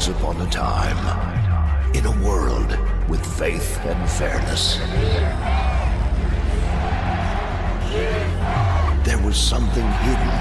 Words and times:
Once 0.00 0.16
upon 0.16 0.40
a 0.40 0.48
time, 0.48 0.96
in 1.94 2.06
a 2.06 2.24
world 2.24 2.74
with 3.10 3.20
faith 3.36 3.78
and 3.84 4.08
fairness, 4.08 4.78
there 9.04 9.18
was 9.18 9.36
something 9.36 9.84
hidden. 9.84 10.32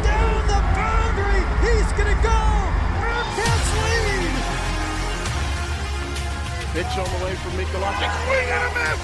Down 0.00 0.46
the 0.48 0.60
boundary! 0.72 1.44
He's 1.60 1.92
gonna 1.92 2.16
go! 2.24 2.40
Bearcats 3.04 3.68
lead! 3.84 4.32
Pitch 6.72 6.96
on 6.96 7.04
the 7.12 7.20
way 7.22 7.34
from 7.36 7.52
Mikolasik. 7.60 8.08
Swing 8.24 8.48
and 8.48 8.64
a 8.64 8.72
miss! 8.80 9.00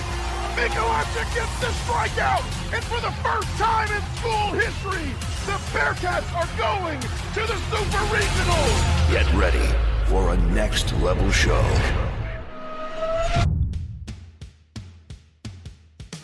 Mikolasik 0.57 1.29
gets 1.37 1.53
the 1.61 1.69
strikeout! 1.85 2.45
And 2.73 2.83
for 2.85 3.01
the 3.03 3.13
first 3.21 3.51
time 3.59 3.93
in 3.93 4.01
school 4.17 4.57
history, 4.57 5.13
the 5.45 5.61
Bearcats 5.77 6.33
are 6.33 6.49
going 6.57 6.99
to 6.99 7.41
the 7.45 7.59
Super 7.69 8.05
Regional! 8.17 8.65
Get 9.13 9.31
ready 9.35 9.88
for 10.09 10.33
a 10.33 10.37
next 10.53 10.93
level 11.01 11.31
show. 11.31 11.63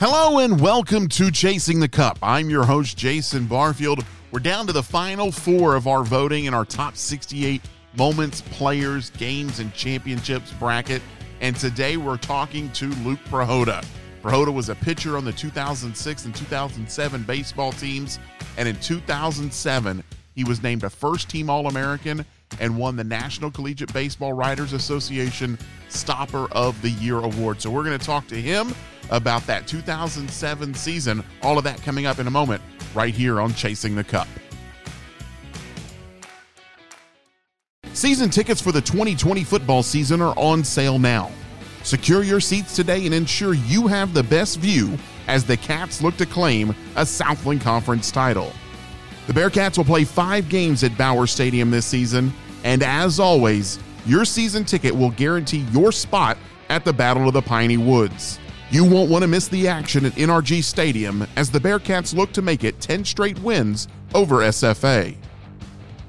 Hello 0.01 0.39
and 0.39 0.59
welcome 0.59 1.07
to 1.09 1.31
Chasing 1.31 1.81
the 1.81 1.89
Cup. 1.89 2.19
I'm 2.23 2.49
your 2.49 2.65
host, 2.65 2.97
Jason 2.97 3.47
Barfield. 3.47 4.03
We're 4.31 4.41
down 4.41 4.67
to 4.69 4.73
the 4.73 4.83
final 4.83 5.31
four 5.31 5.77
of 5.77 5.87
our 5.87 6.03
voting 6.03 6.47
in 6.47 6.55
our 6.55 6.65
top 6.65 6.97
68 6.97 7.61
moments, 7.95 8.41
players, 8.41 9.11
games, 9.11 9.61
and 9.61 9.73
championships 9.75 10.51
bracket. 10.53 11.03
And 11.43 11.55
today 11.55 11.99
we're 11.99 12.17
talking 12.17 12.71
to 12.73 12.87
Luke 12.87 13.21
Prihoda. 13.29 13.85
Prihoda 14.23 14.53
was 14.53 14.71
a 14.71 14.75
pitcher 14.75 15.19
on 15.19 15.27
the 15.27 15.33
2006 15.33 16.25
and 16.25 16.35
2007 16.35 17.23
baseball 17.25 17.73
teams. 17.73 18.19
And 18.57 18.67
in 18.67 18.77
2007, 18.77 20.03
he 20.35 20.45
was 20.45 20.63
named 20.63 20.85
a 20.85 20.91
first 20.91 21.29
team 21.29 21.51
All 21.51 21.67
American 21.67 22.25
and 22.61 22.77
won 22.77 22.97
the 22.97 23.05
National 23.05 23.51
Collegiate 23.51 23.93
Baseball 23.93 24.33
Writers 24.33 24.73
Association 24.73 25.59
Stopper 25.89 26.49
of 26.53 26.81
the 26.83 26.91
Year 26.91 27.19
award. 27.19 27.61
So 27.61 27.71
we're 27.71 27.85
going 27.85 27.99
to 27.99 28.05
talk 28.05 28.27
to 28.29 28.41
him 28.41 28.75
about 29.11 29.47
that 29.47 29.67
2007 29.67 30.75
season. 30.75 31.25
All 31.43 31.59
of 31.59 31.65
that 31.65 31.83
coming 31.83 32.07
up 32.07 32.19
in 32.19 32.27
a 32.27 32.31
moment, 32.31 32.63
right 32.95 33.15
here 33.15 33.41
on 33.41 33.55
Chasing 33.55 33.95
the 33.95 34.05
Cup. 34.05 34.29
Season 37.93 38.29
tickets 38.29 38.61
for 38.61 38.73
the 38.73 38.81
2020 38.81 39.45
football 39.45 39.83
season 39.83 40.21
are 40.21 40.37
on 40.37 40.65
sale 40.65 40.99
now. 40.99 41.31
Secure 41.85 42.23
your 42.23 42.41
seats 42.41 42.75
today 42.75 43.05
and 43.07 43.15
ensure 43.15 43.55
you 43.55 43.87
have 43.87 44.15
the 44.15 44.23
best 44.23 44.59
view 44.59 44.99
as 45.29 45.45
the 45.45 45.57
Cats 45.57 46.03
look 46.03 46.17
to 46.17 46.27
claim 46.27 46.75
a 46.97 47.07
Southland 47.07 47.61
Conference 47.61 48.11
title. 48.11 48.53
The 49.27 49.33
Bearcats 49.33 49.79
will 49.79 49.85
play 49.85 50.05
five 50.05 50.49
games 50.49 50.83
at 50.83 50.99
Bauer 50.99 51.27
Stadium 51.27 51.71
this 51.71 51.87
season, 51.87 52.33
and 52.65 52.83
as 52.83 53.21
always, 53.21 53.79
your 54.07 54.25
season 54.25 54.65
ticket 54.65 54.95
will 54.95 55.11
guarantee 55.11 55.67
your 55.73 55.93
spot 55.93 56.37
at 56.69 56.85
the 56.85 56.93
Battle 56.93 57.29
of 57.29 57.35
the 57.35 57.43
Piney 57.43 57.77
Woods. 57.77 58.39
You 58.71 58.85
won't 58.85 59.11
want 59.11 59.23
to 59.23 59.29
miss 59.29 59.49
the 59.49 59.69
action 59.69 60.05
at 60.05 60.13
NRG 60.13 60.63
Stadium 60.65 61.27
as 61.37 61.51
the 61.51 61.61
Bearcats 61.61 62.15
look 62.15 62.33
to 62.33 62.43
make 62.43 62.65
it 62.65 62.81
10 62.81 63.05
straight 63.05 63.39
wins 63.41 63.89
over 64.15 64.37
SFA. 64.39 65.17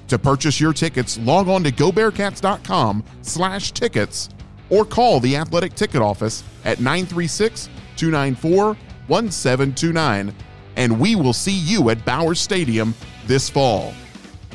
To 0.08 0.20
purchase 0.20 0.59
your 0.59 0.73
tickets, 0.73 1.17
log 1.20 1.48
on 1.48 1.64
to 1.64 1.72
gobearcats.com 1.72 3.03
slash 3.22 3.72
tickets 3.72 4.30
or 4.70 4.86
call 4.86 5.20
the 5.20 5.36
athletic 5.36 5.73
ticket 5.76 6.02
office 6.02 6.44
at 6.64 6.80
936 6.80 7.70
294 7.98 8.78
1729 9.08 10.33
and 10.78 11.00
we 11.00 11.16
will 11.16 11.33
see 11.33 11.58
you 11.58 11.89
at 11.89 12.03
Bauer 12.06 12.36
Stadium 12.36 12.94
this 13.26 13.50
fall. 13.50 13.94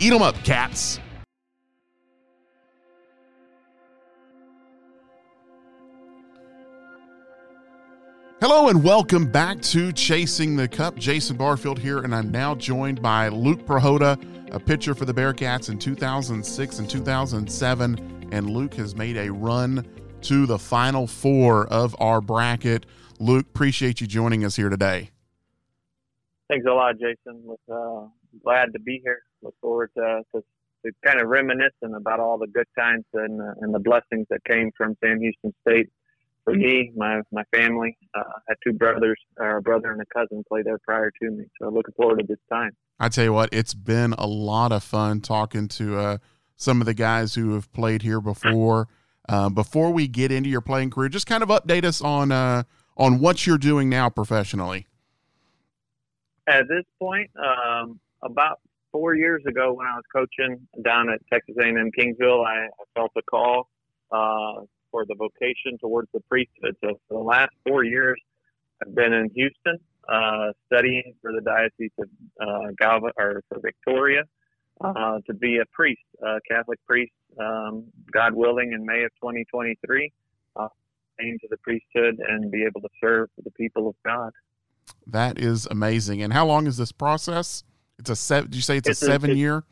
Eat 0.00 0.12
'em 0.12 0.22
up, 0.22 0.36
cats! 0.44 0.99
Hello 8.40 8.68
and 8.68 8.82
welcome 8.82 9.26
back 9.26 9.60
to 9.60 9.92
Chasing 9.92 10.56
the 10.56 10.66
Cup. 10.66 10.96
Jason 10.96 11.36
Barfield 11.36 11.78
here, 11.78 11.98
and 11.98 12.14
I'm 12.14 12.30
now 12.30 12.54
joined 12.54 13.02
by 13.02 13.28
Luke 13.28 13.66
Prihoda, 13.66 14.18
a 14.50 14.58
pitcher 14.58 14.94
for 14.94 15.04
the 15.04 15.12
Bearcats 15.12 15.68
in 15.68 15.78
2006 15.78 16.78
and 16.78 16.88
2007. 16.88 18.28
And 18.32 18.48
Luke 18.48 18.72
has 18.76 18.96
made 18.96 19.18
a 19.18 19.30
run 19.30 19.86
to 20.22 20.46
the 20.46 20.58
final 20.58 21.06
four 21.06 21.66
of 21.66 21.94
our 22.00 22.22
bracket. 22.22 22.86
Luke, 23.18 23.44
appreciate 23.46 24.00
you 24.00 24.06
joining 24.06 24.46
us 24.46 24.56
here 24.56 24.70
today. 24.70 25.10
Thanks 26.48 26.64
a 26.64 26.72
lot, 26.72 26.94
Jason. 26.94 27.42
Was 27.44 27.58
uh, 27.70 28.08
glad 28.42 28.72
to 28.72 28.80
be 28.80 29.02
here. 29.04 29.20
Look 29.42 29.54
forward 29.60 29.90
to, 29.98 30.22
to, 30.34 30.42
to 30.86 30.92
kind 31.04 31.20
of 31.20 31.28
reminiscing 31.28 31.92
about 31.94 32.20
all 32.20 32.38
the 32.38 32.46
good 32.46 32.68
times 32.74 33.04
and, 33.12 33.38
uh, 33.38 33.52
and 33.60 33.74
the 33.74 33.80
blessings 33.80 34.26
that 34.30 34.42
came 34.46 34.70
from 34.78 34.96
Sam 35.04 35.20
Houston 35.20 35.52
State 35.60 35.90
for 36.44 36.54
me, 36.54 36.92
my 36.96 37.20
my 37.32 37.44
family. 37.54 37.96
Uh, 38.14 38.20
I 38.20 38.40
had 38.48 38.56
two 38.64 38.72
brothers, 38.72 39.18
or 39.38 39.58
a 39.58 39.62
brother 39.62 39.92
and 39.92 40.00
a 40.00 40.06
cousin 40.06 40.44
play 40.48 40.62
there 40.62 40.78
prior 40.78 41.10
to 41.22 41.30
me. 41.30 41.44
So 41.60 41.68
looking 41.68 41.94
forward 41.94 42.20
to 42.20 42.26
this 42.26 42.38
time. 42.50 42.72
I 42.98 43.08
tell 43.08 43.24
you 43.24 43.32
what, 43.32 43.48
it's 43.52 43.74
been 43.74 44.12
a 44.14 44.26
lot 44.26 44.72
of 44.72 44.82
fun 44.82 45.20
talking 45.20 45.68
to 45.68 45.98
uh, 45.98 46.18
some 46.56 46.80
of 46.80 46.86
the 46.86 46.94
guys 46.94 47.34
who 47.34 47.54
have 47.54 47.72
played 47.72 48.02
here 48.02 48.20
before. 48.20 48.88
Uh, 49.28 49.48
before 49.48 49.92
we 49.92 50.08
get 50.08 50.32
into 50.32 50.50
your 50.50 50.60
playing 50.60 50.90
career, 50.90 51.08
just 51.08 51.26
kind 51.26 51.42
of 51.42 51.50
update 51.50 51.84
us 51.84 52.02
on 52.02 52.32
uh, 52.32 52.62
on 52.96 53.20
what 53.20 53.46
you're 53.46 53.58
doing 53.58 53.88
now 53.88 54.10
professionally. 54.10 54.86
At 56.48 56.66
this 56.68 56.84
point, 56.98 57.30
um, 57.38 58.00
about 58.22 58.58
four 58.90 59.14
years 59.14 59.42
ago, 59.46 59.72
when 59.72 59.86
I 59.86 59.94
was 59.94 60.04
coaching 60.12 60.66
down 60.82 61.10
at 61.10 61.20
Texas 61.32 61.54
A&M 61.62 61.90
Kingsville, 61.96 62.44
I, 62.44 62.66
I 62.66 62.84
felt 62.94 63.12
a 63.16 63.22
call 63.22 63.68
uh, 64.10 64.62
for 64.90 65.04
the 65.06 65.14
vocation 65.14 65.78
towards 65.80 66.08
the 66.12 66.20
priesthood. 66.28 66.76
So 66.82 67.00
for 67.08 67.18
the 67.18 67.24
last 67.24 67.52
four 67.66 67.84
years, 67.84 68.20
I've 68.82 68.94
been 68.94 69.12
in 69.12 69.30
Houston 69.34 69.78
uh, 70.08 70.52
studying 70.66 71.14
for 71.22 71.32
the 71.32 71.40
diocese 71.40 71.92
of 71.98 72.08
uh, 72.40 72.72
Galva 72.78 73.12
or 73.16 73.42
for 73.48 73.60
Victoria 73.60 74.22
uh, 74.80 75.18
to 75.26 75.34
be 75.34 75.58
a 75.58 75.66
priest, 75.72 76.00
a 76.22 76.38
Catholic 76.50 76.78
priest. 76.86 77.12
Um, 77.38 77.84
God 78.10 78.34
willing, 78.34 78.72
in 78.72 78.84
May 78.84 79.04
of 79.04 79.10
2023, 79.22 80.12
uh, 80.56 80.68
aim 81.20 81.38
to 81.40 81.48
the 81.48 81.56
priesthood 81.58 82.20
and 82.26 82.50
be 82.50 82.64
able 82.64 82.80
to 82.80 82.88
serve 83.00 83.28
the 83.42 83.50
people 83.52 83.88
of 83.88 83.94
God. 84.04 84.32
That 85.06 85.38
is 85.38 85.66
amazing. 85.70 86.22
And 86.22 86.32
how 86.32 86.46
long 86.46 86.66
is 86.66 86.76
this 86.76 86.92
process? 86.92 87.62
It's 87.98 88.10
a 88.10 88.16
seven. 88.16 88.50
Did 88.50 88.56
you 88.56 88.62
say 88.62 88.78
it's, 88.78 88.88
it's 88.88 89.02
a 89.02 89.06
seven 89.06 89.30
a, 89.30 89.34
year? 89.34 89.64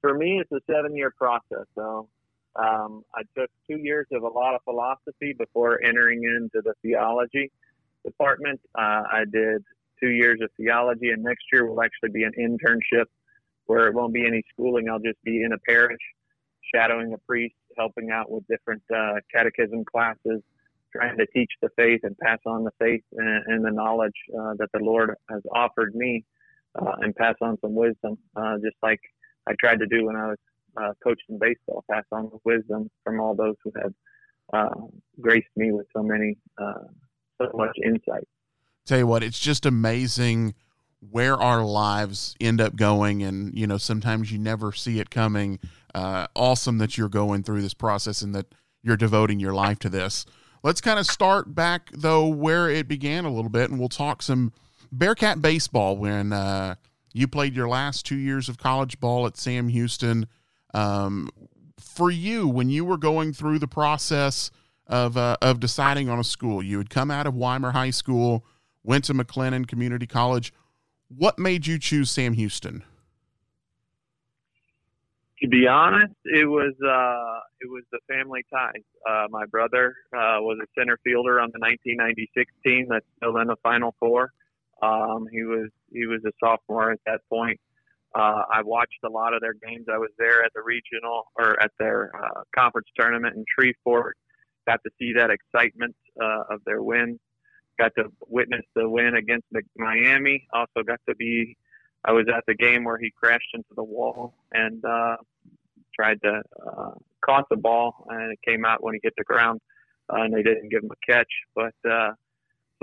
For 0.00 0.14
me, 0.14 0.40
it's 0.40 0.52
a 0.52 0.60
seven 0.72 0.96
year 0.96 1.12
process. 1.16 1.66
So 1.74 2.08
um, 2.56 3.02
I 3.14 3.22
took 3.36 3.50
two 3.68 3.78
years 3.78 4.06
of 4.12 4.22
a 4.22 4.28
lot 4.28 4.54
of 4.54 4.62
philosophy 4.64 5.34
before 5.38 5.82
entering 5.82 6.22
into 6.24 6.62
the 6.64 6.74
theology 6.82 7.50
department. 8.04 8.60
Uh, 8.76 9.02
I 9.10 9.24
did 9.30 9.62
two 10.00 10.08
years 10.08 10.40
of 10.42 10.50
theology, 10.56 11.10
and 11.10 11.22
next 11.22 11.44
year 11.52 11.66
will 11.66 11.82
actually 11.82 12.10
be 12.10 12.24
an 12.24 12.32
internship 12.38 13.04
where 13.66 13.86
it 13.86 13.94
won't 13.94 14.12
be 14.12 14.26
any 14.26 14.42
schooling. 14.52 14.88
I'll 14.88 14.98
just 14.98 15.22
be 15.22 15.42
in 15.42 15.52
a 15.52 15.58
parish, 15.68 16.00
shadowing 16.74 17.12
a 17.12 17.18
priest, 17.18 17.54
helping 17.76 18.10
out 18.10 18.30
with 18.30 18.44
different 18.48 18.82
uh, 18.94 19.14
catechism 19.32 19.84
classes, 19.84 20.42
trying 20.92 21.16
to 21.18 21.26
teach 21.26 21.52
the 21.62 21.68
faith 21.76 22.00
and 22.02 22.16
pass 22.18 22.38
on 22.46 22.64
the 22.64 22.72
faith 22.80 23.04
and, 23.12 23.44
and 23.46 23.64
the 23.64 23.70
knowledge 23.70 24.16
uh, 24.36 24.54
that 24.58 24.70
the 24.72 24.80
Lord 24.80 25.14
has 25.30 25.42
offered 25.54 25.94
me, 25.94 26.24
uh, 26.80 26.96
and 27.00 27.14
pass 27.14 27.34
on 27.40 27.58
some 27.60 27.74
wisdom, 27.74 28.18
uh, 28.34 28.56
just 28.56 28.76
like 28.82 29.00
I 29.48 29.52
tried 29.60 29.78
to 29.80 29.86
do 29.86 30.06
when 30.06 30.16
I 30.16 30.28
was 30.28 30.38
uh, 30.76 30.92
coached 31.02 31.24
in 31.28 31.38
baseball, 31.38 31.84
pass 31.90 32.04
on 32.12 32.30
the 32.30 32.38
wisdom 32.44 32.90
from 33.04 33.20
all 33.20 33.34
those 33.34 33.56
who 33.64 33.72
have 33.82 33.92
uh, 34.52 34.86
graced 35.20 35.48
me 35.56 35.72
with 35.72 35.86
so 35.96 36.02
many, 36.02 36.36
uh, 36.58 36.84
so 37.40 37.50
much 37.54 37.76
insight. 37.84 38.26
Tell 38.86 38.98
you 38.98 39.06
what, 39.06 39.22
it's 39.22 39.38
just 39.38 39.66
amazing 39.66 40.54
where 41.10 41.36
our 41.36 41.64
lives 41.64 42.34
end 42.40 42.60
up 42.60 42.76
going, 42.76 43.22
and 43.22 43.56
you 43.56 43.66
know 43.66 43.78
sometimes 43.78 44.30
you 44.30 44.38
never 44.38 44.72
see 44.72 45.00
it 45.00 45.10
coming. 45.10 45.58
Uh, 45.94 46.26
awesome 46.36 46.78
that 46.78 46.96
you're 46.96 47.08
going 47.08 47.42
through 47.42 47.62
this 47.62 47.74
process 47.74 48.22
and 48.22 48.34
that 48.34 48.46
you're 48.82 48.96
devoting 48.96 49.40
your 49.40 49.54
life 49.54 49.78
to 49.80 49.88
this. 49.88 50.24
Let's 50.62 50.80
kind 50.80 50.98
of 50.98 51.06
start 51.06 51.54
back 51.54 51.90
though 51.92 52.26
where 52.26 52.68
it 52.68 52.86
began 52.86 53.24
a 53.24 53.32
little 53.32 53.50
bit, 53.50 53.70
and 53.70 53.78
we'll 53.78 53.88
talk 53.88 54.22
some 54.22 54.52
Bearcat 54.92 55.40
baseball 55.40 55.96
when 55.96 56.32
uh, 56.32 56.74
you 57.12 57.28
played 57.28 57.54
your 57.54 57.68
last 57.68 58.04
two 58.04 58.16
years 58.16 58.48
of 58.48 58.58
college 58.58 59.00
ball 59.00 59.26
at 59.26 59.36
Sam 59.36 59.68
Houston. 59.68 60.26
Um, 60.74 61.30
for 61.78 62.10
you, 62.10 62.48
when 62.48 62.70
you 62.70 62.84
were 62.84 62.96
going 62.96 63.32
through 63.32 63.58
the 63.58 63.68
process 63.68 64.50
of 64.86 65.16
uh, 65.16 65.36
of 65.40 65.60
deciding 65.60 66.08
on 66.08 66.18
a 66.18 66.24
school, 66.24 66.62
you 66.62 66.78
had 66.78 66.90
come 66.90 67.10
out 67.10 67.26
of 67.26 67.34
Weimar 67.34 67.72
High 67.72 67.90
School, 67.90 68.44
went 68.82 69.04
to 69.04 69.14
McLennan 69.14 69.66
Community 69.66 70.06
College. 70.06 70.52
What 71.08 71.38
made 71.38 71.66
you 71.66 71.78
choose 71.78 72.10
Sam 72.10 72.34
Houston? 72.34 72.84
To 75.42 75.48
be 75.48 75.66
honest, 75.66 76.14
it 76.24 76.44
was 76.44 76.74
uh, 76.84 77.40
it 77.60 77.68
was 77.70 77.82
the 77.90 77.98
family 78.08 78.44
ties. 78.52 78.82
Uh, 79.08 79.26
my 79.30 79.46
brother 79.46 79.94
uh, 80.12 80.36
was 80.40 80.58
a 80.62 80.66
center 80.78 80.98
fielder 81.02 81.40
on 81.40 81.50
the 81.52 81.60
1996 81.60 82.52
team 82.64 82.86
that's 82.90 83.06
still 83.16 83.36
in 83.38 83.48
the 83.48 83.56
Final 83.62 83.94
Four. 83.98 84.32
Um, 84.82 85.26
he 85.32 85.42
was 85.42 85.70
he 85.92 86.06
was 86.06 86.20
a 86.26 86.32
sophomore 86.40 86.92
at 86.92 87.00
that 87.06 87.20
point. 87.28 87.58
Uh, 88.14 88.42
I 88.52 88.62
watched 88.62 88.98
a 89.04 89.08
lot 89.08 89.34
of 89.34 89.40
their 89.40 89.54
games. 89.54 89.86
I 89.92 89.98
was 89.98 90.10
there 90.18 90.44
at 90.44 90.52
the 90.54 90.62
regional 90.62 91.24
or 91.36 91.60
at 91.62 91.70
their 91.78 92.10
uh, 92.14 92.42
conference 92.56 92.88
tournament 92.98 93.36
in 93.36 93.44
Shreveport. 93.54 94.16
Got 94.66 94.80
to 94.84 94.90
see 94.98 95.12
that 95.16 95.30
excitement 95.30 95.94
uh, 96.20 96.44
of 96.50 96.60
their 96.64 96.82
win. 96.82 97.18
Got 97.78 97.92
to 97.96 98.12
witness 98.26 98.64
the 98.74 98.88
win 98.88 99.14
against 99.14 99.46
Miami. 99.76 100.46
Also 100.52 100.82
got 100.86 101.00
to 101.08 101.14
be. 101.14 101.56
I 102.04 102.12
was 102.12 102.26
at 102.34 102.44
the 102.46 102.54
game 102.54 102.84
where 102.84 102.98
he 102.98 103.10
crashed 103.10 103.50
into 103.54 103.74
the 103.76 103.84
wall 103.84 104.34
and 104.52 104.84
uh, 104.84 105.16
tried 105.94 106.20
to 106.22 106.42
uh, 106.66 106.92
caught 107.24 107.44
the 107.50 107.56
ball, 107.56 108.06
and 108.08 108.32
it 108.32 108.38
came 108.46 108.64
out 108.64 108.82
when 108.82 108.94
he 108.94 109.00
hit 109.02 109.12
the 109.16 109.24
ground, 109.24 109.60
uh, 110.12 110.22
and 110.22 110.34
they 110.34 110.42
didn't 110.42 110.70
give 110.70 110.82
him 110.82 110.90
a 110.90 111.12
catch. 111.12 111.30
But 111.54 111.74
uh, 111.88 112.12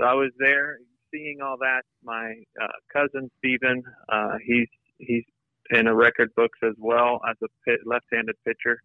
so 0.00 0.06
I 0.06 0.14
was 0.14 0.30
there 0.38 0.78
seeing 1.12 1.40
all 1.42 1.56
that. 1.58 1.82
My 2.02 2.34
uh, 2.60 2.66
cousin 2.92 3.30
Stephen, 3.38 3.82
uh, 4.08 4.36
he's 4.44 4.68
he's 4.98 5.24
in 5.70 5.86
a 5.86 5.94
record 5.94 6.34
books 6.34 6.58
as 6.62 6.74
well 6.78 7.20
as 7.28 7.36
a 7.42 7.48
pit, 7.64 7.80
left-handed 7.84 8.36
pitcher 8.44 8.80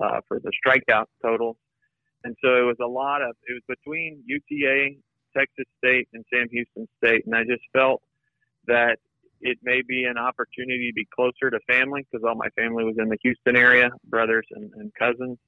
uh, 0.00 0.20
for 0.26 0.40
the 0.40 0.50
strikeout 0.50 1.06
total. 1.22 1.56
And 2.24 2.36
so 2.42 2.56
it 2.56 2.62
was 2.62 2.76
a 2.82 2.86
lot 2.86 3.22
of 3.22 3.36
it 3.46 3.52
was 3.52 3.76
between 3.78 4.22
UTA, 4.26 4.96
Texas 5.36 5.66
State, 5.78 6.08
and 6.12 6.24
Sam 6.32 6.48
Houston 6.50 6.88
State, 6.98 7.26
and 7.26 7.34
I 7.34 7.42
just 7.44 7.62
felt 7.72 8.02
that 8.66 8.98
it 9.40 9.58
may 9.62 9.82
be 9.86 10.04
an 10.04 10.16
opportunity 10.16 10.90
to 10.90 10.94
be 10.94 11.06
closer 11.14 11.50
to 11.50 11.58
family 11.68 12.06
because 12.10 12.24
all 12.26 12.34
my 12.34 12.48
family 12.56 12.82
was 12.82 12.96
in 12.98 13.08
the 13.08 13.18
Houston 13.22 13.56
area, 13.56 13.90
brothers 14.06 14.46
and, 14.52 14.72
and 14.74 14.92
cousins. 14.94 15.38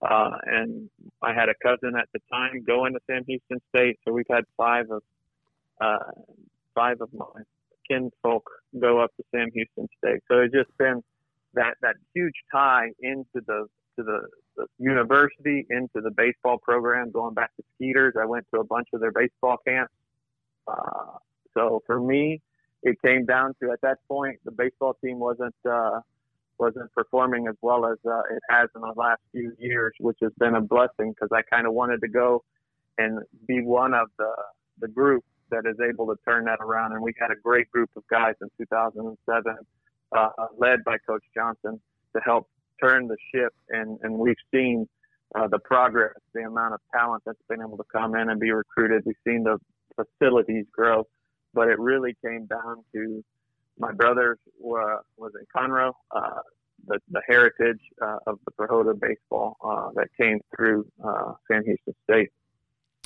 Uh, 0.00 0.30
and 0.46 0.88
I 1.20 1.34
had 1.34 1.48
a 1.48 1.54
cousin 1.62 1.94
at 1.98 2.08
the 2.14 2.20
time 2.32 2.62
going 2.64 2.94
to 2.94 3.00
Sam 3.06 3.24
Houston 3.26 3.60
State, 3.74 3.98
so 4.04 4.12
we've 4.12 4.24
had 4.30 4.44
five 4.56 4.86
of 4.90 5.02
uh, 5.80 6.12
five 6.74 7.00
of 7.00 7.12
my 7.12 7.26
kinfolk 7.90 8.48
go 8.78 9.00
up 9.00 9.10
to 9.16 9.24
Sam 9.30 9.48
Houston 9.52 9.88
State. 9.98 10.20
So 10.30 10.40
it's 10.40 10.54
just 10.54 10.76
been 10.78 11.02
that 11.54 11.74
that 11.82 11.96
huge 12.14 12.34
tie 12.52 12.90
into 13.00 13.24
the 13.46 13.66
to 13.96 14.02
the, 14.04 14.20
the 14.56 14.66
university, 14.78 15.66
into 15.70 16.00
the 16.00 16.10
baseball 16.16 16.58
program, 16.58 17.10
going 17.10 17.34
back 17.34 17.54
to 17.56 17.62
Skeeters. 17.74 18.14
I 18.20 18.26
went 18.26 18.46
to 18.54 18.60
a 18.60 18.64
bunch 18.64 18.88
of 18.92 19.00
their 19.00 19.12
baseball 19.12 19.56
camps. 19.66 19.92
Uh, 20.68 21.18
so 21.54 21.82
for 21.86 22.00
me, 22.00 22.40
it 22.82 22.96
came 23.04 23.26
down 23.26 23.54
to 23.62 23.72
at 23.72 23.80
that 23.82 23.98
point 24.08 24.38
the 24.44 24.52
baseball 24.52 24.96
team 25.04 25.18
wasn't 25.18 25.54
uh, 25.68 26.00
wasn't 26.58 26.92
performing 26.92 27.48
as 27.48 27.56
well 27.62 27.86
as 27.86 27.98
uh, 28.06 28.20
it 28.30 28.42
has 28.48 28.68
in 28.74 28.82
the 28.82 28.92
last 28.96 29.20
few 29.32 29.52
years, 29.58 29.92
which 29.98 30.18
has 30.22 30.32
been 30.38 30.54
a 30.54 30.60
blessing 30.60 31.12
because 31.12 31.30
I 31.32 31.42
kind 31.42 31.66
of 31.66 31.72
wanted 31.72 32.00
to 32.02 32.08
go 32.08 32.44
and 32.98 33.20
be 33.46 33.62
one 33.62 33.94
of 33.94 34.08
the 34.18 34.32
the 34.78 34.88
group 34.88 35.24
that 35.50 35.64
is 35.66 35.76
able 35.80 36.06
to 36.06 36.16
turn 36.26 36.44
that 36.44 36.60
around. 36.60 36.92
And 36.92 37.02
we 37.02 37.12
had 37.18 37.30
a 37.30 37.40
great 37.42 37.70
group 37.70 37.90
of 37.96 38.02
guys 38.08 38.34
in 38.40 38.48
2007, 38.58 39.56
uh, 40.12 40.28
led 40.58 40.84
by 40.84 40.96
Coach 41.06 41.24
Johnson, 41.34 41.80
to 42.14 42.20
help 42.22 42.48
turn 42.82 43.08
the 43.08 43.16
ship. 43.32 43.52
And, 43.68 43.98
and 44.02 44.14
we've 44.18 44.36
seen 44.52 44.88
uh, 45.34 45.48
the 45.48 45.58
progress, 45.58 46.14
the 46.34 46.42
amount 46.42 46.74
of 46.74 46.80
talent 46.92 47.22
that's 47.24 47.42
been 47.48 47.60
able 47.60 47.76
to 47.76 47.84
come 47.92 48.14
in 48.14 48.30
and 48.30 48.40
be 48.40 48.50
recruited. 48.50 49.02
We've 49.04 49.14
seen 49.26 49.44
the 49.44 49.58
facilities 49.94 50.66
grow, 50.72 51.06
but 51.54 51.68
it 51.68 51.78
really 51.78 52.16
came 52.24 52.46
down 52.46 52.84
to 52.94 53.24
my 53.78 53.92
brother 53.92 54.38
uh, 54.60 54.98
was 55.16 55.32
in 55.38 55.46
Conroe, 55.54 55.92
uh, 56.10 56.40
the, 56.86 56.98
the 57.10 57.22
heritage 57.26 57.80
uh, 58.02 58.18
of 58.26 58.38
the 58.44 58.52
Prihoda 58.52 58.98
baseball 58.98 59.56
uh, 59.64 59.90
that 59.94 60.08
came 60.18 60.40
through 60.54 60.86
uh, 61.02 61.32
Sam 61.48 61.64
Houston 61.64 61.94
State. 62.04 62.30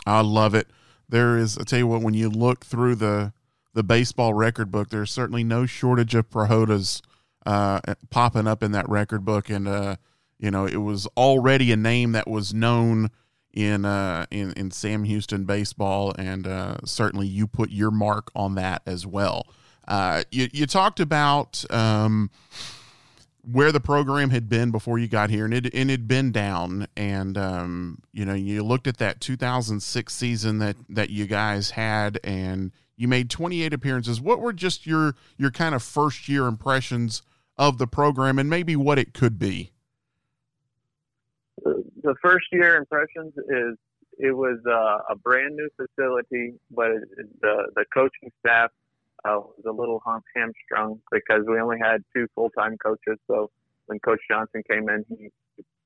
I 0.06 0.20
love 0.20 0.54
it 0.54 0.66
there 1.08 1.38
is. 1.38 1.58
I 1.58 1.64
tell 1.64 1.78
you 1.78 1.86
what, 1.86 2.02
when 2.02 2.14
you 2.14 2.28
look 2.28 2.64
through 2.64 2.96
the 2.96 3.32
the 3.72 3.82
baseball 3.82 4.34
record 4.34 4.70
book, 4.70 4.90
there's 4.90 5.10
certainly 5.10 5.44
no 5.44 5.66
shortage 5.66 6.14
of 6.14 6.30
Prihodas 6.30 7.02
uh, 7.44 7.80
popping 8.10 8.46
up 8.46 8.62
in 8.62 8.72
that 8.72 8.88
record 8.88 9.24
book, 9.24 9.50
and 9.50 9.68
uh, 9.68 9.96
you 10.38 10.50
know 10.50 10.66
it 10.66 10.76
was 10.76 11.06
already 11.16 11.72
a 11.72 11.76
name 11.76 12.12
that 12.12 12.28
was 12.28 12.54
known 12.54 13.10
in 13.52 13.84
uh, 13.84 14.26
in 14.30 14.52
in 14.52 14.70
Sam 14.70 15.04
Houston 15.04 15.44
baseball, 15.44 16.14
and 16.18 16.46
uh, 16.46 16.76
certainly 16.84 17.26
you 17.26 17.46
put 17.46 17.70
your 17.70 17.90
mark 17.90 18.30
on 18.34 18.54
that 18.56 18.82
as 18.86 19.06
well. 19.06 19.46
Uh, 19.86 20.24
you 20.30 20.48
you 20.52 20.66
talked 20.66 21.00
about. 21.00 21.64
Um, 21.70 22.30
where 23.50 23.72
the 23.72 23.80
program 23.80 24.30
had 24.30 24.48
been 24.48 24.70
before 24.70 24.98
you 24.98 25.08
got 25.08 25.30
here, 25.30 25.44
and 25.44 25.54
it 25.54 25.74
and 25.74 25.90
it 25.90 25.94
had 25.94 26.08
been 26.08 26.32
down. 26.32 26.86
And 26.96 27.36
um, 27.36 28.02
you 28.12 28.24
know, 28.24 28.34
you 28.34 28.62
looked 28.62 28.86
at 28.86 28.98
that 28.98 29.20
2006 29.20 30.14
season 30.14 30.58
that 30.58 30.76
that 30.88 31.10
you 31.10 31.26
guys 31.26 31.70
had, 31.70 32.18
and 32.24 32.72
you 32.96 33.08
made 33.08 33.30
28 33.30 33.72
appearances. 33.72 34.20
What 34.20 34.40
were 34.40 34.52
just 34.52 34.86
your 34.86 35.14
your 35.36 35.50
kind 35.50 35.74
of 35.74 35.82
first 35.82 36.28
year 36.28 36.46
impressions 36.46 37.22
of 37.56 37.78
the 37.78 37.86
program, 37.86 38.38
and 38.38 38.48
maybe 38.48 38.76
what 38.76 38.98
it 38.98 39.14
could 39.14 39.38
be? 39.38 39.72
The 41.64 42.14
first 42.22 42.46
year 42.52 42.76
impressions 42.76 43.32
is 43.48 43.76
it 44.18 44.32
was 44.32 44.58
uh, 44.66 45.12
a 45.12 45.16
brand 45.16 45.56
new 45.56 45.68
facility, 45.76 46.54
but 46.70 46.90
it, 46.90 47.40
the 47.40 47.70
the 47.74 47.84
coaching 47.92 48.30
staff 48.40 48.70
uh, 49.24 49.40
was 49.40 49.64
a 49.66 49.72
little 49.72 50.02
hamstrung 50.34 51.00
because 51.10 51.44
we 51.46 51.58
only 51.58 51.78
had 51.82 52.02
two 52.14 52.26
full 52.34 52.50
time 52.50 52.76
coaches. 52.78 53.18
So 53.26 53.50
when 53.86 53.98
Coach 54.00 54.20
Johnson 54.30 54.62
came 54.70 54.88
in, 54.88 55.04
he 55.08 55.30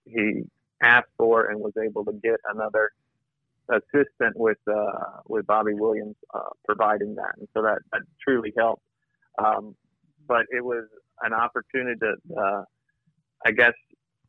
he 0.05 0.43
asked 0.83 1.11
for 1.17 1.51
and 1.51 1.61
was 1.61 1.73
able 1.83 2.05
to 2.05 2.13
get 2.23 2.37
another 2.53 2.93
assistant 3.69 4.37
with 4.37 4.59
uh, 4.71 5.21
with 5.27 5.47
Bobby 5.47 5.75
Williams 5.75 6.17
uh, 6.35 6.51
providing 6.67 7.15
that, 7.17 7.33
and 7.39 7.49
so 7.55 7.63
that, 7.63 7.79
that 7.93 8.03
truly 8.27 8.53
helped. 8.57 8.83
Um, 9.43 9.75
but 10.27 10.47
it 10.51 10.65
was 10.65 10.85
an 11.23 11.33
opportunity 11.33 11.99
to, 12.01 12.15
uh, 12.37 12.63
I 13.47 13.53
guess, 13.53 13.73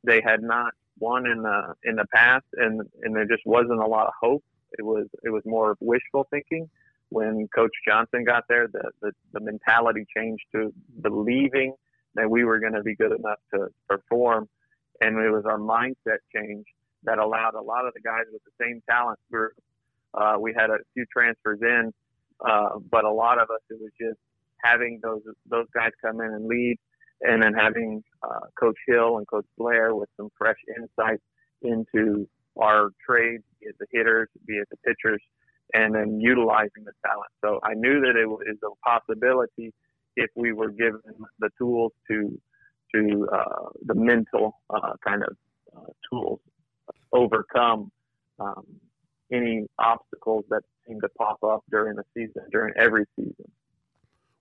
they 0.04 0.22
had 0.24 0.42
not 0.42 0.74
won 1.00 1.26
in 1.26 1.42
the 1.42 1.74
in 1.84 1.96
the 1.96 2.06
past, 2.14 2.46
and 2.54 2.82
and 3.02 3.16
there 3.16 3.26
just 3.26 3.44
wasn't 3.46 3.80
a 3.80 3.88
lot 3.88 4.08
of 4.08 4.14
hope. 4.22 4.44
It 4.78 4.84
was 4.84 5.08
it 5.24 5.30
was 5.30 5.42
more 5.46 5.76
wishful 5.80 6.28
thinking 6.30 6.70
when 7.10 7.48
Coach 7.54 7.72
Johnson 7.88 8.24
got 8.24 8.44
there, 8.48 8.68
the, 8.68 8.92
the, 9.02 9.12
the 9.34 9.40
mentality 9.40 10.06
changed 10.16 10.44
to 10.54 10.74
believing 11.02 11.74
that 12.16 12.30
we 12.30 12.44
were 12.44 12.60
going 12.60 12.74
to 12.74 12.84
be 12.84 12.96
good 12.96 13.12
enough 13.12 13.40
to 13.54 13.68
perform. 13.88 14.48
And 15.02 15.18
it 15.18 15.32
was 15.32 15.46
our 15.46 15.58
mindset 15.58 16.20
change 16.36 16.66
that 17.04 17.18
allowed 17.18 17.56
a 17.56 17.62
lot 17.62 17.86
of 17.86 17.94
the 17.94 18.02
guys 18.02 18.26
with 18.32 18.42
the 18.44 18.64
same 18.64 18.82
talent 18.90 19.20
group. 19.32 19.54
Uh, 20.14 20.36
we 20.40 20.54
had 20.56 20.70
a 20.70 20.78
few 20.94 21.06
transfers 21.12 21.60
in, 21.62 21.92
uh, 22.46 22.80
but 22.92 23.06
a 23.06 23.12
lot 23.12 23.38
of 23.40 23.50
us, 23.50 23.62
it 23.70 23.80
was 23.80 23.92
just 24.00 24.20
having 24.64 25.00
those, 25.02 25.22
those 25.50 25.68
guys 25.74 25.92
come 26.02 26.20
in 26.22 26.34
and 26.34 26.48
lead 26.48 26.78
and 27.22 27.42
then 27.44 27.54
having 27.54 28.04
uh, 28.24 28.48
Coach 28.60 28.78
Hill 28.88 29.18
and 29.18 29.28
Coach 29.28 29.46
Blair 29.58 29.96
with 29.96 30.10
some 30.18 30.30
fresh 30.38 30.58
insights 30.78 31.24
into 31.62 32.28
our 32.60 32.90
trades, 33.06 33.44
be 33.60 33.68
it 33.68 33.76
the 33.80 33.86
hitters, 33.92 34.30
be 34.46 34.54
it 34.54 34.68
the 34.70 34.78
pitchers, 34.78 35.22
and 35.74 35.94
then 35.94 36.20
utilizing 36.20 36.84
the 36.86 36.92
talent. 37.06 37.32
So 37.44 37.60
I 37.64 37.74
knew 37.76 38.02
that 38.02 38.16
it 38.16 38.28
was 38.28 38.42
a 38.64 38.90
possibility 38.90 39.74
if 40.16 40.30
we 40.36 40.52
were 40.54 40.70
given 40.70 41.02
the 41.40 41.50
tools 41.58 41.92
to 42.10 42.40
to 42.96 43.28
uh, 43.32 43.70
the 43.86 43.94
mental 43.94 44.60
uh, 44.70 44.94
kind 45.06 45.22
of 45.24 45.38
uh, 45.76 45.92
tools 46.10 46.40
overcome 47.14 47.92
um, 48.40 48.66
any 49.32 49.68
obstacles 49.78 50.44
that 50.50 50.62
seem 50.88 51.00
to 51.02 51.10
pop 51.10 51.44
up 51.44 51.64
during 51.70 51.96
the 51.96 52.04
season 52.16 52.44
during 52.52 52.74
every 52.78 53.06
season. 53.16 53.52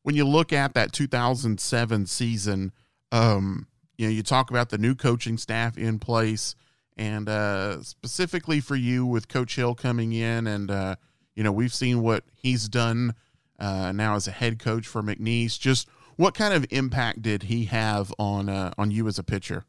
When 0.02 0.14
you 0.14 0.24
look 0.24 0.52
at 0.52 0.74
that 0.74 0.92
2007 0.92 2.06
season, 2.06 2.72
um, 3.12 3.66
you 3.96 4.06
know 4.06 4.12
you 4.12 4.22
talk 4.22 4.50
about 4.50 4.70
the 4.70 4.78
new 4.78 4.94
coaching 4.94 5.36
staff 5.36 5.76
in 5.76 5.98
place, 5.98 6.54
and 6.96 7.28
uh, 7.28 7.82
specifically 7.82 8.60
for 8.60 8.76
you 8.76 9.04
with 9.04 9.28
Coach 9.28 9.56
Hill 9.56 9.74
coming 9.74 10.12
in 10.12 10.46
and 10.46 10.70
uh, 10.70 10.96
you 11.38 11.44
know, 11.44 11.52
we've 11.52 11.72
seen 11.72 12.02
what 12.02 12.24
he's 12.34 12.68
done 12.68 13.14
uh, 13.60 13.92
now 13.92 14.16
as 14.16 14.26
a 14.26 14.32
head 14.32 14.58
coach 14.58 14.88
for 14.88 15.04
McNeese. 15.04 15.56
Just 15.56 15.88
what 16.16 16.34
kind 16.34 16.52
of 16.52 16.66
impact 16.70 17.22
did 17.22 17.44
he 17.44 17.66
have 17.66 18.12
on 18.18 18.48
uh, 18.48 18.72
on 18.76 18.90
you 18.90 19.06
as 19.06 19.20
a 19.20 19.22
pitcher? 19.22 19.64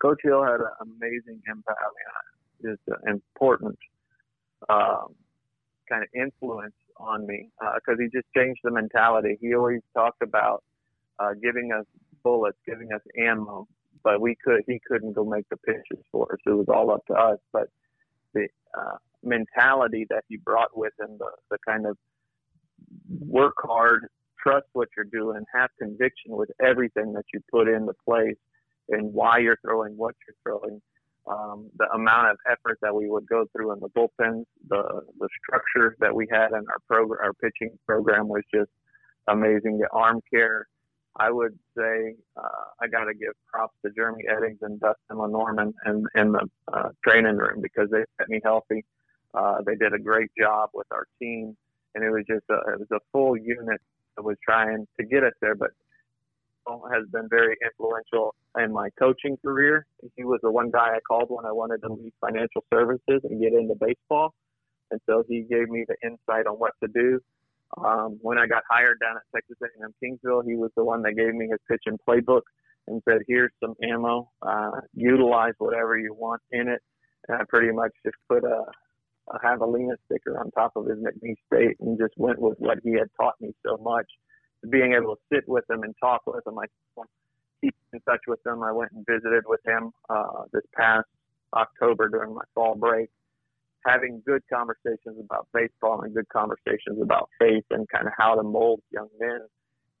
Coach 0.00 0.20
Hill 0.22 0.42
had 0.42 0.60
an 0.60 0.70
amazing 0.80 1.42
impact. 1.46 1.78
I 1.78 2.64
mean, 2.64 2.76
just 2.76 3.02
an 3.04 3.12
important 3.12 3.78
um, 4.70 5.14
kind 5.86 6.02
of 6.02 6.08
influence 6.14 6.74
on 6.96 7.26
me 7.26 7.50
because 7.58 7.98
uh, 7.98 8.02
he 8.02 8.08
just 8.08 8.26
changed 8.34 8.60
the 8.64 8.70
mentality. 8.70 9.36
He 9.38 9.54
always 9.54 9.82
talked 9.92 10.22
about 10.22 10.64
uh, 11.18 11.34
giving 11.42 11.72
us 11.72 11.84
bullets, 12.22 12.56
giving 12.66 12.90
us 12.94 13.02
ammo, 13.18 13.68
but 14.02 14.18
we 14.18 14.34
could 14.42 14.62
he 14.66 14.80
couldn't 14.88 15.12
go 15.12 15.26
make 15.26 15.46
the 15.50 15.58
pitches 15.58 16.02
for 16.10 16.32
us. 16.32 16.38
It 16.46 16.52
was 16.52 16.70
all 16.70 16.90
up 16.90 17.04
to 17.08 17.12
us. 17.12 17.38
But 17.52 17.68
the 18.32 18.48
uh, 18.74 18.96
mentality 19.22 20.06
that 20.10 20.24
he 20.28 20.36
brought 20.36 20.76
with 20.76 20.92
him, 20.98 21.16
the, 21.18 21.30
the 21.50 21.58
kind 21.66 21.86
of 21.86 21.96
work 23.08 23.54
hard, 23.60 24.06
trust 24.42 24.66
what 24.72 24.88
you're 24.96 25.06
doing, 25.06 25.44
have 25.54 25.70
conviction 25.78 26.32
with 26.32 26.50
everything 26.64 27.12
that 27.12 27.24
you 27.32 27.40
put 27.50 27.68
into 27.68 27.92
place 28.04 28.36
and 28.88 29.12
why 29.12 29.38
you're 29.38 29.58
throwing 29.64 29.96
what 29.96 30.14
you're 30.26 30.36
throwing. 30.42 30.80
Um, 31.30 31.70
the 31.78 31.88
amount 31.94 32.32
of 32.32 32.36
effort 32.50 32.78
that 32.82 32.94
we 32.94 33.08
would 33.08 33.26
go 33.28 33.46
through 33.52 33.72
in 33.72 33.78
the 33.78 33.88
bullpens, 33.90 34.44
the 34.68 35.02
the 35.20 35.28
structure 35.44 35.96
that 36.00 36.12
we 36.12 36.26
had 36.28 36.48
in 36.48 36.64
our 36.68 36.78
program, 36.88 37.20
our 37.22 37.32
pitching 37.34 37.78
program 37.86 38.26
was 38.26 38.42
just 38.52 38.70
amazing. 39.28 39.78
The 39.78 39.88
arm 39.92 40.20
care, 40.32 40.66
I 41.16 41.30
would 41.30 41.56
say 41.76 42.14
uh, 42.36 42.64
I 42.80 42.88
got 42.88 43.04
to 43.04 43.14
give 43.14 43.34
props 43.46 43.76
to 43.84 43.92
Jeremy 43.92 44.24
Eddings 44.28 44.58
and 44.62 44.80
Dustin 44.80 45.18
Lenormand 45.18 45.74
in, 45.86 46.04
in 46.16 46.32
the 46.32 46.48
uh, 46.72 46.88
training 47.06 47.36
room 47.36 47.60
because 47.62 47.88
they 47.92 48.02
kept 48.18 48.28
me 48.28 48.40
healthy. 48.42 48.84
Uh, 49.34 49.58
they 49.64 49.74
did 49.76 49.94
a 49.94 49.98
great 49.98 50.30
job 50.38 50.70
with 50.74 50.86
our 50.92 51.06
team, 51.18 51.56
and 51.94 52.04
it 52.04 52.10
was 52.10 52.24
just 52.28 52.44
a, 52.50 52.72
it 52.72 52.80
was 52.80 52.88
a 52.92 53.00
full 53.12 53.36
unit 53.36 53.80
that 54.16 54.22
was 54.22 54.36
trying 54.44 54.86
to 54.98 55.06
get 55.06 55.24
us 55.24 55.32
there. 55.40 55.54
But 55.54 55.70
has 56.92 57.06
been 57.12 57.28
very 57.28 57.56
influential 57.64 58.34
in 58.58 58.72
my 58.72 58.88
coaching 58.98 59.36
career. 59.44 59.86
He 60.16 60.24
was 60.24 60.40
the 60.42 60.50
one 60.50 60.70
guy 60.70 60.94
I 60.94 61.00
called 61.06 61.28
when 61.28 61.44
I 61.44 61.52
wanted 61.52 61.82
to 61.82 61.92
leave 61.92 62.12
financial 62.20 62.64
services 62.72 63.20
and 63.24 63.40
get 63.40 63.52
into 63.52 63.74
baseball. 63.74 64.34
And 64.90 65.00
so 65.06 65.24
he 65.28 65.40
gave 65.42 65.68
me 65.68 65.84
the 65.88 65.96
insight 66.06 66.46
on 66.46 66.54
what 66.56 66.72
to 66.82 66.88
do. 66.88 67.20
Um, 67.78 68.18
when 68.20 68.38
I 68.38 68.46
got 68.46 68.62
hired 68.68 68.98
down 69.00 69.16
at 69.16 69.22
Texas 69.34 69.56
A&M 69.62 69.94
Kingsville, 70.02 70.44
he 70.44 70.56
was 70.56 70.70
the 70.76 70.84
one 70.84 71.02
that 71.02 71.12
gave 71.16 71.34
me 71.34 71.48
his 71.48 71.58
pitch 71.68 71.82
and 71.86 71.98
playbook 72.06 72.42
and 72.86 73.02
said, 73.08 73.22
"Here's 73.26 73.52
some 73.60 73.74
ammo. 73.82 74.30
Uh, 74.42 74.82
utilize 74.92 75.54
whatever 75.58 75.96
you 75.96 76.12
want 76.12 76.42
in 76.50 76.68
it." 76.68 76.82
And 77.28 77.40
I 77.40 77.44
pretty 77.48 77.72
much 77.72 77.92
just 78.04 78.16
put 78.28 78.44
a, 78.44 78.64
a 79.32 79.38
javelina 79.38 79.94
sticker 80.06 80.38
on 80.38 80.50
top 80.52 80.72
of 80.76 80.86
his 80.86 80.98
McNeese 80.98 81.36
State 81.46 81.76
and 81.80 81.98
just 81.98 82.14
went 82.16 82.38
with 82.40 82.58
what 82.58 82.78
he 82.82 82.92
had 82.92 83.08
taught 83.20 83.34
me 83.40 83.52
so 83.66 83.76
much 83.82 84.06
being 84.70 84.94
able 84.94 85.16
to 85.16 85.22
sit 85.32 85.48
with 85.48 85.68
him 85.68 85.82
and 85.82 85.94
talk 86.00 86.22
with 86.26 86.46
him. 86.46 86.58
I 86.58 86.66
keep 87.62 87.74
in 87.92 88.00
touch 88.00 88.20
with 88.26 88.40
him. 88.46 88.62
I 88.62 88.72
went 88.72 88.92
and 88.92 89.04
visited 89.06 89.44
with 89.46 89.60
him 89.66 89.90
uh, 90.08 90.44
this 90.52 90.62
past 90.76 91.06
October 91.54 92.08
during 92.08 92.34
my 92.34 92.42
fall 92.54 92.74
break, 92.74 93.10
having 93.84 94.22
good 94.26 94.42
conversations 94.52 95.18
about 95.18 95.48
baseball 95.52 96.02
and 96.02 96.14
good 96.14 96.28
conversations 96.28 97.00
about 97.00 97.28
faith 97.38 97.64
and 97.70 97.88
kind 97.88 98.06
of 98.06 98.12
how 98.16 98.34
to 98.34 98.42
mold 98.42 98.80
young 98.90 99.08
men 99.18 99.40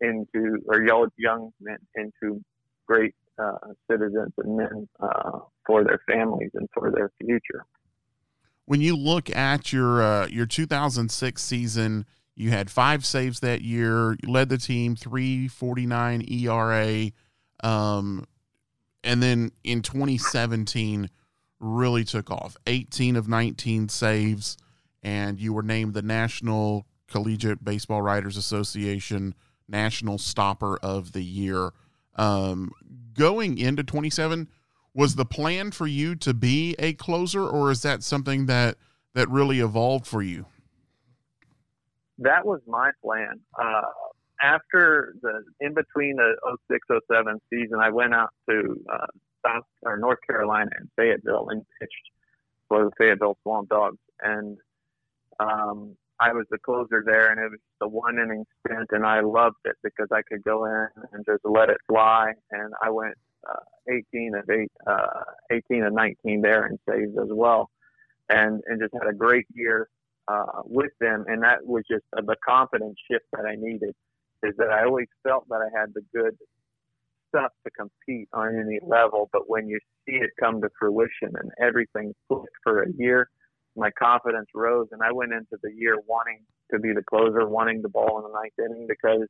into 0.00 0.58
or 0.66 0.82
young 1.16 1.50
men 1.60 1.78
into 1.94 2.40
great 2.86 3.14
uh, 3.38 3.58
citizens 3.90 4.32
and 4.38 4.56
men 4.56 4.88
uh, 5.00 5.38
for 5.66 5.84
their 5.84 6.00
families 6.08 6.50
and 6.54 6.68
for 6.74 6.90
their 6.90 7.10
future. 7.20 7.64
When 8.66 8.80
you 8.80 8.96
look 8.96 9.34
at 9.34 9.72
your 9.72 10.02
uh, 10.02 10.26
your 10.28 10.46
2006 10.46 11.42
season 11.42 12.06
you 12.34 12.50
had 12.50 12.70
five 12.70 13.04
saves 13.04 13.40
that 13.40 13.62
year. 13.62 14.16
You 14.22 14.30
led 14.30 14.48
the 14.48 14.58
team, 14.58 14.96
349 14.96 16.24
ERA. 16.28 17.10
Um, 17.62 18.26
and 19.04 19.22
then 19.22 19.52
in 19.62 19.82
2017, 19.82 21.10
really 21.60 22.04
took 22.04 22.30
off 22.30 22.56
18 22.66 23.16
of 23.16 23.28
19 23.28 23.88
saves. 23.88 24.56
And 25.02 25.38
you 25.38 25.52
were 25.52 25.62
named 25.62 25.94
the 25.94 26.02
National 26.02 26.86
Collegiate 27.08 27.64
Baseball 27.64 28.02
Writers 28.02 28.36
Association 28.36 29.34
National 29.68 30.18
Stopper 30.18 30.78
of 30.78 31.12
the 31.12 31.22
Year. 31.22 31.70
Um, 32.16 32.72
going 33.14 33.58
into 33.58 33.82
27, 33.82 34.48
was 34.94 35.14
the 35.14 35.24
plan 35.24 35.70
for 35.70 35.86
you 35.86 36.14
to 36.16 36.34
be 36.34 36.74
a 36.78 36.92
closer, 36.94 37.46
or 37.46 37.70
is 37.70 37.82
that 37.82 38.02
something 38.02 38.46
that 38.46 38.76
that 39.14 39.28
really 39.28 39.60
evolved 39.60 40.06
for 40.06 40.22
you? 40.22 40.46
that 42.22 42.46
was 42.46 42.60
my 42.66 42.90
plan. 43.02 43.40
Uh, 43.60 43.82
after 44.42 45.14
the 45.22 45.44
in 45.60 45.74
between 45.74 46.16
the 46.16 46.34
06 46.70 46.86
07 47.10 47.40
season, 47.50 47.78
I 47.80 47.90
went 47.90 48.14
out 48.14 48.30
to 48.48 48.76
uh, 48.92 49.06
South 49.46 49.64
or 49.82 49.98
North 49.98 50.18
Carolina 50.26 50.70
and 50.78 50.88
Fayetteville 50.96 51.48
and 51.50 51.64
pitched 51.80 52.10
for 52.68 52.84
the 52.84 52.90
Fayetteville 52.98 53.38
Swamp 53.42 53.68
Dogs, 53.68 53.98
and 54.20 54.56
um, 55.38 55.96
I 56.20 56.32
was 56.32 56.46
the 56.50 56.58
closer 56.58 57.02
there, 57.04 57.30
and 57.30 57.40
it 57.40 57.50
was 57.50 57.60
the 57.80 57.88
one 57.88 58.18
inning 58.18 58.44
stint, 58.66 58.88
and 58.90 59.04
I 59.04 59.20
loved 59.20 59.56
it 59.64 59.76
because 59.82 60.08
I 60.12 60.22
could 60.22 60.42
go 60.42 60.64
in 60.66 60.88
and 61.12 61.24
just 61.24 61.44
let 61.44 61.68
it 61.68 61.78
fly, 61.88 62.32
and 62.50 62.72
I 62.82 62.90
went 62.90 63.14
uh, 63.48 63.92
18 64.14 64.34
of 64.36 64.50
eight, 64.50 64.72
uh, 64.86 65.24
18 65.50 65.84
of 65.84 65.92
19 65.92 66.42
there 66.42 66.66
and 66.66 66.78
saves 66.88 67.16
as 67.18 67.28
well, 67.30 67.70
and 68.28 68.62
and 68.66 68.80
just 68.80 68.94
had 68.94 69.08
a 69.08 69.14
great 69.14 69.46
year 69.54 69.88
uh, 70.28 70.62
with 70.64 70.92
them, 71.00 71.24
and 71.28 71.42
that 71.42 71.64
was 71.64 71.84
just 71.90 72.04
uh, 72.16 72.22
the 72.22 72.36
confidence 72.46 72.96
shift 73.10 73.24
that 73.32 73.46
I 73.46 73.56
needed. 73.56 73.94
Is 74.42 74.54
that 74.58 74.70
I 74.70 74.84
always 74.84 75.06
felt 75.22 75.48
that 75.50 75.60
I 75.60 75.78
had 75.78 75.94
the 75.94 76.02
good 76.14 76.36
stuff 77.28 77.52
to 77.64 77.70
compete 77.70 78.28
on 78.32 78.58
any 78.58 78.78
level, 78.86 79.30
but 79.32 79.48
when 79.48 79.68
you 79.68 79.78
see 80.06 80.16
it 80.16 80.30
come 80.38 80.60
to 80.60 80.68
fruition 80.78 81.32
and 81.34 81.50
everything 81.60 82.12
clicked 82.28 82.48
for 82.62 82.82
a 82.82 82.92
year, 82.98 83.28
my 83.76 83.90
confidence 83.90 84.48
rose, 84.54 84.88
and 84.92 85.00
I 85.02 85.12
went 85.12 85.32
into 85.32 85.56
the 85.62 85.72
year 85.74 85.96
wanting 86.06 86.40
to 86.72 86.78
be 86.78 86.92
the 86.92 87.02
closer, 87.02 87.48
wanting 87.48 87.82
the 87.82 87.88
ball 87.88 88.18
in 88.18 88.24
the 88.24 88.38
ninth 88.38 88.52
inning 88.58 88.86
because 88.88 89.26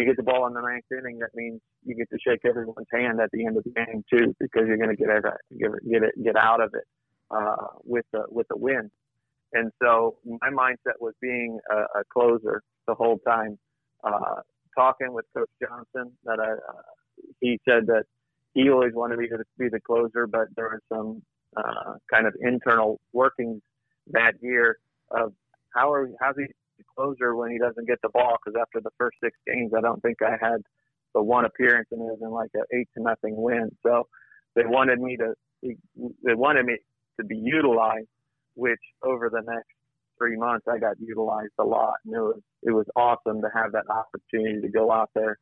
you 0.00 0.06
get 0.06 0.16
the 0.16 0.22
ball 0.22 0.46
in 0.46 0.54
the 0.54 0.60
ninth 0.60 0.84
inning, 0.90 1.18
that 1.18 1.30
means 1.34 1.60
you 1.84 1.94
get 1.94 2.08
to 2.10 2.18
shake 2.26 2.40
everyone's 2.44 2.86
hand 2.92 3.20
at 3.20 3.30
the 3.32 3.46
end 3.46 3.56
of 3.56 3.64
the 3.64 3.70
game 3.70 4.04
too, 4.12 4.34
because 4.40 4.62
you're 4.66 4.76
going 4.76 4.90
to 4.90 4.96
get 4.96 5.08
it, 5.08 5.24
get 5.58 6.02
it, 6.02 6.24
get 6.24 6.36
out 6.36 6.60
of 6.60 6.72
it 6.74 6.84
uh, 7.30 7.66
with 7.84 8.04
the 8.12 8.24
with 8.28 8.46
the 8.48 8.56
win. 8.56 8.90
And 9.52 9.70
so 9.80 10.16
my 10.24 10.50
mindset 10.50 10.98
was 11.00 11.14
being 11.20 11.58
a, 11.70 12.00
a 12.00 12.04
closer 12.12 12.62
the 12.86 12.94
whole 12.94 13.18
time. 13.18 13.58
Uh, 14.02 14.40
talking 14.76 15.12
with 15.12 15.24
Coach 15.34 15.48
Johnson, 15.62 16.12
that 16.24 16.38
I, 16.40 16.52
uh, 16.52 16.82
he 17.40 17.60
said 17.66 17.86
that 17.86 18.04
he 18.54 18.70
always 18.70 18.92
wanted 18.92 19.18
me 19.18 19.28
to 19.28 19.38
be 19.58 19.68
the 19.68 19.80
closer, 19.80 20.26
but 20.26 20.48
there 20.56 20.68
was 20.68 20.80
some 20.92 21.22
uh, 21.56 21.94
kind 22.12 22.26
of 22.26 22.34
internal 22.40 23.00
workings 23.12 23.62
that 24.10 24.34
year 24.40 24.78
of 25.10 25.32
how 25.74 25.92
are 25.92 26.10
how's 26.20 26.36
he 26.36 26.46
the 26.78 26.84
closer 26.96 27.34
when 27.34 27.50
he 27.50 27.58
doesn't 27.58 27.86
get 27.86 27.98
the 28.02 28.08
ball? 28.10 28.36
Because 28.44 28.58
after 28.60 28.80
the 28.80 28.90
first 28.98 29.16
six 29.22 29.36
games, 29.46 29.72
I 29.76 29.80
don't 29.80 30.00
think 30.02 30.18
I 30.22 30.36
had 30.40 30.62
the 31.14 31.22
one 31.22 31.44
appearance 31.44 31.88
and 31.92 32.00
it 32.00 32.04
was 32.04 32.18
in 32.20 32.30
like 32.30 32.50
an 32.54 32.64
eight 32.72 32.88
to 32.96 33.02
nothing 33.02 33.34
win. 33.36 33.70
So 33.84 34.08
they 34.56 34.64
wanted 34.64 35.00
me 35.00 35.16
to 35.16 35.34
they 35.62 36.34
wanted 36.34 36.66
me 36.66 36.76
to 37.18 37.24
be 37.24 37.36
utilized 37.36 38.08
which 38.54 38.80
over 39.02 39.30
the 39.30 39.42
next 39.46 39.68
three 40.18 40.36
months 40.36 40.66
I 40.70 40.78
got 40.78 40.96
utilized 41.00 41.52
a 41.58 41.64
lot, 41.64 41.94
and 42.04 42.14
it 42.14 42.20
was 42.20 42.40
it 42.62 42.70
was 42.70 42.86
awesome 42.96 43.42
to 43.42 43.48
have 43.54 43.72
that 43.72 43.84
opportunity 43.90 44.60
to 44.60 44.68
go 44.68 44.90
out 44.90 45.10
there 45.14 45.38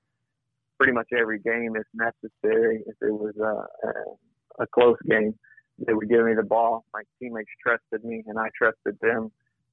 pretty 0.79 0.93
much 0.93 1.09
every 1.17 1.39
game 1.39 1.77
if 1.77 1.87
necessary. 1.95 2.83
If 2.87 2.97
it 3.01 3.13
was 3.13 3.35
a, 3.39 3.89
a, 3.89 4.65
a 4.65 4.67
close 4.67 4.97
game, 5.09 5.35
they 5.87 5.93
would 5.93 6.09
give 6.09 6.25
me 6.25 6.35
the 6.35 6.43
ball. 6.43 6.85
My 6.93 7.03
teammates 7.21 7.51
trusted 7.63 8.05
me, 8.05 8.23
and 8.27 8.39
I 8.39 8.49
trusted 8.57 8.99
them 9.01 9.31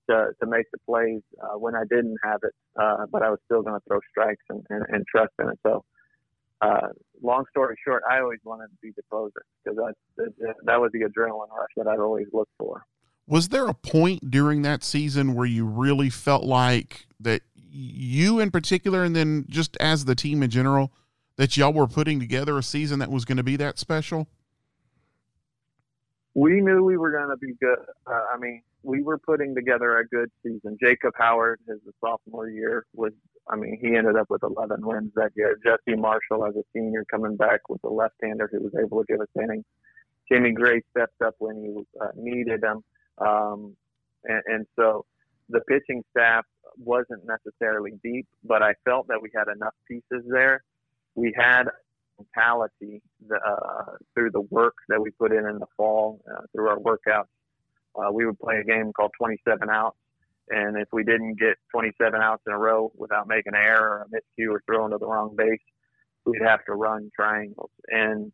to 0.09 0.31
to 0.41 0.47
make 0.47 0.65
the 0.71 0.79
plays 0.85 1.21
uh, 1.41 1.57
when 1.57 1.75
I 1.75 1.83
didn't 1.89 2.17
have 2.23 2.39
it, 2.43 2.53
uh, 2.79 3.05
but 3.11 3.23
I 3.23 3.29
was 3.29 3.39
still 3.45 3.61
going 3.61 3.79
to 3.79 3.83
throw 3.87 3.99
strikes 4.11 4.43
and, 4.49 4.65
and, 4.69 4.85
and 4.89 5.05
trust 5.07 5.33
in 5.39 5.49
it. 5.49 5.59
So. 5.65 5.83
Uh, 6.61 6.89
long 7.23 7.45
story 7.51 7.73
short, 7.87 8.03
I 8.11 8.19
always 8.19 8.39
wanted 8.43 8.67
to 8.67 8.75
be 8.81 8.91
the 8.93 9.01
closer 9.09 9.45
because 9.63 9.79
that, 10.17 10.33
that 10.65 10.81
was 10.81 10.91
the 10.91 11.03
adrenaline 11.03 11.47
rush 11.57 11.69
that 11.77 11.87
I'd 11.87 11.99
always 11.99 12.27
looked 12.33 12.51
for 12.57 12.83
was 13.29 13.49
there 13.49 13.67
a 13.67 13.73
point 13.75 14.31
during 14.31 14.63
that 14.63 14.83
season 14.83 15.35
where 15.35 15.45
you 15.45 15.63
really 15.63 16.09
felt 16.09 16.43
like 16.43 17.05
that 17.19 17.43
you 17.55 18.39
in 18.39 18.49
particular 18.49 19.03
and 19.03 19.15
then 19.15 19.45
just 19.47 19.77
as 19.77 20.05
the 20.05 20.15
team 20.15 20.41
in 20.41 20.49
general 20.49 20.91
that 21.37 21.55
y'all 21.55 21.71
were 21.71 21.87
putting 21.87 22.19
together 22.19 22.57
a 22.57 22.63
season 22.63 22.99
that 22.99 23.11
was 23.11 23.23
going 23.23 23.37
to 23.37 23.43
be 23.43 23.55
that 23.55 23.77
special 23.77 24.27
we 26.33 26.59
knew 26.59 26.83
we 26.83 26.97
were 26.97 27.11
going 27.11 27.29
to 27.29 27.37
be 27.37 27.53
good 27.61 27.77
uh, 28.07 28.23
i 28.33 28.37
mean 28.39 28.61
we 28.83 29.01
were 29.01 29.17
putting 29.17 29.55
together 29.55 29.97
a 29.99 30.07
good 30.07 30.29
season 30.43 30.77
jacob 30.81 31.13
howard 31.17 31.59
his 31.67 31.79
sophomore 32.03 32.49
year 32.49 32.85
was 32.93 33.11
i 33.49 33.55
mean 33.55 33.77
he 33.81 33.95
ended 33.95 34.15
up 34.15 34.29
with 34.29 34.43
11 34.43 34.85
wins 34.85 35.11
that 35.15 35.31
year 35.35 35.57
jesse 35.63 35.97
marshall 35.97 36.45
as 36.45 36.55
a 36.55 36.63
senior 36.73 37.05
coming 37.11 37.35
back 37.35 37.61
with 37.69 37.83
a 37.83 37.89
left-hander 37.89 38.49
who 38.51 38.61
was 38.61 38.73
able 38.81 39.01
to 39.01 39.05
give 39.07 39.21
us 39.21 39.27
innings 39.41 39.65
jimmy 40.31 40.51
gray 40.51 40.81
stepped 40.91 41.21
up 41.21 41.35
when 41.39 41.55
he 41.57 42.01
uh, 42.01 42.11
needed 42.15 42.63
him 42.63 42.83
um, 43.25 43.75
and, 44.25 44.41
and 44.47 44.65
so 44.75 45.05
the 45.49 45.61
pitching 45.61 46.03
staff 46.11 46.45
wasn't 46.77 47.23
necessarily 47.25 47.91
deep, 48.03 48.27
but 48.43 48.61
I 48.61 48.73
felt 48.85 49.07
that 49.07 49.21
we 49.21 49.29
had 49.35 49.47
enough 49.53 49.73
pieces 49.87 50.23
there. 50.29 50.63
We 51.15 51.33
had 51.35 51.63
mentality 52.17 53.01
uh, 53.33 53.95
through 54.13 54.31
the 54.31 54.41
work 54.41 54.75
that 54.89 55.01
we 55.01 55.11
put 55.11 55.31
in 55.31 55.45
in 55.45 55.57
the 55.59 55.65
fall, 55.75 56.21
uh, 56.29 56.41
through 56.53 56.67
our 56.69 56.77
workouts. 56.77 57.25
Uh, 57.95 58.11
we 58.11 58.25
would 58.25 58.39
play 58.39 58.57
a 58.57 58.63
game 58.63 58.91
called 58.93 59.11
27 59.17 59.69
outs, 59.69 59.97
and 60.49 60.77
if 60.77 60.87
we 60.91 61.03
didn't 61.03 61.39
get 61.39 61.57
27 61.71 62.21
outs 62.21 62.43
in 62.47 62.53
a 62.53 62.57
row 62.57 62.91
without 62.95 63.27
making 63.27 63.53
an 63.53 63.61
error 63.61 63.99
or 63.99 64.07
a 64.07 64.07
miscue 64.07 64.51
or 64.51 64.61
throwing 64.65 64.91
to 64.91 64.97
the 64.97 65.07
wrong 65.07 65.35
base, 65.35 65.59
we'd 66.25 66.41
have 66.41 66.63
to 66.65 66.73
run 66.73 67.09
triangles. 67.15 67.71
And 67.87 68.31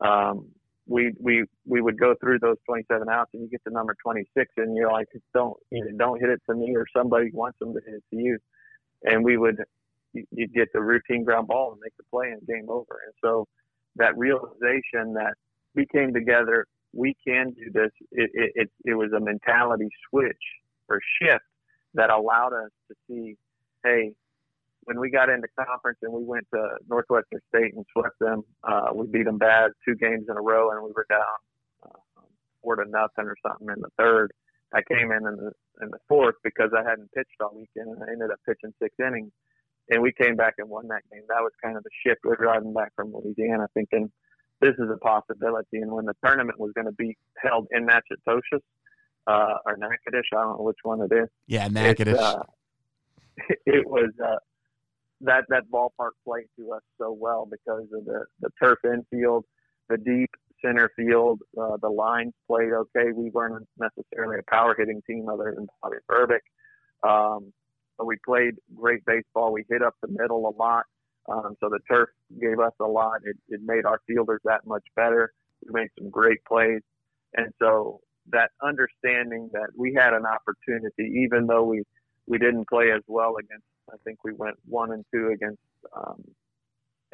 um, 0.00 0.48
we 0.86 1.12
we 1.20 1.44
we 1.66 1.80
would 1.80 1.98
go 1.98 2.14
through 2.20 2.38
those 2.40 2.56
27 2.66 3.08
outs 3.08 3.30
and 3.34 3.42
you 3.42 3.48
get 3.48 3.62
to 3.64 3.72
number 3.72 3.94
26 4.02 4.50
and 4.56 4.76
you're 4.76 4.90
like 4.90 5.06
don't 5.34 5.56
don't 5.96 6.20
hit 6.20 6.30
it 6.30 6.40
to 6.48 6.56
me 6.56 6.74
or 6.74 6.86
somebody 6.94 7.30
wants 7.32 7.58
them 7.60 7.72
to 7.72 7.80
hit 7.86 7.94
it 7.94 8.04
to 8.10 8.16
you. 8.20 8.38
And 9.04 9.24
we 9.24 9.36
would 9.36 9.58
you, 10.12 10.24
you 10.32 10.48
get 10.48 10.68
the 10.72 10.80
routine 10.80 11.24
ground 11.24 11.48
ball 11.48 11.72
and 11.72 11.80
make 11.82 11.96
the 11.96 12.04
play 12.10 12.30
and 12.30 12.46
game 12.46 12.68
over. 12.68 13.00
And 13.04 13.14
so 13.22 13.46
that 13.96 14.16
realization 14.16 15.14
that 15.14 15.34
we 15.74 15.86
came 15.86 16.12
together 16.12 16.66
we 16.92 17.14
can 17.26 17.50
do 17.52 17.70
this 17.72 17.90
it 18.10 18.30
it, 18.54 18.70
it, 18.84 18.94
was 18.94 19.12
a 19.12 19.20
mentality 19.20 19.88
switch 20.08 20.44
or 20.88 21.00
shift 21.20 21.44
that 21.94 22.10
allowed 22.10 22.52
us 22.52 22.70
to 22.88 22.94
see 23.08 23.36
hey 23.84 24.12
when 24.84 24.98
we 24.98 25.10
got 25.10 25.28
into 25.28 25.46
conference 25.58 25.98
and 26.02 26.12
we 26.12 26.24
went 26.24 26.46
to 26.52 26.76
Northwestern 26.88 27.40
State 27.48 27.74
and 27.74 27.84
swept 27.92 28.18
them, 28.18 28.42
uh, 28.64 28.90
we 28.94 29.06
beat 29.06 29.26
them 29.26 29.38
bad 29.38 29.70
two 29.86 29.94
games 29.94 30.26
in 30.28 30.36
a 30.36 30.40
row, 30.40 30.70
and 30.70 30.82
we 30.82 30.90
were 30.90 31.06
down 31.08 31.38
uh, 31.84 32.22
four 32.62 32.76
to 32.76 32.84
nothing 32.90 33.26
or 33.26 33.36
something 33.46 33.68
in 33.68 33.80
the 33.80 33.90
third. 33.98 34.32
I 34.74 34.80
came 34.82 35.12
in 35.12 35.26
in 35.26 35.36
the 35.36 35.52
in 35.82 35.90
the 35.90 35.98
fourth 36.08 36.36
because 36.42 36.70
I 36.76 36.88
hadn't 36.88 37.12
pitched 37.12 37.40
all 37.40 37.54
weekend, 37.54 37.94
and 37.94 38.02
I 38.02 38.12
ended 38.12 38.30
up 38.30 38.40
pitching 38.46 38.72
six 38.82 38.94
innings, 38.98 39.32
and 39.90 40.02
we 40.02 40.12
came 40.12 40.34
back 40.34 40.54
and 40.58 40.68
won 40.68 40.88
that 40.88 41.02
game. 41.12 41.22
That 41.28 41.42
was 41.42 41.52
kind 41.62 41.76
of 41.76 41.84
the 41.84 41.90
shift. 42.04 42.20
We're 42.24 42.36
driving 42.36 42.72
back 42.72 42.92
from 42.96 43.12
Louisiana, 43.12 43.68
thinking 43.74 44.10
this 44.62 44.74
is 44.78 44.88
a 44.90 44.96
possibility. 44.96 45.78
And 45.78 45.92
when 45.92 46.06
the 46.06 46.14
tournament 46.24 46.58
was 46.58 46.72
going 46.74 46.86
to 46.86 46.92
be 46.92 47.16
held 47.36 47.66
in 47.72 47.84
Natchitoches 47.84 48.62
uh, 49.26 49.58
or 49.66 49.76
Natchitoches, 49.76 50.30
I 50.32 50.42
don't 50.42 50.58
know 50.58 50.64
which 50.64 50.78
one 50.84 51.00
it 51.02 51.12
is. 51.12 51.28
Yeah, 51.46 51.68
Natchitoches. 51.68 52.18
Uh, 52.18 52.42
it 53.66 53.86
was 53.86 54.10
uh, 54.24 54.36
that 55.22 55.44
that 55.48 55.64
ballpark 55.72 56.12
played 56.24 56.46
to 56.58 56.72
us 56.72 56.82
so 56.98 57.12
well 57.12 57.48
because 57.50 57.86
of 57.92 58.04
the 58.04 58.24
the 58.40 58.50
turf 58.62 58.78
infield, 58.84 59.44
the 59.88 59.98
deep 59.98 60.30
center 60.64 60.90
field, 60.94 61.40
uh, 61.60 61.76
the 61.82 61.88
lines 61.88 62.32
played 62.46 62.72
okay. 62.72 63.10
We 63.12 63.30
weren't 63.30 63.66
necessarily 63.78 64.38
a 64.38 64.50
power 64.50 64.74
hitting 64.78 65.02
team 65.06 65.28
other 65.28 65.52
than 65.56 65.66
Bobby 65.82 65.96
Verbick. 66.08 66.44
Um, 67.02 67.52
but 67.98 68.06
we 68.06 68.16
played 68.24 68.54
great 68.74 69.04
baseball. 69.04 69.52
We 69.52 69.64
hit 69.68 69.82
up 69.82 69.94
the 70.02 70.08
middle 70.08 70.48
a 70.48 70.54
lot. 70.56 70.84
Um, 71.30 71.56
so 71.60 71.68
the 71.68 71.78
turf 71.90 72.08
gave 72.40 72.58
us 72.58 72.72
a 72.80 72.86
lot. 72.86 73.20
It, 73.24 73.36
it 73.48 73.60
made 73.64 73.84
our 73.86 74.00
fielders 74.06 74.40
that 74.44 74.66
much 74.66 74.84
better. 74.96 75.32
We 75.64 75.72
made 75.72 75.88
some 75.98 76.10
great 76.10 76.44
plays. 76.44 76.80
And 77.34 77.52
so 77.60 78.00
that 78.30 78.50
understanding 78.62 79.50
that 79.52 79.68
we 79.76 79.94
had 79.94 80.12
an 80.14 80.24
opportunity, 80.26 81.24
even 81.24 81.46
though 81.46 81.64
we, 81.64 81.82
we 82.26 82.38
didn't 82.38 82.68
play 82.68 82.90
as 82.94 83.02
well 83.06 83.36
against, 83.38 83.64
I 83.92 83.96
think 84.04 84.24
we 84.24 84.32
went 84.32 84.56
one 84.66 84.92
and 84.92 85.04
two 85.12 85.30
against 85.32 85.60
um, 85.96 86.22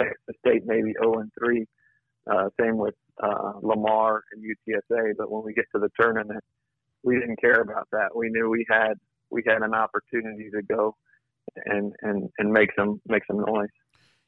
Texas 0.01 0.37
State, 0.41 0.63
maybe 0.67 0.95
0 1.03 1.21
and 1.21 1.31
three. 1.39 1.67
Uh, 2.31 2.49
same 2.61 2.77
with 2.77 2.95
uh, 3.23 3.55
Lamar 3.63 4.23
and 4.33 4.43
UTSA. 4.43 5.13
But 5.17 5.31
when 5.31 5.43
we 5.45 5.55
get 5.55 5.65
to 5.75 5.81
the 5.81 5.89
tournament, 5.99 6.45
we 7.03 7.19
didn't 7.19 7.41
care 7.41 7.61
about 7.61 7.89
that. 7.93 8.15
We 8.15 8.29
knew 8.31 8.49
we 8.49 8.67
had 8.69 8.95
we 9.31 9.43
had 9.47 9.63
an 9.63 9.75
opportunity 9.75 10.51
to 10.51 10.63
go 10.63 10.97
and 11.67 11.93
and 12.03 12.29
and 12.39 12.53
make 12.53 12.71
some 12.77 13.01
make 13.09 13.23
some 13.27 13.41
noise. 13.41 13.69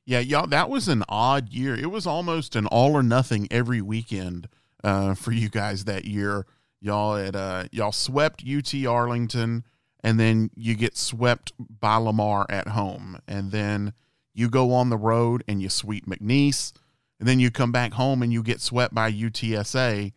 Yeah, 0.07 0.21
y'all, 0.21 0.47
that 0.47 0.71
was 0.71 0.89
an 0.89 1.05
odd 1.09 1.51
year. 1.51 1.75
It 1.75 1.91
was 1.91 2.07
almost 2.07 2.57
an 2.57 2.67
all 2.67 2.95
or 2.95 3.03
nothing 3.03 3.47
every 3.51 3.81
weekend 3.81 4.49
uh, 4.83 5.15
for 5.15 5.33
you 5.33 5.49
guys 5.49 5.85
that 5.85 6.05
year. 6.05 6.47
Y'all 6.81 7.17
had 7.17 7.37
uh, 7.37 7.65
y'all 7.71 7.93
swept 7.93 8.43
UT 8.47 8.75
Arlington, 8.87 9.65
and 10.03 10.19
then 10.19 10.51
you 10.55 10.75
get 10.75 10.97
swept 10.97 11.53
by 11.59 11.97
Lamar 11.97 12.47
at 12.49 12.69
home, 12.69 13.19
and 13.29 13.53
then 13.53 13.93
you 14.33 14.49
go 14.49 14.73
on 14.73 14.89
the 14.89 14.97
road 14.97 15.45
and 15.47 15.61
you 15.61 15.69
sweep 15.69 16.07
McNeese, 16.07 16.73
and 17.19 17.29
then 17.29 17.39
you 17.39 17.51
come 17.51 17.71
back 17.71 17.93
home 17.93 18.23
and 18.23 18.33
you 18.33 18.43
get 18.43 18.63
swept 18.63 18.95
by 18.95 19.13
UTSA, 19.13 20.13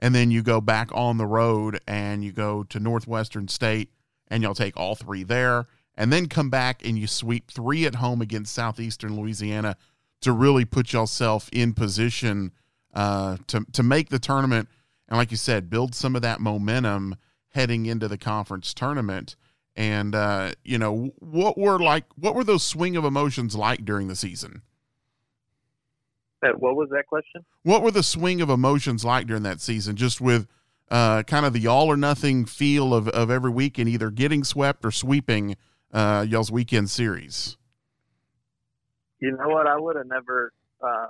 and 0.00 0.14
then 0.14 0.32
you 0.32 0.42
go 0.42 0.60
back 0.60 0.90
on 0.92 1.18
the 1.18 1.26
road 1.26 1.78
and 1.86 2.24
you 2.24 2.32
go 2.32 2.64
to 2.64 2.80
Northwestern 2.80 3.46
State, 3.46 3.92
and 4.26 4.42
you'll 4.42 4.54
take 4.54 4.76
all 4.76 4.96
three 4.96 5.22
there 5.22 5.68
and 5.98 6.12
then 6.12 6.28
come 6.28 6.48
back 6.48 6.86
and 6.86 6.96
you 6.96 7.08
sweep 7.08 7.50
three 7.50 7.84
at 7.84 7.96
home 7.96 8.22
against 8.22 8.54
Southeastern 8.54 9.20
Louisiana 9.20 9.76
to 10.20 10.32
really 10.32 10.64
put 10.64 10.92
yourself 10.92 11.50
in 11.52 11.74
position 11.74 12.52
uh, 12.94 13.36
to 13.48 13.66
to 13.72 13.82
make 13.82 14.08
the 14.08 14.20
tournament. 14.20 14.68
And 15.08 15.18
like 15.18 15.32
you 15.32 15.36
said, 15.36 15.68
build 15.68 15.94
some 15.94 16.14
of 16.14 16.22
that 16.22 16.40
momentum 16.40 17.16
heading 17.50 17.86
into 17.86 18.06
the 18.06 18.16
conference 18.16 18.72
tournament. 18.72 19.34
And 19.74 20.14
uh, 20.14 20.52
you 20.64 20.78
know 20.78 21.10
what 21.18 21.58
were 21.58 21.80
like 21.80 22.04
what 22.14 22.36
were 22.36 22.44
those 22.44 22.62
swing 22.62 22.96
of 22.96 23.04
emotions 23.04 23.56
like 23.56 23.84
during 23.84 24.06
the 24.06 24.16
season? 24.16 24.62
What 26.40 26.76
was 26.76 26.88
that 26.90 27.08
question? 27.08 27.44
What 27.64 27.82
were 27.82 27.90
the 27.90 28.04
swing 28.04 28.40
of 28.40 28.48
emotions 28.48 29.04
like 29.04 29.26
during 29.26 29.42
that 29.42 29.60
season? 29.60 29.96
Just 29.96 30.20
with 30.20 30.46
uh, 30.88 31.24
kind 31.24 31.44
of 31.44 31.52
the 31.52 31.66
all 31.66 31.90
or 31.90 31.96
nothing 31.96 32.44
feel 32.44 32.94
of, 32.94 33.08
of 33.08 33.32
every 33.32 33.50
week 33.50 33.78
and 33.78 33.88
either 33.88 34.10
getting 34.12 34.44
swept 34.44 34.84
or 34.84 34.92
sweeping 34.92 35.56
uh, 35.92 36.26
y'all's 36.28 36.50
weekend 36.50 36.90
series? 36.90 37.56
You 39.20 39.32
know 39.32 39.48
what? 39.48 39.66
I 39.66 39.78
would 39.78 39.96
have 39.96 40.06
never 40.06 40.52
uh, 40.82 41.06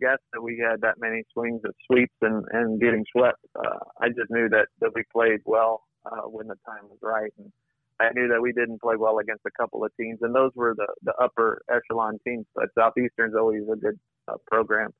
guessed 0.00 0.22
that 0.32 0.42
we 0.42 0.58
had 0.58 0.82
that 0.82 0.96
many 0.98 1.22
swings 1.32 1.62
of 1.64 1.74
sweeps 1.86 2.14
and, 2.20 2.44
and 2.52 2.80
getting 2.80 3.04
swept. 3.16 3.38
Uh, 3.54 3.78
I 4.00 4.08
just 4.08 4.30
knew 4.30 4.48
that, 4.50 4.66
that 4.80 4.90
we 4.94 5.02
played 5.12 5.40
well 5.44 5.84
uh, 6.04 6.28
when 6.28 6.48
the 6.48 6.56
time 6.66 6.84
was 6.88 6.98
right. 7.02 7.32
And 7.38 7.50
I 7.98 8.10
knew 8.14 8.28
that 8.28 8.42
we 8.42 8.52
didn't 8.52 8.82
play 8.82 8.96
well 8.96 9.18
against 9.18 9.42
a 9.46 9.50
couple 9.58 9.84
of 9.84 9.90
teams, 9.96 10.18
and 10.20 10.34
those 10.34 10.50
were 10.54 10.74
the, 10.76 10.86
the 11.02 11.14
upper 11.22 11.62
echelon 11.70 12.18
teams. 12.26 12.44
But 12.54 12.66
Southeastern's 12.78 13.34
always 13.34 13.62
a 13.72 13.76
good 13.76 13.98
uh, 14.28 14.34
program. 14.46 14.90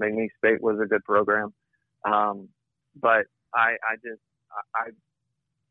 McNeese 0.00 0.28
State 0.38 0.60
was 0.60 0.78
a 0.82 0.86
good 0.86 1.04
program. 1.04 1.54
Um, 2.04 2.48
but 3.00 3.24
I, 3.54 3.76
I 3.88 3.96
just, 3.96 4.20
I, 4.74 4.80
I, 4.80 4.90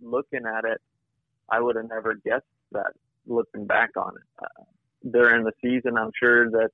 looking 0.01 0.41
at 0.47 0.65
it, 0.65 0.79
I 1.51 1.59
would 1.59 1.75
have 1.75 1.89
never 1.89 2.15
guessed 2.15 2.45
that 2.71 2.93
looking 3.25 3.65
back 3.65 3.91
on 3.95 4.13
it. 4.15 4.43
Uh, 4.43 4.63
during 5.11 5.43
the 5.43 5.51
season, 5.61 5.97
I'm 5.97 6.11
sure 6.19 6.49
that 6.51 6.69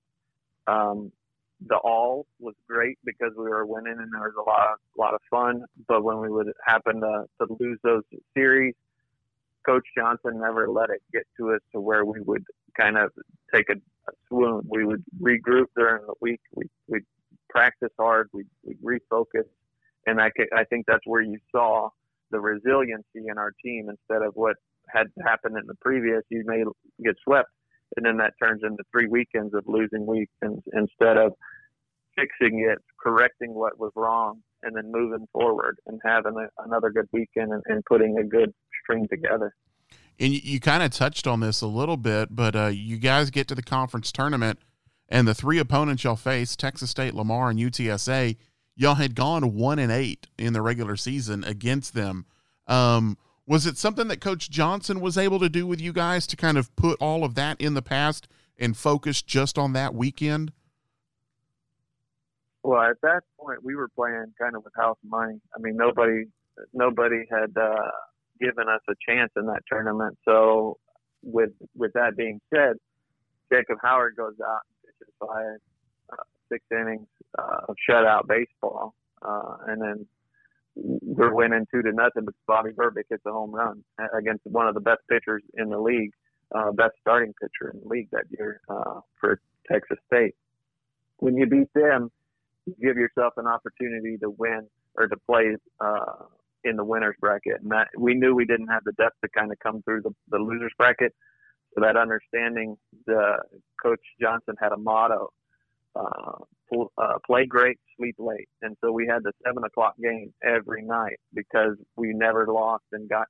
um, 0.67 1.12
the 1.65 1.77
all 1.77 2.25
was 2.39 2.55
great 2.67 2.97
because 3.03 3.31
we 3.38 3.45
were 3.45 3.65
winning 3.65 3.97
and 3.97 4.12
there 4.13 4.21
was 4.21 4.36
a 4.38 4.49
lot 4.49 4.73
of, 4.73 4.79
lot 4.97 5.13
of 5.13 5.21
fun. 5.29 5.63
But 5.88 6.03
when 6.03 6.19
we 6.19 6.29
would 6.29 6.51
happen 6.65 7.01
to, 7.01 7.25
to 7.41 7.57
lose 7.60 7.79
those 7.83 8.03
series, 8.36 8.75
Coach 9.65 9.86
Johnson 9.97 10.39
never 10.39 10.69
let 10.69 10.89
it 10.89 11.01
get 11.13 11.23
to 11.38 11.53
us 11.53 11.62
to 11.73 11.79
where 11.79 12.05
we 12.05 12.21
would 12.21 12.45
kind 12.79 12.97
of 12.97 13.12
take 13.53 13.69
a, 13.69 13.73
a 13.73 14.13
swoon. 14.27 14.62
We 14.69 14.86
would 14.86 15.03
regroup 15.21 15.65
during 15.75 16.05
the 16.05 16.13
week. 16.21 16.39
We 16.53 16.65
we 16.88 17.01
practice 17.49 17.91
hard. 17.99 18.29
We 18.31 18.45
we 18.63 18.75
refocus, 18.75 19.43
and 20.05 20.21
I 20.21 20.31
I 20.55 20.63
think 20.63 20.86
that's 20.88 21.05
where 21.05 21.21
you 21.21 21.38
saw 21.51 21.89
the 22.31 22.39
resiliency 22.39 23.27
in 23.27 23.38
our 23.38 23.51
team 23.63 23.89
instead 23.89 24.21
of 24.21 24.36
what 24.36 24.55
had 24.93 25.08
happened 25.26 25.58
in 25.58 25.67
the 25.67 25.76
previous, 25.82 26.23
you 26.30 26.43
may 26.45 26.63
get 27.04 27.15
swept, 27.23 27.50
and 27.95 28.06
then 28.06 28.17
that 28.17 28.34
turns 28.41 28.62
into 28.63 28.84
three 28.91 29.08
weekends 29.08 29.54
of 29.54 29.63
losing 29.67 30.06
weeks 30.06 30.34
and, 30.41 30.62
instead 30.73 31.17
of 31.17 31.34
fixing 32.15 32.67
it, 32.69 32.80
correcting 33.02 33.54
what 33.54 33.80
was 33.80 33.91
wrong, 33.95 34.41
and 34.63 34.76
then 34.76 34.91
moving 34.91 35.28
forward 35.32 35.78
and 35.86 36.00
having 36.04 36.34
a, 36.36 36.63
another 36.63 36.89
good 36.89 37.08
weekend 37.13 37.52
and, 37.52 37.62
and, 37.67 37.84
putting 37.86 38.17
a 38.17 38.23
good 38.23 38.52
string 38.84 39.08
together. 39.10 39.54
And 40.19 40.34
you, 40.34 40.41
you 40.43 40.60
kind 40.60 40.82
of 40.82 40.91
touched 40.91 41.28
on 41.28 41.41
this 41.41 41.62
a 41.62 41.67
little 41.67 41.97
bit, 41.97 42.36
but 42.36 42.56
uh, 42.56 42.67
you 42.67 42.97
guys 42.97 43.30
get 43.30 43.47
to 43.50 43.56
the 43.56 43.62
conference 43.62 44.12
tournament, 44.12 44.60
and 45.10 45.28
the 45.28 45.36
three 45.36 45.60
opponents 45.60 46.04
y'all 46.04 46.15
face, 46.15 46.56
Texas 46.56 46.89
State, 46.89 47.13
Lamar, 47.13 47.50
and 47.50 47.60
UTSA, 47.60 48.36
y'all 48.76 48.95
had 48.95 49.15
gone 49.15 49.54
one 49.56 49.80
and 49.80 49.91
eight 49.91 50.28
in 50.38 50.54
the 50.54 50.62
regular 50.62 50.95
season 50.97 51.43
against 51.43 51.93
them. 51.93 52.26
Um, 52.67 53.17
was 53.47 53.65
it 53.65 53.77
something 53.77 54.10
that 54.10 54.19
Coach 54.19 54.49
Johnson 54.49 54.99
was 54.99 55.17
able 55.17 55.39
to 55.39 55.47
do 55.47 55.65
with 55.65 55.79
you 55.79 55.93
guys 55.93 56.27
to 56.27 56.36
kind 56.36 56.57
of 56.57 56.75
put 56.75 57.01
all 57.01 57.23
of 57.23 57.36
that 57.36 57.60
in 57.62 57.73
the 57.73 57.81
past 57.81 58.27
and 58.60 58.75
focus 58.75 59.21
just 59.21 59.57
on 59.57 59.71
that 59.73 59.95
weekend? 59.95 60.51
Well, 62.62 62.81
at 62.81 62.99
that 63.01 63.21
point, 63.39 63.63
we 63.63 63.75
were 63.75 63.88
playing 63.88 64.33
kind 64.39 64.55
of 64.55 64.65
with 64.65 64.73
house 64.75 64.97
money. 65.05 65.39
I 65.55 65.62
mean, 65.62 65.77
nobody, 65.77 66.25
nobody 66.73 67.23
had 67.31 67.57
uh, 67.57 67.91
given 68.41 68.67
us 68.67 68.81
a 68.89 68.93
chance 69.07 69.31
in 69.38 69.45
that 69.45 69.62
tournament. 69.71 70.17
So, 70.25 70.77
with 71.23 71.51
with 71.75 71.93
that 71.93 72.17
being 72.17 72.41
said, 72.53 72.73
Jacob 73.51 73.77
Howard 73.81 74.17
goes 74.17 74.36
out 74.45 74.60
and 74.67 74.93
pitches 74.99 75.13
five, 75.19 75.60
uh, 76.12 76.23
six 76.51 76.65
innings 76.71 77.07
uh, 77.39 77.67
of 77.69 77.75
shutout 77.89 78.27
baseball, 78.27 78.93
uh, 79.21 79.57
and 79.67 79.81
then 79.81 80.05
we're 80.78 81.34
winning 81.34 81.66
two 81.72 81.82
to 81.82 81.92
nothing, 81.92 82.26
but 82.26 82.36
Bobby 82.48 82.72
Verbick 82.72 83.06
hits 83.10 83.24
a 83.26 83.32
home 83.32 83.52
run 83.52 83.84
against 84.18 84.42
one 84.46 84.68
of 84.68 84.76
the 84.76 84.82
best 84.82 85.02
pitchers 85.10 85.44
in 85.56 85.70
the 85.70 85.80
league, 85.80 86.12
uh, 86.54 86.72
best 86.72 86.94
starting 87.02 87.34
pitcher 87.42 87.72
in 87.74 87.82
the 87.82 87.88
league 87.88 88.10
that 88.12 88.26
year 88.38 88.62
uh, 88.70 89.00
for 89.20 89.40
Texas 89.72 89.98
State. 90.06 90.36
When 91.18 91.36
you 91.36 91.48
beat 91.48 91.74
them, 91.74 92.12
you 92.66 92.76
give 92.82 92.98
yourself 92.98 93.34
an 93.38 93.48
opportunity 93.48 94.18
to 94.18 94.30
win 94.30 94.68
or 94.96 95.08
to 95.08 95.16
play 95.28 95.56
uh, 95.80 96.26
in 96.63 96.76
the 96.76 96.84
winners 96.84 97.16
bracket. 97.20 97.62
And 97.62 97.72
that 97.72 97.88
we 97.98 98.13
knew 98.13 98.36
we 98.36 98.46
didn't 98.46 98.68
have 98.68 98.84
the 98.84 98.94
depth 98.94 99.16
to 99.24 99.30
kind 99.30 99.52
of 99.52 99.58
come 99.60 99.82
through 99.84 100.02
the, 100.02 100.12
the 100.30 100.38
losers 100.38 100.74
bracket. 100.78 101.13
So 101.74 101.82
that 101.82 101.98
understanding, 101.98 102.78
the 103.06 103.38
coach 103.82 104.00
Johnson 104.22 104.56
had 104.60 104.72
a 104.72 104.78
motto: 104.78 105.32
uh, 105.97 106.77
uh, 106.97 107.13
play 107.25 107.45
great, 107.45 107.79
sleep 107.97 108.15
late. 108.19 108.49
And 108.62 108.75
so 108.81 108.91
we 108.91 109.07
had 109.07 109.23
the 109.23 109.31
seven 109.45 109.63
o'clock 109.63 109.95
game 110.01 110.33
every 110.43 110.83
night 110.83 111.19
because 111.33 111.75
we 111.95 112.13
never 112.13 112.45
lost 112.47 112.83
and 112.91 113.10
got 113.10 113.27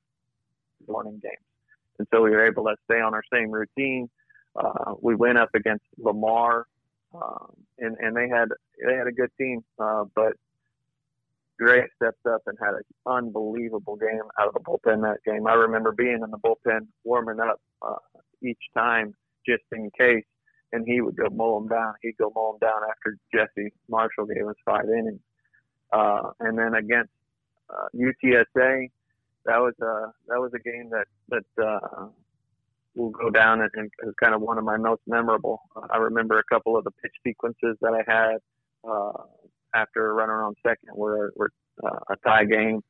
morning 0.87 1.19
games. 1.21 1.35
And 1.99 2.07
so 2.13 2.21
we 2.21 2.31
were 2.31 2.45
able 2.45 2.65
to 2.65 2.75
stay 2.85 2.99
on 2.99 3.13
our 3.13 3.23
same 3.33 3.51
routine. 3.51 4.09
Uh, 4.55 4.95
we 5.01 5.15
went 5.15 5.37
up 5.37 5.49
against 5.53 5.83
Lamar, 5.97 6.65
um, 7.13 7.53
and 7.79 7.95
and 7.99 8.15
they 8.15 8.27
had 8.27 8.49
they 8.85 8.95
had 8.95 9.07
a 9.07 9.11
good 9.11 9.29
team, 9.37 9.63
uh, 9.79 10.05
but 10.15 10.33
Gray 11.59 11.83
stepped 11.95 12.25
up 12.25 12.41
and 12.45 12.57
had 12.59 12.75
an 12.75 12.83
unbelievable 13.05 13.95
game 13.95 14.21
out 14.39 14.47
of 14.47 14.53
the 14.53 14.59
bullpen 14.59 15.01
that 15.03 15.23
game. 15.25 15.47
I 15.47 15.53
remember 15.53 15.91
being 15.91 16.21
in 16.23 16.31
the 16.31 16.37
bullpen 16.37 16.87
warming 17.03 17.39
up 17.39 17.59
uh, 17.81 17.95
each 18.43 18.61
time 18.75 19.13
just 19.45 19.63
in 19.71 19.89
case. 19.97 20.25
And 20.73 20.85
he 20.85 21.01
would 21.01 21.15
go 21.15 21.29
mow 21.31 21.59
them 21.59 21.69
down. 21.69 21.93
He'd 22.01 22.17
go 22.17 22.31
mow 22.35 22.51
them 22.53 22.69
down 22.69 22.81
after 22.89 23.17
Jesse 23.33 23.71
Marshall 23.89 24.25
gave 24.25 24.47
us 24.47 24.55
five 24.65 24.85
innings. 24.85 25.21
Uh, 25.91 26.31
and 26.41 26.57
then 26.57 26.73
against 26.75 27.11
uh, 27.69 27.87
UTSA, 27.95 28.89
that 29.45 29.59
was 29.59 29.73
a 29.81 30.11
that 30.27 30.39
was 30.39 30.51
a 30.53 30.59
game 30.59 30.89
that 30.91 31.05
that 31.29 31.63
uh, 31.63 32.07
will 32.95 33.11
go 33.11 33.29
down 33.29 33.61
and, 33.61 33.69
and 33.75 33.91
is 34.03 34.13
kind 34.21 34.35
of 34.35 34.41
one 34.41 34.57
of 34.57 34.63
my 34.63 34.77
most 34.77 35.01
memorable. 35.07 35.61
Uh, 35.75 35.87
I 35.89 35.97
remember 35.97 36.39
a 36.39 36.43
couple 36.43 36.77
of 36.77 36.83
the 36.83 36.91
pitch 36.91 37.13
sequences 37.25 37.77
that 37.81 37.93
I 37.93 38.11
had 38.11 38.37
uh, 38.89 39.23
after 39.73 40.13
running 40.13 40.35
on 40.35 40.55
second 40.63 40.89
were 40.95 41.31
were 41.35 41.51
uh, 41.83 41.99
a 42.09 42.15
tie 42.17 42.45
game, 42.45 42.83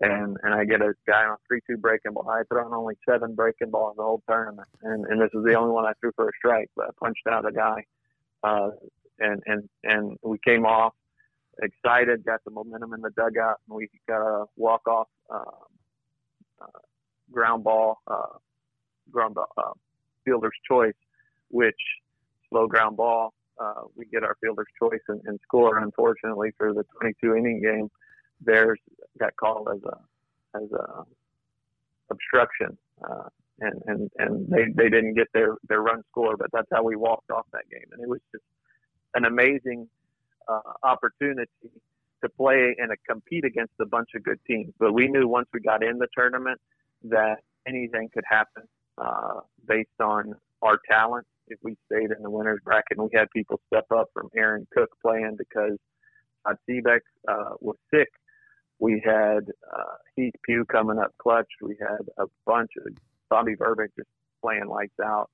and 0.00 0.36
and 0.42 0.54
I 0.54 0.64
get 0.64 0.80
a 0.80 0.94
guy 1.06 1.24
on 1.24 1.36
three 1.46 1.60
two 1.68 1.76
breaking 1.76 2.12
ball. 2.12 2.28
I 2.28 2.42
thrown 2.48 2.72
only 2.72 2.94
seven 3.08 3.34
breaking 3.34 3.70
balls 3.70 3.94
the 3.96 4.02
whole 4.02 4.22
tournament, 4.28 4.68
and 4.82 5.04
and 5.06 5.20
this 5.20 5.30
is 5.34 5.44
the 5.44 5.54
only 5.54 5.72
one 5.72 5.84
I 5.84 5.92
threw 6.00 6.12
for 6.16 6.28
a 6.28 6.32
strike. 6.36 6.70
But 6.76 6.86
I 6.86 6.90
punched 6.98 7.26
out 7.30 7.46
a 7.46 7.52
guy, 7.52 7.84
uh, 8.42 8.70
and 9.18 9.42
and 9.46 9.68
and 9.84 10.16
we 10.22 10.38
came 10.44 10.64
off 10.64 10.94
excited, 11.60 12.24
got 12.24 12.42
the 12.44 12.50
momentum 12.50 12.94
in 12.94 13.00
the 13.00 13.10
dugout, 13.10 13.60
and 13.68 13.76
we 13.76 13.88
got 14.08 14.22
a 14.22 14.44
walk 14.56 14.86
off 14.88 15.08
uh, 15.32 15.44
uh, 16.60 16.78
ground 17.30 17.64
ball, 17.64 17.98
uh, 18.06 18.38
ground 19.10 19.34
ball, 19.34 19.48
uh, 19.58 19.72
fielder's 20.24 20.56
choice, 20.68 20.94
which 21.48 21.76
slow 22.48 22.66
ground 22.66 22.96
ball. 22.96 23.34
Uh, 23.60 23.82
we 23.94 24.06
get 24.06 24.24
our 24.24 24.36
fielder's 24.42 24.66
choice 24.78 25.00
and, 25.08 25.20
and 25.26 25.38
score. 25.42 25.78
Unfortunately, 25.78 26.50
for 26.56 26.72
the 26.72 26.84
22 27.00 27.36
inning 27.36 27.60
game, 27.60 27.90
theirs 28.44 28.78
got 29.18 29.36
called 29.36 29.68
as 29.74 29.82
a 29.84 29.98
as 30.56 30.70
a 30.72 31.04
obstruction, 32.10 32.76
uh, 33.08 33.28
and 33.60 33.82
and 33.86 34.10
and 34.18 34.48
they 34.48 34.64
they 34.74 34.88
didn't 34.88 35.14
get 35.14 35.28
their 35.32 35.56
their 35.68 35.80
run 35.80 36.02
score. 36.10 36.36
But 36.36 36.48
that's 36.52 36.68
how 36.72 36.82
we 36.82 36.96
walked 36.96 37.30
off 37.30 37.46
that 37.52 37.68
game, 37.70 37.86
and 37.92 38.02
it 38.02 38.08
was 38.08 38.20
just 38.32 38.44
an 39.14 39.24
amazing 39.24 39.88
uh, 40.48 40.60
opportunity 40.82 41.50
to 42.22 42.28
play 42.28 42.74
and 42.78 42.92
compete 43.08 43.44
against 43.44 43.72
a 43.80 43.86
bunch 43.86 44.10
of 44.14 44.22
good 44.22 44.38
teams. 44.46 44.72
But 44.78 44.92
we 44.92 45.08
knew 45.08 45.26
once 45.26 45.48
we 45.52 45.60
got 45.60 45.82
in 45.82 45.98
the 45.98 46.08
tournament 46.16 46.60
that 47.04 47.38
anything 47.66 48.08
could 48.14 48.24
happen 48.28 48.62
uh, 48.98 49.40
based 49.66 50.00
on 50.00 50.34
our 50.62 50.78
talent. 50.90 51.26
If 51.48 51.58
we 51.62 51.76
stayed 51.86 52.12
in 52.16 52.22
the 52.22 52.30
winners 52.30 52.60
bracket, 52.64 52.98
and 52.98 53.10
we 53.12 53.18
had 53.18 53.28
people 53.30 53.60
step 53.66 53.86
up 53.94 54.08
from 54.14 54.28
Aaron 54.34 54.66
Cook 54.74 54.90
playing 55.04 55.36
because 55.36 55.76
Todd 56.46 56.56
Seebeck 56.68 57.00
uh, 57.28 57.50
was 57.60 57.76
sick. 57.92 58.08
We 58.78 59.02
had 59.04 59.50
uh, 59.72 59.96
Heath 60.16 60.34
Pugh 60.44 60.64
coming 60.70 60.98
up 60.98 61.14
clutch. 61.18 61.48
We 61.60 61.76
had 61.80 62.06
a 62.18 62.26
bunch 62.46 62.70
of 62.84 62.92
Bobby 63.30 63.54
Verbick 63.54 63.88
just 63.96 64.08
playing 64.42 64.66
lights 64.66 64.98
out. 65.02 65.30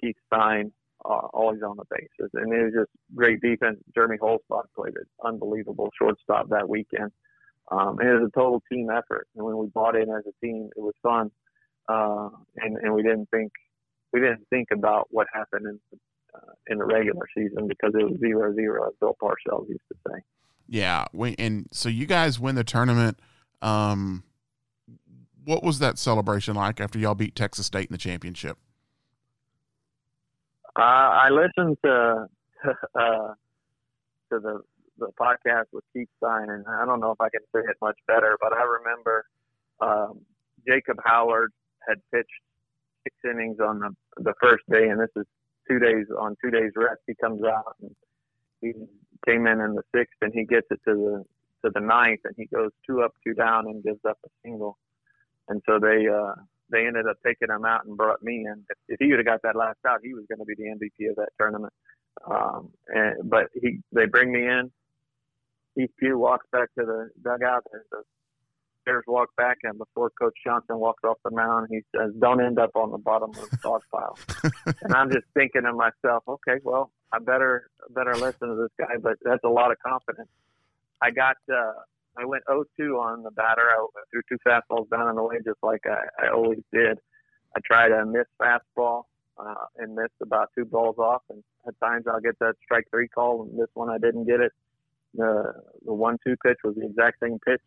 Keith 0.00 0.16
Stein 0.26 0.72
uh, 1.04 1.26
always 1.32 1.62
on 1.62 1.76
the 1.76 1.84
bases. 1.90 2.30
And 2.34 2.52
it 2.52 2.64
was 2.64 2.72
just 2.74 2.90
great 3.14 3.40
defense. 3.40 3.78
Jeremy 3.94 4.18
Holzbach 4.18 4.66
played 4.76 4.94
an 4.96 5.06
unbelievable 5.24 5.90
shortstop 5.98 6.48
that 6.50 6.68
weekend. 6.68 7.10
Um, 7.70 7.98
and 7.98 8.08
it 8.08 8.12
was 8.14 8.30
a 8.34 8.38
total 8.38 8.62
team 8.70 8.88
effort. 8.90 9.26
And 9.34 9.44
when 9.44 9.56
we 9.56 9.66
bought 9.68 9.96
in 9.96 10.10
as 10.10 10.24
a 10.26 10.46
team, 10.46 10.68
it 10.76 10.80
was 10.80 10.94
fun. 11.02 11.30
Uh, 11.88 12.28
and, 12.56 12.76
and 12.76 12.94
we 12.94 13.02
didn't 13.02 13.28
think, 13.30 13.52
we 14.12 14.20
didn't 14.20 14.46
think 14.50 14.68
about 14.72 15.08
what 15.10 15.26
happened 15.32 15.66
in, 15.66 15.98
uh, 16.34 16.52
in 16.68 16.78
the 16.78 16.84
regular 16.84 17.26
season 17.36 17.66
because 17.66 17.92
it 17.94 18.04
was 18.04 18.18
zero 18.20 18.54
zero, 18.54 18.86
as 18.86 18.94
Bill 19.00 19.16
Parcells 19.20 19.68
used 19.68 19.80
to 19.90 19.98
say. 20.08 20.20
Yeah. 20.72 21.04
We, 21.12 21.34
and 21.38 21.68
so 21.70 21.90
you 21.90 22.06
guys 22.06 22.40
win 22.40 22.54
the 22.54 22.64
tournament. 22.64 23.20
Um, 23.60 24.24
what 25.44 25.62
was 25.62 25.80
that 25.80 25.98
celebration 25.98 26.54
like 26.54 26.80
after 26.80 26.98
y'all 26.98 27.14
beat 27.14 27.36
Texas 27.36 27.66
State 27.66 27.90
in 27.90 27.92
the 27.92 27.98
championship? 27.98 28.56
Uh, 30.74 30.80
I 30.80 31.28
listened 31.28 31.76
to 31.84 32.26
uh, 32.94 33.34
to 34.30 34.40
the 34.40 34.62
the 34.96 35.08
podcast 35.20 35.66
with 35.74 35.84
Keith 35.92 36.08
Stein, 36.16 36.48
and 36.48 36.64
I 36.66 36.86
don't 36.86 37.00
know 37.00 37.10
if 37.10 37.20
I 37.20 37.28
can 37.28 37.42
say 37.54 37.60
it 37.68 37.76
much 37.82 37.98
better, 38.06 38.38
but 38.40 38.54
I 38.54 38.62
remember 38.62 39.26
um, 39.80 40.20
Jacob 40.66 40.96
Howard 41.04 41.52
had 41.86 41.98
pitched 42.10 42.30
six 43.04 43.14
innings 43.30 43.58
on 43.60 43.80
the 43.80 43.90
the 44.22 44.32
first 44.40 44.62
day, 44.70 44.88
and 44.88 44.98
this 44.98 45.10
is 45.16 45.26
two 45.68 45.78
days 45.78 46.06
on 46.18 46.34
two 46.42 46.50
days 46.50 46.70
rest. 46.76 47.00
He 47.06 47.14
comes 47.20 47.42
out 47.44 47.76
and 47.82 47.94
he 48.62 48.72
came 49.26 49.46
in 49.46 49.60
in 49.60 49.74
the 49.74 49.82
sixth, 49.94 50.16
and 50.22 50.32
he 50.32 50.44
gets 50.44 50.66
it 50.70 50.80
to 50.88 50.94
the 50.94 51.24
to 51.64 51.70
the 51.74 51.80
ninth, 51.80 52.20
and 52.24 52.34
he 52.36 52.46
goes 52.46 52.70
two 52.86 53.02
up, 53.02 53.12
two 53.24 53.34
down, 53.34 53.66
and 53.66 53.84
gives 53.84 54.00
up 54.08 54.18
a 54.24 54.28
single. 54.42 54.78
And 55.48 55.60
so 55.68 55.78
they 55.78 56.06
uh, 56.08 56.34
they 56.70 56.86
ended 56.86 57.06
up 57.06 57.18
taking 57.24 57.50
him 57.50 57.64
out 57.64 57.84
and 57.84 57.96
brought 57.96 58.22
me 58.22 58.46
in. 58.46 58.64
If, 58.70 58.78
if 58.88 58.96
he 59.00 59.10
would 59.10 59.18
have 59.18 59.26
got 59.26 59.42
that 59.42 59.56
last 59.56 59.78
out, 59.86 60.00
he 60.02 60.14
was 60.14 60.24
going 60.28 60.38
to 60.38 60.44
be 60.44 60.54
the 60.56 60.70
MVP 60.70 61.10
of 61.10 61.16
that 61.16 61.28
tournament. 61.38 61.72
Um, 62.28 62.70
and, 62.88 63.28
but 63.30 63.46
he, 63.54 63.80
they 63.92 64.06
bring 64.06 64.32
me 64.32 64.40
in. 64.40 64.70
Heath 65.74 65.90
Pugh 65.98 66.18
walks 66.18 66.46
back 66.52 66.68
to 66.78 66.84
the 66.84 67.10
dugout. 67.22 67.64
There's 67.70 67.86
the 67.90 68.02
players 68.84 69.04
walk 69.06 69.30
back, 69.36 69.58
and 69.62 69.78
before 69.78 70.10
Coach 70.10 70.34
Johnson 70.44 70.78
walks 70.78 71.02
off 71.04 71.16
the 71.24 71.30
mound, 71.30 71.68
he 71.70 71.80
says, 71.96 72.12
"Don't 72.18 72.42
end 72.44 72.58
up 72.58 72.70
on 72.74 72.90
the 72.90 72.98
bottom 72.98 73.30
of 73.30 73.50
the 73.50 73.56
dog 73.62 73.82
pile." 73.90 74.18
and 74.82 74.94
I'm 74.94 75.10
just 75.10 75.24
thinking 75.34 75.62
to 75.62 75.72
myself, 75.72 76.24
"Okay, 76.28 76.60
well, 76.62 76.90
I 77.12 77.18
better 77.18 77.70
better 77.90 78.14
listen 78.14 78.48
to 78.48 78.54
this 78.54 78.72
guy." 78.78 78.96
But 79.00 79.18
that's 79.22 79.44
a 79.44 79.48
lot 79.48 79.70
of 79.70 79.78
confidence. 79.84 80.28
I 81.00 81.10
got 81.10 81.36
uh, 81.52 81.72
I 82.16 82.24
went 82.24 82.44
0-2 82.48 82.98
on 82.98 83.22
the 83.22 83.30
batter. 83.30 83.62
I 83.62 83.86
threw 84.10 84.22
two 84.28 84.38
fastballs 84.46 84.88
down 84.90 85.08
and 85.08 85.18
away 85.18 85.36
just 85.44 85.58
like 85.62 85.82
I, 85.86 86.26
I 86.26 86.30
always 86.30 86.60
did. 86.72 86.98
I 87.56 87.60
tried 87.64 87.92
a 87.92 88.04
miss 88.04 88.26
fastball 88.40 89.04
uh, 89.38 89.66
and 89.78 89.94
missed 89.94 90.20
about 90.20 90.50
two 90.56 90.64
balls 90.64 90.96
off. 90.98 91.22
And 91.30 91.42
at 91.66 91.78
times 91.80 92.04
I'll 92.06 92.20
get 92.20 92.38
that 92.40 92.54
strike 92.62 92.86
three 92.90 93.08
call, 93.08 93.42
and 93.42 93.58
this 93.58 93.68
one 93.74 93.88
I 93.88 93.98
didn't 93.98 94.26
get 94.26 94.40
it. 94.40 94.52
The 95.14 95.52
the 95.84 95.92
one-two 95.92 96.36
pitch 96.44 96.58
was 96.64 96.74
the 96.74 96.86
exact 96.86 97.20
same 97.22 97.38
pitch, 97.46 97.60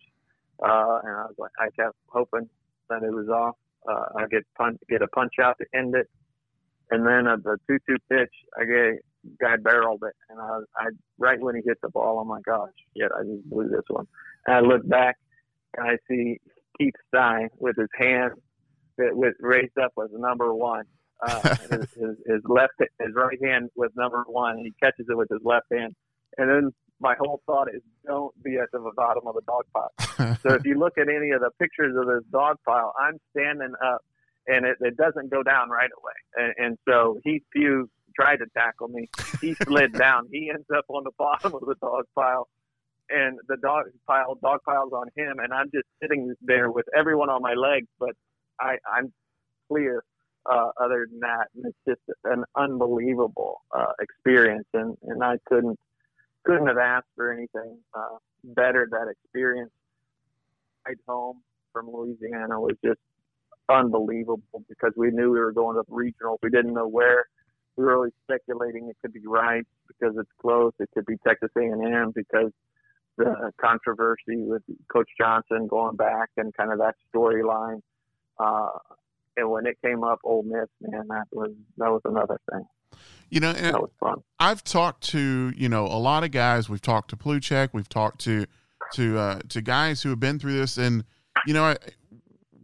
uh, 0.64 1.00
and 1.04 1.16
I 1.16 1.26
was 1.26 1.36
like, 1.38 1.52
I 1.60 1.70
kept 1.80 1.96
hoping 2.08 2.50
that 2.90 3.04
it 3.04 3.12
was 3.12 3.30
off. 3.30 3.56
Uh, 3.88 4.06
I 4.18 4.26
get 4.32 4.44
punch, 4.58 4.80
get 4.90 5.04
a 5.04 5.08
punch 5.08 5.34
out 5.40 5.56
to 5.60 5.66
end 5.78 5.94
it, 5.96 6.10
and 6.90 7.06
then 7.06 7.28
uh, 7.28 7.36
the 7.36 7.58
two-two 7.68 7.98
pitch, 8.10 8.34
I 8.60 8.66
get 8.66 9.06
guy 9.40 9.58
barreled 9.58 10.04
it, 10.08 10.16
and 10.30 10.40
I, 10.40 10.60
I 10.78 10.86
right 11.18 11.40
when 11.40 11.56
he 11.56 11.62
hit 11.66 11.80
the 11.82 11.90
ball, 11.90 12.20
I'm 12.20 12.30
like, 12.30 12.44
gosh, 12.44 12.72
shit, 12.98 13.12
I 13.12 13.24
just 13.24 13.50
blew 13.50 13.70
this 13.70 13.86
one. 13.88 14.08
And 14.46 14.56
I 14.56 14.60
look 14.62 14.88
back 14.88 15.18
and 15.76 15.88
I 15.88 15.98
see 16.08 16.40
Keith 16.78 16.94
Stein 17.08 17.50
with 17.58 17.76
his 17.78 17.90
hand 17.98 18.34
that 18.98 19.16
was 19.16 19.34
raised 19.40 19.78
up 19.78 19.94
as 20.02 20.10
number 20.14 20.54
one. 20.54 20.86
Uh, 21.22 21.56
his, 21.72 21.80
his, 21.94 22.18
his 22.28 22.42
left, 22.46 22.74
his 22.80 23.14
right 23.16 23.38
hand 23.44 23.70
was 23.76 23.92
number 23.96 24.24
one, 24.28 24.58
and 24.58 24.66
he 24.66 24.74
catches 24.82 25.06
it 25.10 25.18
with 25.18 25.30
his 25.30 25.42
left 25.44 25.68
hand. 25.72 25.96
And 26.38 26.50
then 26.50 26.72
my 27.00 27.16
whole 27.20 27.42
thought 27.46 27.68
is, 27.74 27.82
don't 28.06 28.32
be 28.44 28.58
at 28.58 28.72
the 28.72 28.80
bottom 28.96 29.28
of 29.28 29.36
the 29.36 29.42
dog 29.42 29.66
pile. 29.74 30.38
so 30.44 30.54
if 30.54 30.66
you 30.66 30.78
look 30.78 30.98
at 30.98 31.10
any 31.10 31.32
of 31.32 31.42
the 31.42 31.52
pictures 31.60 31.96
of 31.98 32.08
this 32.08 32.24
dog 32.32 32.58
pile, 32.66 32.94
I'm 33.00 33.18
standing 33.32 33.74
up, 33.84 34.04
and 34.48 34.66
it, 34.66 34.78
it 34.82 34.98
doesn't 34.98 35.32
go 35.32 35.44
down 35.44 35.70
right 35.70 35.90
away. 36.02 36.46
And, 36.58 36.66
and 36.66 36.78
so 36.88 37.20
Heath 37.24 37.44
Pugh 37.52 37.90
tried 38.20 38.38
to 38.38 38.46
tackle 38.56 38.88
me. 38.88 39.10
He 39.42 39.54
slid 39.56 39.94
down. 39.98 40.28
He 40.32 40.50
ends 40.50 40.66
up 40.76 40.86
on 40.90 41.04
the 41.04 41.12
bottom 41.18 41.54
of 41.54 41.62
the 41.62 41.76
dog 41.82 42.06
pile 42.16 42.48
and 43.10 43.38
the 43.48 43.58
dog 43.58 43.86
pile 44.08 44.36
dog 44.42 44.60
piles 44.66 44.92
on 44.94 45.08
him, 45.16 45.40
and 45.40 45.54
I'm 45.54 45.70
just 45.74 45.88
sitting 46.02 46.34
there 46.42 46.72
with 46.72 46.86
everyone 46.98 47.30
on 47.30 47.42
my 47.42 47.54
legs, 47.54 47.88
but 48.00 48.12
I, 48.60 48.78
I'm 48.92 49.14
clear. 49.70 50.04
Uh, 50.48 50.70
other 50.80 51.08
than 51.10 51.22
that, 51.22 51.48
and 51.56 51.66
it's 51.66 51.78
just 51.88 52.20
an 52.26 52.44
unbelievable 52.56 53.64
uh, 53.76 53.94
experience, 54.00 54.68
and 54.76 54.96
and 55.02 55.24
I 55.24 55.38
couldn't 55.48 55.80
couldn't 56.46 56.68
have 56.68 56.78
asked 56.78 57.08
for 57.16 57.34
anything 57.34 57.80
uh, 57.96 58.18
better. 58.44 58.88
That 58.92 59.08
experience, 59.10 59.72
right 60.88 60.98
home 61.08 61.42
from 61.74 61.90
Louisiana, 61.92 62.60
was 62.60 62.76
just 62.86 63.00
unbelievable 63.70 64.64
because 64.70 64.92
we 64.96 65.10
knew 65.10 65.32
we 65.32 65.40
were 65.40 65.52
going 65.52 65.78
to 65.78 65.84
regional. 65.88 66.38
We 66.44 66.52
didn't 66.52 66.76
know 66.76 66.88
where. 66.88 67.26
We 67.78 67.84
were 67.84 68.00
really 68.00 68.12
speculating 68.24 68.90
it 68.90 68.98
could 69.02 69.14
be 69.14 69.22
Rice 69.26 69.64
because 69.88 70.16
it's 70.18 70.30
close. 70.42 70.74
It 70.80 70.90
could 70.94 71.06
be 71.06 71.18
Texas 71.26 71.50
A&M 71.58 72.12
because 72.16 72.52
the 73.18 73.52
controversy 73.60 74.38
with 74.38 74.62
Coach 74.92 75.10
Johnson 75.20 75.68
going 75.68 75.96
back 75.96 76.30
and 76.38 76.54
kind 76.54 76.72
of 76.72 76.80
that 76.80 76.96
storyline. 77.14 77.82
Uh, 78.40 78.70
and 79.38 79.50
when 79.50 79.66
it 79.66 79.78
came 79.84 80.04
up, 80.04 80.20
Ole 80.24 80.44
Miss, 80.44 80.68
man, 80.82 81.08
that 81.10 81.26
was 81.32 81.52
that 81.78 81.90
was 81.90 82.02
another 82.06 82.40
thing. 82.52 82.66
You 83.30 83.40
know, 83.40 83.54
that 83.54 83.74
was 83.74 83.92
fun. 84.00 84.22
I've 84.40 84.64
talked 84.64 85.04
to 85.10 85.52
you 85.56 85.70
know 85.70 85.86
a 85.86 86.00
lot 86.00 86.24
of 86.24 86.32
guys. 86.32 86.70
We've 86.70 86.82
talked 86.82 87.10
to 87.12 87.18
Pluchek. 87.18 87.70
We've 87.74 87.90
talked 87.90 88.20
to 88.22 88.46
to 88.94 89.18
uh, 89.18 89.40
to 89.50 89.62
guys 89.62 90.04
who 90.04 90.10
have 90.10 90.20
been 90.20 90.40
through 90.40 90.58
this, 90.58 90.78
and 90.78 91.04
you 91.46 91.54
know, 91.54 91.76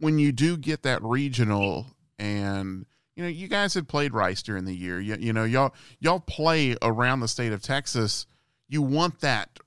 when 0.00 0.18
you 0.18 0.32
do 0.32 0.56
get 0.56 0.82
that 0.82 1.02
regional, 1.02 1.86
and 2.18 2.86
you 3.16 3.22
know, 3.22 3.28
you 3.28 3.48
guys 3.48 3.74
had 3.74 3.88
played 3.88 4.14
Rice 4.14 4.42
during 4.42 4.64
the 4.64 4.74
year. 4.74 5.00
You, 5.00 5.16
you 5.18 5.32
know, 5.32 5.44
y'all 5.44 5.74
y'all 6.00 6.20
play 6.20 6.76
around 6.82 7.20
the 7.20 7.28
state 7.28 7.52
of 7.52 7.62
Texas. 7.62 8.26
You 8.68 8.82
want 8.82 9.20
that 9.20 9.58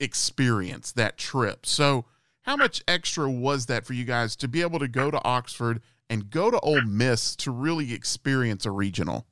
experience, 0.00 0.92
that 0.92 1.16
trip. 1.16 1.66
So, 1.66 2.04
how 2.42 2.56
much 2.56 2.82
extra 2.88 3.30
was 3.30 3.66
that 3.66 3.86
for 3.86 3.92
you 3.92 4.04
guys 4.04 4.36
to 4.36 4.48
be 4.48 4.60
able 4.60 4.80
to 4.80 4.88
go 4.88 5.10
to 5.10 5.22
Oxford 5.24 5.80
and 6.10 6.30
go 6.30 6.50
to 6.50 6.58
Ole 6.60 6.82
Miss 6.82 7.36
to 7.36 7.50
really 7.50 7.92
experience 7.92 8.66
a 8.66 8.70
regional? 8.70 9.26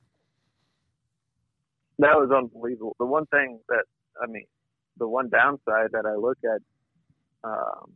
that 1.98 2.16
was 2.16 2.31
unbelievable. 2.31 2.96
The 2.98 3.07
one 3.07 3.26
thing 3.26 3.61
that 3.68 3.85
I 4.22 4.26
mean, 4.26 4.46
the 4.98 5.09
one 5.09 5.28
downside 5.28 5.90
that 5.92 6.05
I 6.07 6.14
look 6.16 6.38
at, 6.44 6.61
um, 7.48 7.92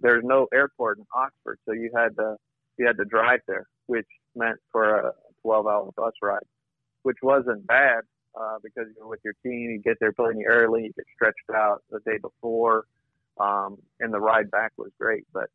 there's 0.00 0.24
no 0.24 0.46
airport 0.52 0.98
in 0.98 1.04
Oxford, 1.14 1.58
so 1.66 1.72
you 1.72 1.90
had 1.96 2.16
to 2.16 2.36
you 2.78 2.86
had 2.86 2.96
to 2.96 3.04
drive 3.04 3.40
there, 3.46 3.66
which 3.86 4.06
meant 4.34 4.58
for 4.72 4.96
a 4.96 5.12
12-hour 5.44 5.90
bus 5.96 6.12
ride, 6.22 6.46
which 7.02 7.18
wasn't 7.22 7.66
bad 7.66 8.02
uh, 8.38 8.56
because 8.62 8.86
you're 8.96 9.08
with 9.08 9.20
your 9.24 9.34
team. 9.42 9.70
You 9.70 9.80
get 9.82 9.98
there 10.00 10.12
plenty 10.12 10.44
early, 10.46 10.84
you 10.84 10.92
get 10.92 11.06
stretched 11.14 11.50
out 11.54 11.82
the 11.90 12.00
day 12.00 12.18
before, 12.20 12.84
um, 13.38 13.78
and 14.00 14.12
the 14.12 14.20
ride 14.20 14.50
back 14.50 14.72
was 14.76 14.90
great. 14.98 15.24
But 15.32 15.50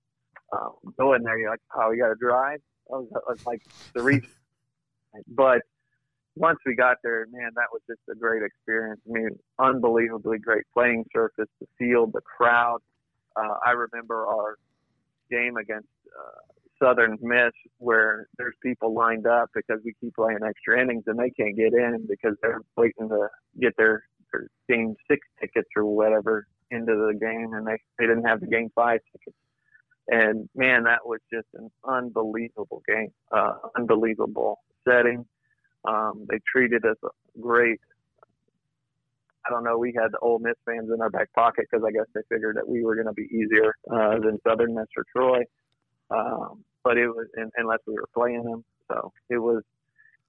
um, 0.51 0.73
going 0.97 1.23
there, 1.23 1.37
you're 1.37 1.51
like, 1.51 1.61
oh, 1.75 1.91
you 1.91 2.01
got 2.01 2.09
to 2.09 2.15
drive. 2.15 2.59
I 2.91 2.97
was, 2.97 3.07
I 3.15 3.31
was 3.31 3.45
like 3.45 3.61
the 3.93 4.01
reason, 4.01 4.29
but 5.27 5.61
once 6.35 6.59
we 6.65 6.73
got 6.73 6.97
there, 7.03 7.27
man, 7.31 7.51
that 7.55 7.67
was 7.71 7.81
just 7.87 7.99
a 8.09 8.15
great 8.15 8.41
experience. 8.43 9.01
I 9.07 9.11
mean, 9.11 9.29
unbelievably 9.59 10.39
great 10.39 10.63
playing 10.73 11.05
surface, 11.13 11.49
the 11.59 11.67
field, 11.77 12.13
the 12.13 12.21
crowd. 12.21 12.79
Uh, 13.35 13.55
I 13.65 13.71
remember 13.71 14.25
our 14.25 14.57
game 15.29 15.57
against 15.57 15.89
uh, 16.07 16.39
Southern 16.81 17.17
Miss 17.21 17.51
where 17.77 18.27
there's 18.37 18.55
people 18.63 18.93
lined 18.93 19.27
up 19.27 19.49
because 19.53 19.79
we 19.83 19.93
keep 19.99 20.15
playing 20.15 20.39
extra 20.47 20.81
innings 20.81 21.03
and 21.07 21.19
they 21.19 21.29
can't 21.29 21.55
get 21.55 21.73
in 21.73 22.07
because 22.09 22.35
they're 22.41 22.61
waiting 22.77 23.09
to 23.09 23.27
get 23.59 23.73
their, 23.77 24.03
their 24.31 24.47
game 24.67 24.95
six 25.09 25.25
tickets 25.39 25.69
or 25.75 25.85
whatever 25.85 26.47
into 26.71 26.93
the 26.93 27.17
game 27.19 27.53
and 27.53 27.67
they, 27.67 27.77
they 27.97 28.05
didn't 28.05 28.25
have 28.25 28.39
the 28.39 28.47
game 28.47 28.69
five 28.75 28.99
tickets. 29.11 29.37
And 30.07 30.49
man, 30.55 30.83
that 30.85 31.05
was 31.05 31.19
just 31.31 31.47
an 31.53 31.69
unbelievable 31.87 32.81
game, 32.87 33.09
uh, 33.31 33.53
unbelievable 33.77 34.59
setting. 34.87 35.25
Um, 35.87 36.25
they 36.29 36.39
treated 36.51 36.83
us 36.85 36.97
great. 37.39 37.79
I 39.45 39.51
don't 39.51 39.63
know. 39.63 39.77
We 39.77 39.93
had 39.95 40.11
the 40.11 40.19
Ole 40.19 40.39
Miss 40.39 40.55
fans 40.65 40.89
in 40.93 41.01
our 41.01 41.09
back 41.09 41.31
pocket 41.33 41.67
because 41.69 41.85
I 41.87 41.91
guess 41.91 42.05
they 42.13 42.21
figured 42.31 42.57
that 42.57 42.67
we 42.67 42.83
were 42.83 42.95
going 42.95 43.07
to 43.07 43.13
be 43.13 43.29
easier 43.31 43.75
uh, 43.91 44.19
than 44.19 44.39
Southern 44.47 44.75
Miss 44.75 44.87
or 44.97 45.05
Troy. 45.15 45.41
Um, 46.11 46.63
but 46.83 46.97
it 46.97 47.07
was 47.07 47.27
unless 47.57 47.79
we 47.87 47.93
were 47.93 48.09
playing 48.13 48.43
them. 48.43 48.63
So 48.89 49.11
it 49.29 49.37
was 49.37 49.63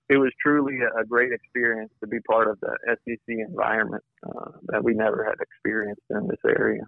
it 0.08 0.16
was 0.16 0.32
truly 0.42 0.78
a, 0.98 1.04
great 1.04 1.32
experience 1.32 1.92
to 2.00 2.06
be 2.06 2.18
part 2.20 2.48
of 2.48 2.58
the 2.60 2.76
SEC 2.86 3.18
environment 3.28 4.02
uh, 4.26 4.50
that 4.64 4.82
we 4.82 4.92
never 4.92 5.24
had 5.24 5.36
experienced 5.40 6.02
in 6.10 6.26
this 6.26 6.40
area. 6.44 6.82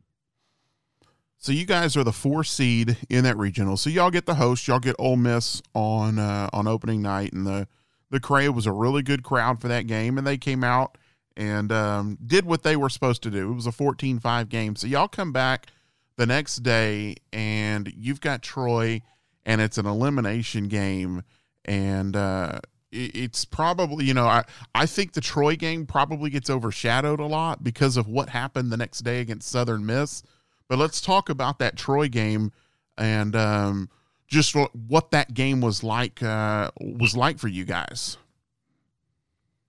So 1.39 1.53
you 1.53 1.65
guys 1.65 1.97
are 1.97 2.03
the 2.03 2.13
four 2.13 2.43
seed 2.43 2.97
in 3.09 3.23
that 3.25 3.37
regional. 3.37 3.77
So 3.77 3.91
y'all 3.91 4.11
get 4.11 4.27
the 4.27 4.35
host. 4.35 4.67
Y'all 4.67 4.81
get 4.81 4.97
Ole 4.99 5.17
Miss 5.17 5.63
on 5.73 6.19
uh, 6.19 6.51
on 6.53 6.67
opening 6.67 7.01
night, 7.01 7.33
and 7.33 7.47
the 7.47 7.69
the 8.11 8.21
Cray 8.21 8.49
was 8.49 8.67
a 8.67 8.73
really 8.73 9.03
good 9.03 9.23
crowd 9.23 9.61
for 9.61 9.69
that 9.69 9.87
game, 9.87 10.19
and 10.19 10.27
they 10.27 10.37
came 10.37 10.63
out 10.63 10.99
and 11.37 11.73
um, 11.73 12.19
did 12.25 12.45
what 12.45 12.63
they 12.63 12.77
were 12.77 12.91
supposed 12.91 13.23
to 13.23 13.31
do. 13.31 13.51
It 13.51 13.55
was 13.55 13.67
a 13.67 13.73
14-5 13.73 14.51
game. 14.51 14.77
So 14.77 14.87
y'all 14.87 15.09
come 15.09 15.33
back 15.33 15.69
the 16.17 16.27
next 16.27 16.57
day, 16.57 17.17
and 17.33 17.91
you've 17.97 18.21
got 18.21 18.43
Troy 18.43 19.01
and 19.45 19.61
it's 19.61 19.79
an 19.79 19.87
elimination 19.87 20.69
game 20.69 21.23
and 21.65 22.17
uh, 22.17 22.61
it's 22.91 23.45
probably 23.45 24.05
you 24.05 24.15
know 24.15 24.27
I, 24.27 24.45
I 24.75 24.87
think 24.87 25.13
the 25.13 25.21
troy 25.21 25.57
game 25.57 25.87
probably 25.87 26.31
gets 26.31 26.51
overshadowed 26.51 27.21
a 27.21 27.27
lot 27.27 27.65
because 27.65 27.97
of 27.97 28.09
what 28.09 28.29
happened 28.29 28.71
the 28.71 28.77
next 28.77 29.01
day 29.01 29.21
against 29.21 29.49
southern 29.49 29.87
miss 29.87 30.23
but 30.69 30.79
let's 30.79 31.01
talk 31.01 31.29
about 31.29 31.59
that 31.59 31.77
troy 31.77 32.09
game 32.09 32.53
and 32.97 33.35
um, 33.37 33.91
just 34.27 34.57
what 34.89 35.11
that 35.11 35.35
game 35.35 35.61
was 35.61 35.85
like 35.85 36.23
uh, 36.23 36.71
was 36.81 37.17
like 37.17 37.39
for 37.39 37.49
you 37.49 37.65
guys. 37.65 38.17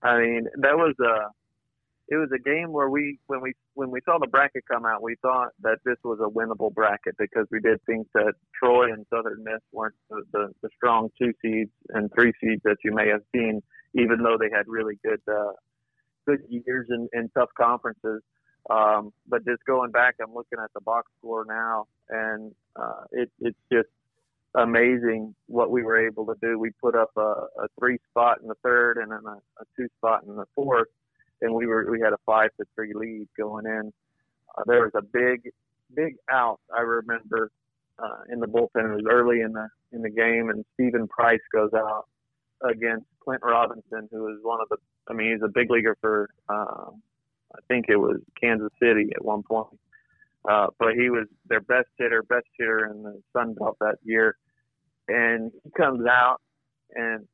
I 0.02 0.18
mean 0.18 0.48
that 0.56 0.76
was 0.76 0.94
a 1.00 1.30
it 2.08 2.16
was 2.16 2.28
a 2.34 2.38
game 2.38 2.72
where 2.72 2.90
we 2.90 3.18
when 3.26 3.40
we 3.40 3.54
when 3.74 3.90
we 3.90 4.00
saw 4.04 4.18
the 4.18 4.26
bracket 4.26 4.64
come 4.70 4.84
out, 4.84 5.02
we 5.02 5.16
thought 5.22 5.50
that 5.62 5.78
this 5.84 5.96
was 6.04 6.18
a 6.20 6.28
winnable 6.28 6.72
bracket 6.72 7.16
because 7.18 7.46
we 7.50 7.60
did 7.60 7.80
think 7.86 8.06
that 8.14 8.34
Troy 8.54 8.92
and 8.92 9.06
Southern 9.08 9.42
Miss 9.42 9.60
weren't 9.72 9.94
the, 10.10 10.22
the, 10.32 10.48
the 10.62 10.68
strong 10.76 11.08
two 11.18 11.32
seeds 11.40 11.70
and 11.90 12.10
three 12.14 12.32
seeds 12.42 12.60
that 12.64 12.76
you 12.84 12.92
may 12.92 13.08
have 13.08 13.22
seen, 13.34 13.62
even 13.94 14.22
though 14.22 14.36
they 14.38 14.54
had 14.54 14.66
really 14.68 14.98
good 15.02 15.20
uh, 15.28 15.52
good 16.26 16.40
years 16.48 16.88
in, 16.90 17.08
in 17.14 17.30
tough 17.30 17.50
conferences. 17.58 18.22
Um, 18.68 19.12
but 19.26 19.44
just 19.46 19.64
going 19.66 19.90
back, 19.90 20.16
I'm 20.22 20.34
looking 20.34 20.58
at 20.62 20.72
the 20.74 20.80
box 20.80 21.10
score 21.18 21.44
now, 21.46 21.86
and 22.10 22.52
uh, 22.76 23.04
it, 23.12 23.30
it's 23.40 23.58
just 23.72 23.88
amazing 24.54 25.34
what 25.46 25.70
we 25.70 25.82
were 25.82 26.06
able 26.06 26.26
to 26.26 26.34
do. 26.40 26.58
We 26.58 26.70
put 26.82 26.94
up 26.94 27.10
a, 27.16 27.20
a 27.20 27.68
three 27.78 27.98
spot 28.10 28.38
in 28.42 28.48
the 28.48 28.54
third 28.62 28.98
and 28.98 29.10
then 29.10 29.20
a, 29.26 29.36
a 29.36 29.64
two 29.76 29.88
spot 29.98 30.22
in 30.26 30.36
the 30.36 30.44
fourth 30.54 30.88
and 31.44 31.54
we 31.54 31.66
were 31.66 31.90
we 31.90 32.00
had 32.00 32.12
a 32.12 32.18
five 32.26 32.50
to 32.58 32.66
three 32.74 32.92
lead 32.94 33.28
going 33.36 33.66
in. 33.66 33.92
Uh, 34.56 34.62
there 34.66 34.82
was 34.82 34.92
a 34.96 35.02
big 35.02 35.52
big 35.94 36.16
out. 36.30 36.58
I 36.76 36.80
remember 36.80 37.50
uh, 37.98 38.22
in 38.32 38.40
the 38.40 38.46
bullpen. 38.46 38.90
It 38.90 38.94
was 38.94 39.06
early 39.08 39.40
in 39.40 39.52
the 39.52 39.68
in 39.92 40.02
the 40.02 40.10
game, 40.10 40.50
and 40.50 40.64
Stephen 40.74 41.06
Price 41.06 41.40
goes 41.52 41.70
out 41.74 42.06
against 42.62 43.06
Clint 43.22 43.42
Robinson, 43.44 44.08
who 44.10 44.28
is 44.28 44.38
one 44.42 44.60
of 44.60 44.68
the. 44.68 44.76
I 45.08 45.12
mean, 45.12 45.32
he's 45.32 45.42
a 45.42 45.52
big 45.52 45.70
leaguer 45.70 45.96
for. 46.00 46.30
Uh, 46.48 46.90
I 47.54 47.60
think 47.68 47.86
it 47.88 47.96
was 47.96 48.20
Kansas 48.40 48.72
City 48.80 49.10
at 49.14 49.24
one 49.24 49.42
point. 49.44 49.78
Uh, 50.48 50.66
but 50.78 50.94
he 50.94 51.08
was 51.08 51.26
their 51.48 51.60
best 51.60 51.86
hitter, 51.96 52.22
best 52.22 52.46
hitter 52.58 52.86
in 52.86 53.02
the 53.02 53.22
Sun 53.32 53.54
Belt 53.54 53.76
that 53.80 53.96
year. 54.02 54.36
And 55.08 55.52
he 55.62 55.70
comes 55.70 56.04
out 56.06 56.40
and 56.94 57.26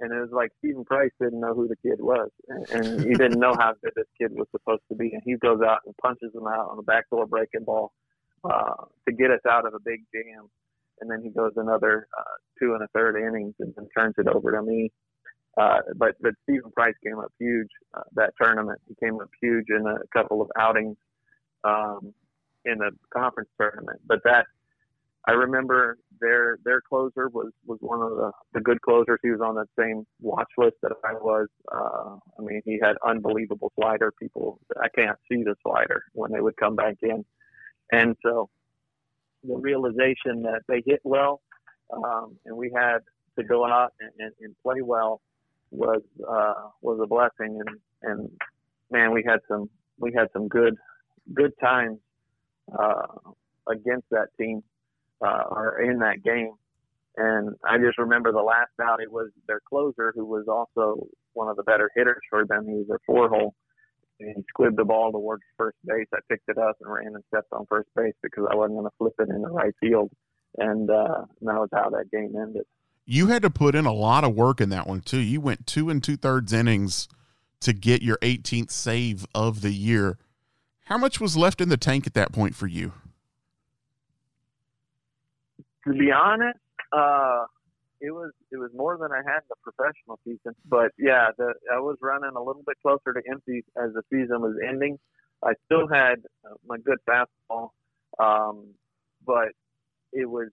and 0.00 0.12
it 0.12 0.20
was 0.20 0.30
like 0.32 0.50
Stephen 0.58 0.84
Price 0.84 1.10
didn't 1.20 1.40
know 1.40 1.54
who 1.54 1.68
the 1.68 1.76
kid 1.76 2.00
was, 2.00 2.30
and, 2.48 2.68
and 2.70 3.00
he 3.04 3.14
didn't 3.14 3.38
know 3.38 3.54
how 3.58 3.74
good 3.82 3.92
this 3.94 4.06
kid 4.18 4.32
was 4.32 4.46
supposed 4.50 4.82
to 4.88 4.96
be, 4.96 5.10
and 5.12 5.22
he 5.24 5.36
goes 5.36 5.60
out 5.60 5.80
and 5.86 5.94
punches 6.02 6.34
him 6.34 6.46
out 6.46 6.70
on 6.70 6.76
the 6.76 6.82
backdoor 6.82 7.26
breaking 7.26 7.64
ball 7.64 7.92
uh, 8.44 8.84
to 9.06 9.14
get 9.14 9.30
us 9.30 9.40
out 9.48 9.66
of 9.66 9.74
a 9.74 9.80
big 9.84 10.00
jam, 10.12 10.48
and 11.00 11.10
then 11.10 11.20
he 11.22 11.30
goes 11.30 11.52
another 11.56 12.08
uh, 12.18 12.36
two 12.58 12.74
and 12.74 12.82
a 12.82 12.88
third 12.94 13.16
innings 13.16 13.54
and 13.60 13.74
then 13.76 13.86
turns 13.96 14.14
it 14.18 14.26
over 14.26 14.52
to 14.52 14.62
me. 14.62 14.90
Uh, 15.60 15.78
but 15.96 16.14
but 16.20 16.32
Stephen 16.44 16.70
Price 16.70 16.94
came 17.04 17.18
up 17.18 17.32
huge 17.38 17.68
uh, 17.94 18.02
that 18.14 18.32
tournament. 18.40 18.80
He 18.88 18.94
came 19.04 19.20
up 19.20 19.28
huge 19.42 19.66
in 19.68 19.84
a 19.86 19.98
couple 20.16 20.40
of 20.40 20.48
outings 20.58 20.96
um, 21.64 22.14
in 22.64 22.78
the 22.78 22.90
conference 23.12 23.50
tournament. 23.60 24.00
But 24.06 24.20
that 24.24 24.46
I 25.26 25.32
remember 25.32 25.98
their 26.20 26.58
their 26.64 26.80
closer 26.80 27.28
was 27.28 27.52
was 27.66 27.78
one 27.80 28.00
of 28.00 28.10
the 28.10 28.32
the 28.54 28.60
good 28.60 28.80
closers. 28.80 29.18
He 29.22 29.30
was 29.30 29.40
on 29.40 29.54
that 29.56 29.68
same 29.78 30.06
watch 30.20 30.48
list 30.56 30.76
that 30.82 30.92
I 31.04 31.12
was. 31.12 31.48
Uh, 31.70 32.16
I 32.38 32.42
mean, 32.42 32.62
he 32.64 32.78
had 32.82 32.96
unbelievable 33.06 33.70
slider. 33.78 34.12
People, 34.18 34.60
I 34.82 34.88
can't 34.88 35.18
see 35.30 35.42
the 35.42 35.54
slider 35.62 36.04
when 36.12 36.32
they 36.32 36.40
would 36.40 36.56
come 36.56 36.74
back 36.74 36.96
in, 37.02 37.24
and 37.92 38.16
so 38.22 38.48
the 39.44 39.56
realization 39.56 40.42
that 40.42 40.62
they 40.68 40.82
hit 40.86 41.00
well, 41.04 41.42
um, 41.92 42.36
and 42.46 42.56
we 42.56 42.70
had 42.74 42.98
to 43.38 43.44
go 43.44 43.64
out 43.66 43.92
and, 44.00 44.10
and, 44.18 44.32
and 44.40 44.54
play 44.62 44.80
well 44.82 45.20
was 45.70 46.02
uh, 46.26 46.68
was 46.80 46.98
a 47.02 47.06
blessing. 47.06 47.60
And 47.66 47.78
and 48.02 48.30
man, 48.90 49.12
we 49.12 49.22
had 49.26 49.40
some 49.48 49.68
we 49.98 50.12
had 50.16 50.28
some 50.32 50.48
good 50.48 50.76
good 51.34 51.52
times 51.62 51.98
uh, 52.78 53.06
against 53.68 54.08
that 54.10 54.28
team 54.38 54.62
uh, 55.24 55.44
or 55.50 55.80
in 55.80 55.98
that 56.00 56.22
game. 56.22 56.52
And 57.16 57.56
I 57.64 57.78
just 57.78 57.98
remember 57.98 58.32
the 58.32 58.38
last 58.38 58.70
out, 58.82 59.02
it 59.02 59.10
was 59.10 59.30
their 59.46 59.60
closer 59.68 60.12
who 60.14 60.24
was 60.24 60.46
also 60.48 61.06
one 61.32 61.48
of 61.48 61.56
the 61.56 61.62
better 61.62 61.90
hitters 61.94 62.22
for 62.30 62.46
them. 62.46 62.66
He 62.66 62.74
was 62.74 62.86
their 62.88 63.00
four 63.06 63.28
hole. 63.28 63.54
And 64.20 64.34
he 64.36 64.42
squibbed 64.54 64.76
the 64.76 64.84
ball 64.84 65.12
towards 65.12 65.42
first 65.56 65.78
base. 65.84 66.06
I 66.14 66.18
picked 66.28 66.48
it 66.48 66.58
up 66.58 66.76
and 66.80 66.92
ran 66.92 67.14
and 67.14 67.24
stepped 67.28 67.52
on 67.52 67.66
first 67.66 67.88
base 67.96 68.14
because 68.22 68.46
I 68.50 68.54
wasn't 68.54 68.78
going 68.78 68.86
to 68.86 68.96
flip 68.98 69.14
it 69.18 69.28
in 69.28 69.42
the 69.42 69.48
right 69.48 69.74
field. 69.80 70.10
And, 70.58 70.90
uh, 70.90 71.24
and 71.40 71.48
that 71.48 71.54
was 71.54 71.68
how 71.72 71.90
that 71.90 72.10
game 72.10 72.34
ended. 72.40 72.64
You 73.06 73.28
had 73.28 73.42
to 73.42 73.50
put 73.50 73.74
in 73.74 73.86
a 73.86 73.92
lot 73.92 74.24
of 74.24 74.34
work 74.34 74.60
in 74.60 74.68
that 74.70 74.86
one, 74.86 75.00
too. 75.00 75.18
You 75.18 75.40
went 75.40 75.66
two 75.66 75.90
and 75.90 76.02
two 76.02 76.16
thirds 76.16 76.52
innings 76.52 77.08
to 77.60 77.72
get 77.72 78.02
your 78.02 78.18
18th 78.18 78.70
save 78.70 79.26
of 79.34 79.62
the 79.62 79.72
year. 79.72 80.18
How 80.84 80.98
much 80.98 81.20
was 81.20 81.36
left 81.36 81.60
in 81.60 81.68
the 81.68 81.76
tank 81.76 82.06
at 82.06 82.14
that 82.14 82.32
point 82.32 82.54
for 82.54 82.66
you? 82.66 82.92
To 85.86 85.92
be 85.92 86.10
honest, 86.12 86.58
uh, 86.92 87.44
it 88.00 88.10
was 88.10 88.32
it 88.50 88.56
was 88.56 88.70
more 88.74 88.96
than 88.96 89.12
I 89.12 89.18
had 89.18 89.40
in 89.40 89.50
the 89.50 89.56
professional 89.62 90.18
season. 90.24 90.54
But 90.66 90.92
yeah, 90.98 91.28
the, 91.36 91.54
I 91.72 91.78
was 91.80 91.96
running 92.00 92.32
a 92.36 92.42
little 92.42 92.62
bit 92.66 92.76
closer 92.82 93.12
to 93.12 93.20
empty 93.30 93.64
as 93.76 93.92
the 93.92 94.02
season 94.10 94.40
was 94.40 94.56
ending. 94.66 94.98
I 95.44 95.52
still 95.66 95.86
had 95.88 96.16
uh, 96.44 96.54
my 96.66 96.76
good 96.78 96.98
fastball, 97.08 97.70
um, 98.18 98.74
but 99.26 99.48
it 100.12 100.28
was 100.28 100.48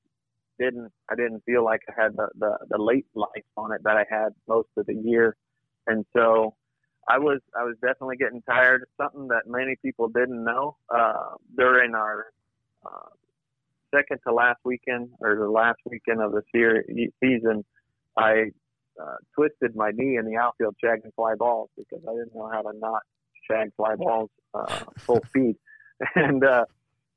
didn't 0.60 0.92
I 1.10 1.16
didn't 1.16 1.44
feel 1.46 1.64
like 1.64 1.82
I 1.90 2.02
had 2.02 2.16
the, 2.16 2.28
the 2.38 2.58
the 2.70 2.82
late 2.82 3.06
life 3.16 3.46
on 3.56 3.72
it 3.72 3.82
that 3.84 3.98
I 3.98 4.06
had 4.10 4.30
most 4.48 4.70
of 4.78 4.86
the 4.86 4.96
year, 4.96 5.36
and 5.88 6.06
so 6.16 6.56
I 7.08 7.20
was 7.20 7.40
I 7.58 7.64
was 7.64 7.76
definitely 7.82 8.18
getting 8.18 8.42
tired. 8.42 8.82
Of 8.82 8.88
something 8.98 9.28
that 9.30 9.44
many 9.48 9.76
people 9.82 10.10
didn't 10.10 10.44
know 10.44 10.76
uh, 10.94 11.36
during 11.56 11.96
our 11.96 12.28
uh, 12.86 13.10
second 13.94 14.20
to 14.28 14.34
last 14.34 14.60
weekend 14.64 15.10
or 15.20 15.36
the 15.36 15.50
last 15.50 15.80
weekend 15.90 16.22
of 16.22 16.32
the 16.32 16.42
series, 16.52 17.12
season, 17.24 17.64
I 18.18 18.52
uh, 19.02 19.16
twisted 19.36 19.76
my 19.76 19.92
knee 19.94 20.18
in 20.18 20.26
the 20.26 20.38
outfield 20.38 20.76
shagging 20.84 21.14
fly 21.16 21.36
balls 21.36 21.70
because 21.78 22.04
I 22.08 22.14
didn't 22.14 22.36
know 22.36 22.50
how 22.52 22.62
to 22.64 22.78
not 22.78 23.02
shag 23.50 23.72
fly 23.76 23.96
balls 23.96 24.30
uh, 24.54 24.84
full 24.98 25.24
speed, 25.30 25.56
and 26.16 26.44
uh, 26.44 26.66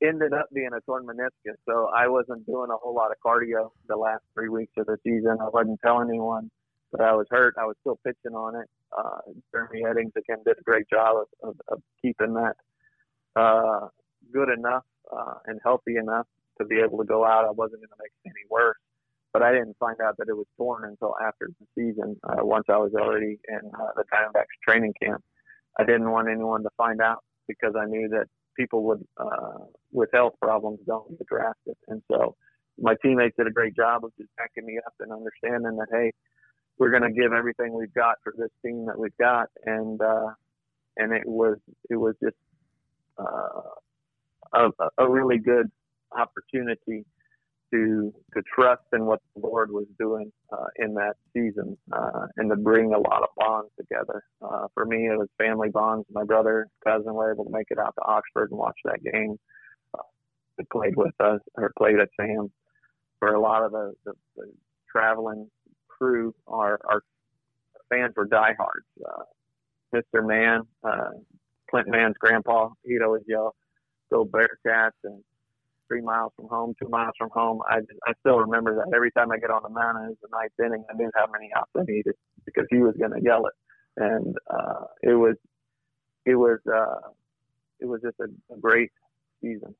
ended 0.03 0.33
up 0.33 0.47
being 0.53 0.69
a 0.75 0.81
torn 0.81 1.05
meniscus. 1.05 1.55
So 1.67 1.89
I 1.95 2.07
wasn't 2.07 2.45
doing 2.45 2.69
a 2.71 2.77
whole 2.77 2.95
lot 2.95 3.11
of 3.11 3.17
cardio 3.25 3.71
the 3.87 3.97
last 3.97 4.23
three 4.33 4.49
weeks 4.49 4.73
of 4.77 4.85
the 4.85 4.97
season. 5.03 5.37
I 5.41 5.49
wasn't 5.49 5.79
telling 5.83 6.09
anyone 6.09 6.49
that 6.91 7.01
I 7.01 7.13
was 7.13 7.27
hurt. 7.29 7.55
I 7.59 7.65
was 7.65 7.75
still 7.81 7.99
pitching 8.05 8.35
on 8.35 8.55
it. 8.55 8.69
Uh, 8.97 9.19
Jeremy 9.51 9.83
Eddings 9.83 10.15
again 10.17 10.43
did 10.45 10.57
a 10.59 10.63
great 10.63 10.89
job 10.89 11.15
of, 11.41 11.49
of, 11.49 11.55
of 11.69 11.81
keeping 12.01 12.33
that 12.33 12.55
uh, 13.35 13.87
good 14.33 14.49
enough 14.49 14.83
uh, 15.11 15.35
and 15.45 15.59
healthy 15.63 15.95
enough 15.95 16.27
to 16.59 16.65
be 16.65 16.79
able 16.79 16.97
to 16.99 17.05
go 17.05 17.25
out. 17.25 17.45
I 17.45 17.51
wasn't 17.51 17.81
going 17.81 17.89
to 17.89 18.01
make 18.01 18.11
it 18.23 18.29
any 18.29 18.45
worse, 18.49 18.77
but 19.33 19.41
I 19.41 19.51
didn't 19.51 19.77
find 19.79 19.97
out 20.01 20.17
that 20.17 20.27
it 20.29 20.35
was 20.35 20.47
torn 20.57 20.85
until 20.85 21.15
after 21.25 21.49
the 21.59 21.65
season. 21.75 22.17
Uh, 22.23 22.45
once 22.45 22.65
I 22.69 22.77
was 22.77 22.91
already 22.95 23.39
in 23.47 23.71
uh, 23.73 23.91
the 23.95 24.03
Diamondbacks 24.13 24.55
training 24.67 24.93
camp, 25.01 25.23
I 25.79 25.83
didn't 25.85 26.11
want 26.11 26.27
anyone 26.29 26.63
to 26.63 26.69
find 26.77 27.01
out 27.01 27.23
because 27.47 27.73
I 27.79 27.85
knew 27.85 28.09
that 28.09 28.25
people 28.57 28.83
would 28.83 29.05
uh, 29.17 29.65
with 29.91 30.09
health 30.13 30.33
problems 30.41 30.79
don't 30.85 31.17
get 31.17 31.27
drafted, 31.27 31.75
and 31.87 32.01
so 32.11 32.35
my 32.79 32.95
teammates 33.01 33.35
did 33.37 33.47
a 33.47 33.51
great 33.51 33.75
job 33.75 34.03
of 34.03 34.11
just 34.17 34.29
backing 34.37 34.65
me 34.65 34.79
up 34.85 34.93
and 34.99 35.11
understanding 35.11 35.77
that 35.77 35.87
hey, 35.91 36.11
we're 36.77 36.89
going 36.89 37.03
to 37.03 37.11
give 37.11 37.31
everything 37.33 37.73
we've 37.73 37.93
got 37.93 38.15
for 38.23 38.33
this 38.37 38.49
team 38.65 38.85
that 38.87 38.97
we've 38.97 39.15
got, 39.17 39.47
and 39.65 40.01
uh, 40.01 40.27
and 40.97 41.13
it 41.13 41.25
was 41.25 41.57
it 41.89 41.95
was 41.95 42.15
just 42.21 42.35
uh, 43.17 43.61
a, 44.53 44.69
a 44.97 45.09
really 45.09 45.37
good 45.37 45.71
opportunity 46.17 47.05
to 47.73 48.13
to 48.33 48.41
trust 48.53 48.83
in 48.93 49.05
what 49.05 49.21
the 49.35 49.41
Lord 49.41 49.71
was 49.71 49.85
doing 49.97 50.31
uh, 50.51 50.65
in 50.77 50.93
that 50.95 51.15
season 51.33 51.77
uh, 51.91 52.27
and 52.37 52.49
to 52.49 52.55
bring 52.55 52.93
a 52.93 52.99
lot 52.99 53.23
of 53.23 53.29
bonds 53.37 53.69
together. 53.79 54.23
Uh, 54.41 54.67
for 54.73 54.85
me, 54.85 55.07
it 55.07 55.17
was 55.17 55.29
family 55.37 55.69
bonds. 55.69 56.05
My 56.11 56.23
brother, 56.23 56.67
cousin 56.85 57.13
were 57.13 57.31
able 57.31 57.45
to 57.45 57.51
make 57.51 57.67
it 57.69 57.79
out 57.79 57.93
to 57.95 58.05
Oxford 58.05 58.51
and 58.51 58.59
watch 58.59 58.77
that 58.85 59.03
game. 59.03 59.37
Uh, 59.97 60.03
they 60.57 60.65
played 60.71 60.95
with 60.95 61.13
us 61.19 61.39
or 61.55 61.71
played 61.77 61.99
at 61.99 62.09
Sam. 62.19 62.51
For 63.19 63.33
a 63.33 63.39
lot 63.39 63.63
of 63.63 63.71
the, 63.71 63.93
the, 64.05 64.13
the 64.35 64.51
traveling 64.91 65.49
crew, 65.87 66.33
our, 66.47 66.79
our 66.89 67.03
fans 67.89 68.13
were 68.15 68.25
diehards. 68.25 68.87
Uh, 69.05 69.23
Mr. 69.93 70.25
Mann, 70.25 70.61
uh, 70.83 71.11
Clint 71.69 71.87
Mann's 71.87 72.15
grandpa, 72.19 72.69
he'd 72.83 73.01
always 73.01 73.23
yell, 73.27 73.55
"Go 74.11 74.25
Bearcats!" 74.25 74.91
and 75.03 75.23
three 75.91 76.01
miles 76.01 76.31
from 76.37 76.47
home, 76.47 76.73
two 76.81 76.87
miles 76.87 77.13
from 77.17 77.29
home. 77.31 77.61
I 77.67 77.79
I 78.07 78.13
still 78.21 78.37
remember 78.37 78.75
that 78.75 78.95
every 78.95 79.11
time 79.11 79.31
I 79.31 79.37
get 79.37 79.49
on 79.49 79.61
the 79.63 79.69
mound 79.69 79.97
and 79.97 80.11
it's 80.11 80.21
the 80.21 80.29
ninth 80.31 80.53
inning, 80.63 80.85
I 80.89 80.95
knew 80.95 81.11
how 81.13 81.25
many 81.31 81.49
outs 81.57 81.71
I 81.77 81.81
needed 81.85 82.15
because 82.45 82.65
he 82.69 82.77
was 82.77 82.95
going 82.97 83.11
to 83.11 83.21
yell 83.21 83.45
it, 83.45 83.53
and 83.97 84.35
uh, 84.49 84.85
it 85.01 85.13
was 85.13 85.35
it 86.25 86.35
was 86.35 86.59
uh, 86.73 87.09
it 87.79 87.87
was 87.87 88.01
just 88.01 88.15
a, 88.21 88.53
a 88.53 88.57
great 88.57 88.91
season. 89.41 89.75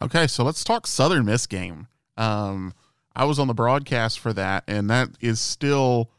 Okay, 0.00 0.26
so 0.26 0.44
let's 0.44 0.64
talk 0.64 0.86
Southern 0.86 1.26
Miss 1.26 1.46
game. 1.46 1.88
Um, 2.16 2.72
I 3.14 3.24
was 3.24 3.38
on 3.38 3.46
the 3.46 3.54
broadcast 3.54 4.18
for 4.18 4.32
that, 4.32 4.64
and 4.66 4.88
that 4.88 5.10
is 5.20 5.40
still. 5.40 6.10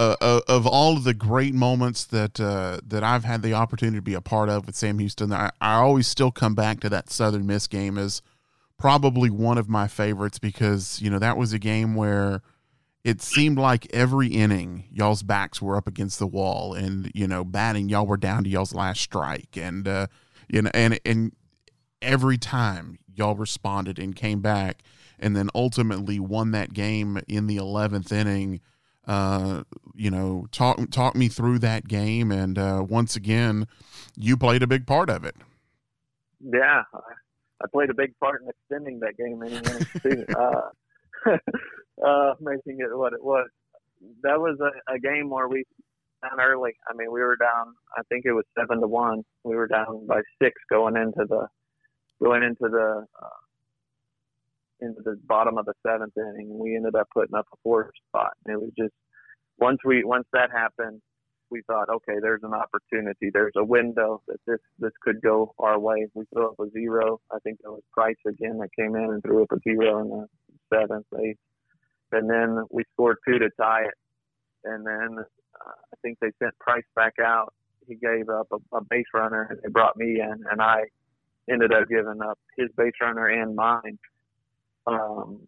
Uh, 0.00 0.16
uh, 0.22 0.40
of 0.48 0.66
all 0.66 0.96
of 0.96 1.04
the 1.04 1.12
great 1.12 1.52
moments 1.52 2.04
that 2.04 2.40
uh, 2.40 2.80
that 2.86 3.04
I've 3.04 3.24
had 3.24 3.42
the 3.42 3.52
opportunity 3.52 3.98
to 3.98 4.02
be 4.02 4.14
a 4.14 4.22
part 4.22 4.48
of 4.48 4.64
with 4.64 4.74
Sam 4.74 4.98
Houston, 4.98 5.30
I, 5.30 5.50
I 5.60 5.74
always 5.74 6.06
still 6.06 6.30
come 6.30 6.54
back 6.54 6.80
to 6.80 6.88
that 6.88 7.10
Southern 7.10 7.46
Miss 7.46 7.66
game 7.66 7.98
as 7.98 8.22
probably 8.78 9.28
one 9.28 9.58
of 9.58 9.68
my 9.68 9.86
favorites 9.88 10.38
because 10.38 11.02
you 11.02 11.10
know 11.10 11.18
that 11.18 11.36
was 11.36 11.52
a 11.52 11.58
game 11.58 11.94
where 11.94 12.40
it 13.04 13.20
seemed 13.20 13.58
like 13.58 13.92
every 13.92 14.28
inning 14.28 14.84
y'all's 14.90 15.22
backs 15.22 15.60
were 15.60 15.76
up 15.76 15.86
against 15.86 16.18
the 16.18 16.26
wall, 16.26 16.72
and 16.72 17.12
you 17.14 17.28
know 17.28 17.44
batting 17.44 17.90
y'all 17.90 18.06
were 18.06 18.16
down 18.16 18.44
to 18.44 18.48
y'all's 18.48 18.74
last 18.74 19.02
strike, 19.02 19.54
and 19.54 19.86
uh, 19.86 20.06
you 20.48 20.62
know 20.62 20.70
and 20.72 20.98
and 21.04 21.32
every 22.00 22.38
time 22.38 22.98
y'all 23.14 23.34
responded 23.34 23.98
and 23.98 24.16
came 24.16 24.40
back, 24.40 24.82
and 25.18 25.36
then 25.36 25.50
ultimately 25.54 26.18
won 26.18 26.52
that 26.52 26.72
game 26.72 27.20
in 27.28 27.48
the 27.48 27.58
eleventh 27.58 28.10
inning 28.10 28.62
uh, 29.10 29.64
you 29.96 30.08
know, 30.08 30.46
talk 30.52 30.78
talk 30.92 31.16
me 31.16 31.26
through 31.26 31.58
that 31.58 31.88
game, 31.88 32.30
and 32.30 32.56
uh, 32.56 32.84
once 32.88 33.16
again, 33.16 33.66
you 34.16 34.36
played 34.36 34.62
a 34.62 34.68
big 34.68 34.86
part 34.86 35.10
of 35.10 35.24
it. 35.24 35.34
Yeah, 36.40 36.82
I 36.94 37.66
played 37.72 37.90
a 37.90 37.94
big 37.94 38.16
part 38.20 38.40
in 38.40 38.48
extending 38.48 39.00
that 39.00 39.16
game 39.16 39.42
in 39.42 39.62
too, 40.00 40.24
uh, 40.38 41.36
uh, 42.06 42.34
making 42.40 42.78
it 42.78 42.96
what 42.96 43.12
it 43.12 43.24
was. 43.24 43.48
That 44.22 44.38
was 44.38 44.58
a, 44.60 44.94
a 44.94 45.00
game 45.00 45.28
where 45.28 45.48
we 45.48 45.64
down 46.22 46.40
early. 46.40 46.76
I 46.88 46.94
mean, 46.94 47.10
we 47.10 47.20
were 47.20 47.36
down. 47.36 47.74
I 47.98 48.02
think 48.08 48.26
it 48.26 48.32
was 48.32 48.44
seven 48.56 48.80
to 48.80 48.86
one. 48.86 49.24
We 49.42 49.56
were 49.56 49.66
down 49.66 50.06
by 50.06 50.20
six 50.40 50.54
going 50.70 50.96
into 50.96 51.26
the 51.28 51.48
going 52.22 52.44
into 52.44 52.68
the 52.70 53.06
uh, 53.20 53.39
into 54.80 55.00
the 55.04 55.18
bottom 55.26 55.58
of 55.58 55.66
the 55.66 55.74
seventh 55.86 56.14
inning. 56.16 56.58
We 56.58 56.76
ended 56.76 56.94
up 56.94 57.08
putting 57.12 57.34
up 57.34 57.46
a 57.52 57.56
fourth 57.62 57.90
spot. 58.08 58.32
It 58.46 58.60
was 58.60 58.70
just 58.78 58.94
once 59.58 59.78
we 59.84 60.04
once 60.04 60.26
that 60.32 60.50
happened, 60.50 61.00
we 61.50 61.62
thought, 61.66 61.88
okay, 61.88 62.14
there's 62.20 62.42
an 62.42 62.54
opportunity. 62.54 63.30
There's 63.32 63.52
a 63.56 63.64
window 63.64 64.22
that 64.28 64.38
this 64.46 64.60
this 64.78 64.92
could 65.02 65.20
go 65.20 65.54
our 65.58 65.78
way. 65.78 66.06
We 66.14 66.24
threw 66.32 66.48
up 66.48 66.60
a 66.60 66.70
zero. 66.70 67.20
I 67.30 67.38
think 67.40 67.58
it 67.62 67.68
was 67.68 67.82
Price 67.92 68.16
again 68.26 68.58
that 68.58 68.70
came 68.78 68.96
in 68.96 69.04
and 69.04 69.22
threw 69.22 69.42
up 69.42 69.52
a 69.52 69.58
zero 69.68 70.00
in 70.00 70.08
the 70.08 70.26
seventh, 70.72 71.06
eighth, 71.22 71.38
and 72.12 72.30
then 72.30 72.64
we 72.70 72.84
scored 72.92 73.18
two 73.26 73.38
to 73.38 73.50
tie 73.60 73.82
it. 73.82 73.94
And 74.64 74.86
then 74.86 75.18
uh, 75.18 75.70
I 75.70 75.96
think 76.02 76.18
they 76.20 76.30
sent 76.42 76.58
Price 76.58 76.84
back 76.94 77.14
out. 77.20 77.52
He 77.86 77.96
gave 77.96 78.28
up 78.28 78.48
a, 78.52 78.76
a 78.76 78.84
base 78.84 79.06
runner, 79.12 79.58
they 79.62 79.68
brought 79.68 79.96
me 79.96 80.20
in, 80.20 80.44
and 80.50 80.62
I 80.62 80.84
ended 81.50 81.72
up 81.72 81.88
giving 81.88 82.20
up 82.22 82.38
his 82.56 82.68
base 82.76 82.92
runner 83.00 83.26
and 83.26 83.56
mine 83.56 83.98
um, 84.86 85.40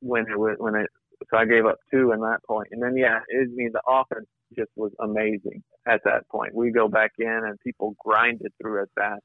when 0.00 0.22
it 0.30 0.38
was 0.38 0.56
when 0.58 0.74
it. 0.74 0.90
So 1.30 1.38
I 1.38 1.46
gave 1.46 1.64
up 1.64 1.78
two 1.90 2.12
in 2.12 2.20
that 2.20 2.40
point, 2.46 2.68
and 2.72 2.82
then 2.82 2.96
yeah, 2.96 3.20
it, 3.28 3.48
I 3.50 3.54
mean 3.54 3.70
the 3.72 3.82
offense 3.88 4.26
just 4.54 4.70
was 4.76 4.92
amazing 5.00 5.62
at 5.86 6.02
that 6.04 6.28
point. 6.28 6.54
We 6.54 6.70
go 6.70 6.88
back 6.88 7.12
in 7.18 7.26
and 7.26 7.58
people 7.60 7.96
grinded 8.04 8.52
through 8.60 8.82
at 8.82 8.88
fast. 8.94 9.22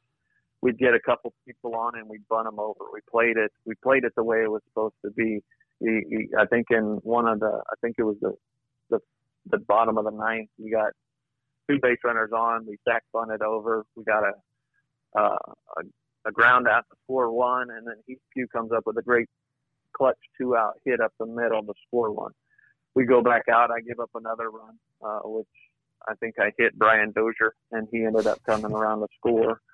We'd 0.61 0.77
get 0.77 0.93
a 0.93 0.99
couple 0.99 1.33
people 1.45 1.75
on 1.75 1.97
and 1.97 2.07
we'd 2.07 2.27
bun 2.29 2.45
them 2.45 2.59
over. 2.59 2.79
We 2.93 2.99
played 3.09 3.37
it. 3.37 3.51
We 3.65 3.73
played 3.83 4.03
it 4.03 4.13
the 4.15 4.23
way 4.23 4.43
it 4.43 4.51
was 4.51 4.61
supposed 4.69 4.95
to 5.03 5.11
be. 5.11 5.41
He, 5.79 6.01
he, 6.09 6.27
I 6.39 6.45
think 6.45 6.67
in 6.69 6.99
one 7.03 7.27
of 7.27 7.39
the, 7.39 7.61
I 7.69 7.73
think 7.81 7.95
it 7.97 8.03
was 8.03 8.17
the, 8.21 8.33
the, 8.89 8.99
the 9.49 9.57
bottom 9.57 9.97
of 9.97 10.05
the 10.05 10.11
ninth, 10.11 10.49
we 10.59 10.69
got 10.69 10.91
two 11.69 11.79
base 11.81 11.97
runners 12.03 12.29
on. 12.35 12.67
We 12.67 12.77
sack 12.87 13.03
bunted 13.11 13.41
over. 13.41 13.85
We 13.95 14.03
got 14.03 14.23
a, 14.23 15.19
uh, 15.19 15.37
a 15.77 15.81
a 16.25 16.31
ground 16.31 16.67
out 16.67 16.85
to 16.89 16.97
score 17.03 17.31
one, 17.31 17.69
and 17.71 17.87
then 17.87 17.95
Eastview 18.09 18.45
comes 18.51 18.71
up 18.71 18.83
with 18.85 18.97
a 18.97 19.01
great 19.01 19.27
clutch 19.93 20.17
two 20.37 20.55
out 20.55 20.73
hit 20.85 21.01
up 21.01 21.13
the 21.19 21.25
middle 21.25 21.63
to 21.63 21.73
score 21.87 22.11
one. 22.11 22.31
We 22.95 23.05
go 23.05 23.21
back 23.21 23.43
out. 23.51 23.71
I 23.71 23.81
give 23.81 23.99
up 23.99 24.09
another 24.15 24.49
run, 24.49 24.77
uh, 25.03 25.19
which 25.23 25.47
I 26.07 26.15
think 26.15 26.35
I 26.39 26.51
hit 26.57 26.77
Brian 26.77 27.11
Dozier, 27.11 27.53
and 27.71 27.87
he 27.91 28.03
ended 28.03 28.27
up 28.27 28.39
coming 28.45 28.71
around 28.71 29.01
the 29.01 29.07
score. 29.17 29.61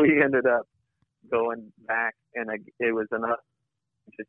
We 0.00 0.22
ended 0.22 0.46
up 0.46 0.68
going 1.28 1.72
back, 1.86 2.14
and 2.34 2.48
it 2.78 2.94
was 2.94 3.08
enough 3.10 3.40
to 4.16 4.24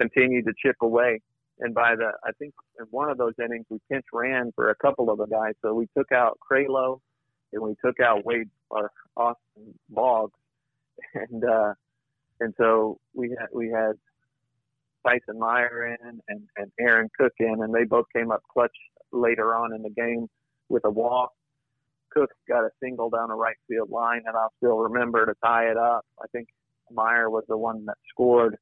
continue 0.00 0.42
to 0.42 0.52
chip 0.60 0.76
away. 0.82 1.20
And 1.60 1.72
by 1.72 1.94
the, 1.96 2.10
I 2.24 2.32
think 2.38 2.52
in 2.78 2.86
one 2.90 3.08
of 3.08 3.16
those 3.16 3.32
innings, 3.42 3.66
we 3.70 3.78
pinch 3.90 4.04
ran 4.12 4.52
for 4.54 4.70
a 4.70 4.74
couple 4.74 5.08
of 5.08 5.18
the 5.18 5.26
guys. 5.26 5.54
So 5.62 5.72
we 5.72 5.86
took 5.96 6.12
out 6.12 6.38
Craylow, 6.40 7.00
and 7.52 7.62
we 7.62 7.74
took 7.82 8.00
out 8.00 8.26
Wade 8.26 8.50
or 8.68 8.90
Austin 9.16 9.72
Boggs, 9.88 10.38
and 11.14 11.44
uh, 11.44 11.74
and 12.40 12.54
so 12.58 12.98
we 13.14 13.30
had 13.30 13.48
we 13.52 13.70
had 13.70 13.92
Tyson 15.06 15.38
Meyer 15.38 15.96
in 16.02 16.20
and, 16.28 16.42
and 16.56 16.72
Aaron 16.80 17.08
Cook 17.18 17.32
in, 17.38 17.62
and 17.62 17.74
they 17.74 17.84
both 17.84 18.06
came 18.14 18.30
up 18.30 18.42
clutch 18.52 18.76
later 19.12 19.54
on 19.54 19.74
in 19.74 19.82
the 19.82 19.90
game 19.90 20.28
with 20.68 20.84
a 20.84 20.90
walk. 20.90 21.32
Cook 22.10 22.30
got 22.48 22.64
a 22.64 22.70
single 22.82 23.10
down 23.10 23.28
the 23.28 23.34
right 23.34 23.56
field 23.68 23.90
line, 23.90 24.22
and 24.26 24.36
I'll 24.36 24.52
still 24.58 24.78
remember 24.78 25.26
to 25.26 25.34
tie 25.44 25.70
it 25.70 25.76
up. 25.76 26.04
I 26.20 26.26
think 26.32 26.48
Meyer 26.90 27.30
was 27.30 27.44
the 27.48 27.58
one 27.58 27.84
that 27.86 27.96
scored, 28.10 28.56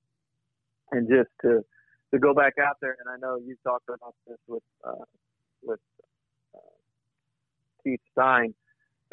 and 0.90 1.08
just 1.08 1.30
to 1.42 1.64
to 2.12 2.18
go 2.18 2.34
back 2.34 2.54
out 2.60 2.76
there, 2.80 2.96
and 3.00 3.08
I 3.08 3.16
know 3.16 3.36
you 3.36 3.56
talked 3.64 3.88
about 3.88 4.14
this 4.26 4.38
with 4.46 4.62
uh, 4.86 5.04
with 5.62 5.80
uh, 6.54 6.58
Keith 7.82 8.00
Stein 8.12 8.54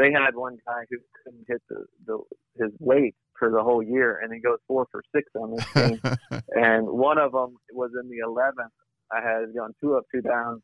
they 0.01 0.11
had 0.11 0.35
one 0.35 0.57
guy 0.65 0.83
who 0.89 0.97
couldn't 1.23 1.45
hit 1.47 1.61
the, 1.69 1.85
the 2.07 2.17
his 2.59 2.71
weight 2.79 3.15
for 3.37 3.51
the 3.51 3.61
whole 3.61 3.83
year, 3.83 4.19
and 4.21 4.33
he 4.33 4.39
goes 4.39 4.57
four 4.67 4.87
for 4.91 5.03
six 5.13 5.29
on 5.35 5.55
this 5.55 5.65
game. 5.73 6.01
and 6.55 6.87
one 6.87 7.17
of 7.17 7.31
them 7.31 7.57
was 7.71 7.91
in 8.01 8.09
the 8.09 8.17
11th. 8.25 8.69
I 9.11 9.21
had 9.21 9.53
gone 9.55 9.73
two 9.79 9.95
up, 9.95 10.05
two 10.13 10.21
down, 10.21 10.61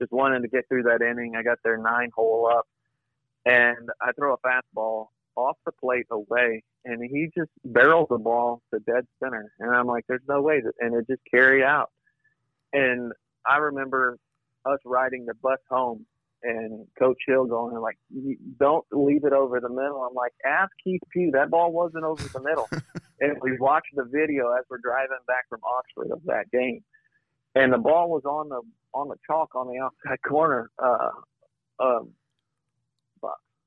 just 0.00 0.12
wanted 0.12 0.40
to 0.42 0.48
get 0.48 0.66
through 0.68 0.84
that 0.84 1.02
inning. 1.02 1.34
I 1.36 1.42
got 1.42 1.58
there 1.64 1.76
nine 1.76 2.10
hole 2.14 2.48
up, 2.50 2.66
and 3.44 3.88
I 4.00 4.12
throw 4.12 4.34
a 4.34 4.38
fastball 4.38 5.06
off 5.36 5.56
the 5.66 5.72
plate 5.72 6.06
away, 6.10 6.62
and 6.84 7.02
he 7.02 7.28
just 7.36 7.50
barrels 7.64 8.08
the 8.10 8.18
ball 8.18 8.62
to 8.72 8.80
dead 8.80 9.06
center. 9.22 9.52
And 9.58 9.74
I'm 9.74 9.86
like, 9.86 10.04
there's 10.08 10.20
no 10.28 10.40
way, 10.40 10.60
that, 10.60 10.72
and 10.80 10.94
it 10.94 11.06
just 11.08 11.22
carried 11.30 11.64
out. 11.64 11.90
And 12.72 13.12
I 13.46 13.56
remember 13.58 14.18
us 14.64 14.78
riding 14.84 15.26
the 15.26 15.34
bus 15.34 15.58
home 15.70 16.06
and 16.42 16.86
Coach 16.98 17.18
Hill 17.26 17.46
going 17.46 17.76
like, 17.78 17.98
"Don't 18.58 18.84
leave 18.92 19.24
it 19.24 19.32
over 19.32 19.60
the 19.60 19.68
middle." 19.68 20.02
I'm 20.02 20.14
like, 20.14 20.32
"Ask 20.44 20.70
Keith 20.82 21.02
Pugh. 21.12 21.30
That 21.32 21.50
ball 21.50 21.72
wasn't 21.72 22.04
over 22.04 22.22
the 22.22 22.40
middle." 22.40 22.68
and 23.20 23.36
we 23.42 23.58
watched 23.58 23.94
the 23.94 24.04
video 24.04 24.52
as 24.52 24.64
we're 24.70 24.78
driving 24.78 25.18
back 25.26 25.48
from 25.48 25.60
Oxford 25.64 26.12
of 26.12 26.22
that 26.24 26.50
game, 26.50 26.84
and 27.54 27.72
the 27.72 27.78
ball 27.78 28.08
was 28.08 28.24
on 28.24 28.48
the 28.48 28.62
on 28.94 29.08
the 29.08 29.16
chalk 29.26 29.54
on 29.54 29.66
the 29.68 29.78
outside 29.78 30.18
corner. 30.28 30.70
Uh, 30.78 31.10
um, 31.80 32.12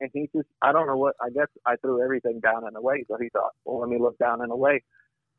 and 0.02 0.10
he 0.14 0.30
just, 0.36 0.48
I 0.62 0.72
don't 0.72 0.88
know 0.88 0.98
what. 0.98 1.16
I 1.22 1.30
guess 1.30 1.48
I 1.66 1.76
threw 1.78 2.04
everything 2.04 2.40
down 2.42 2.66
and 2.66 2.76
away. 2.76 3.06
So 3.08 3.18
he 3.22 3.30
thought, 3.30 3.52
well, 3.64 3.80
let 3.80 3.90
me 3.90 3.98
look 4.00 4.18
down 4.18 4.42
and 4.42 4.52
away. 4.52 4.84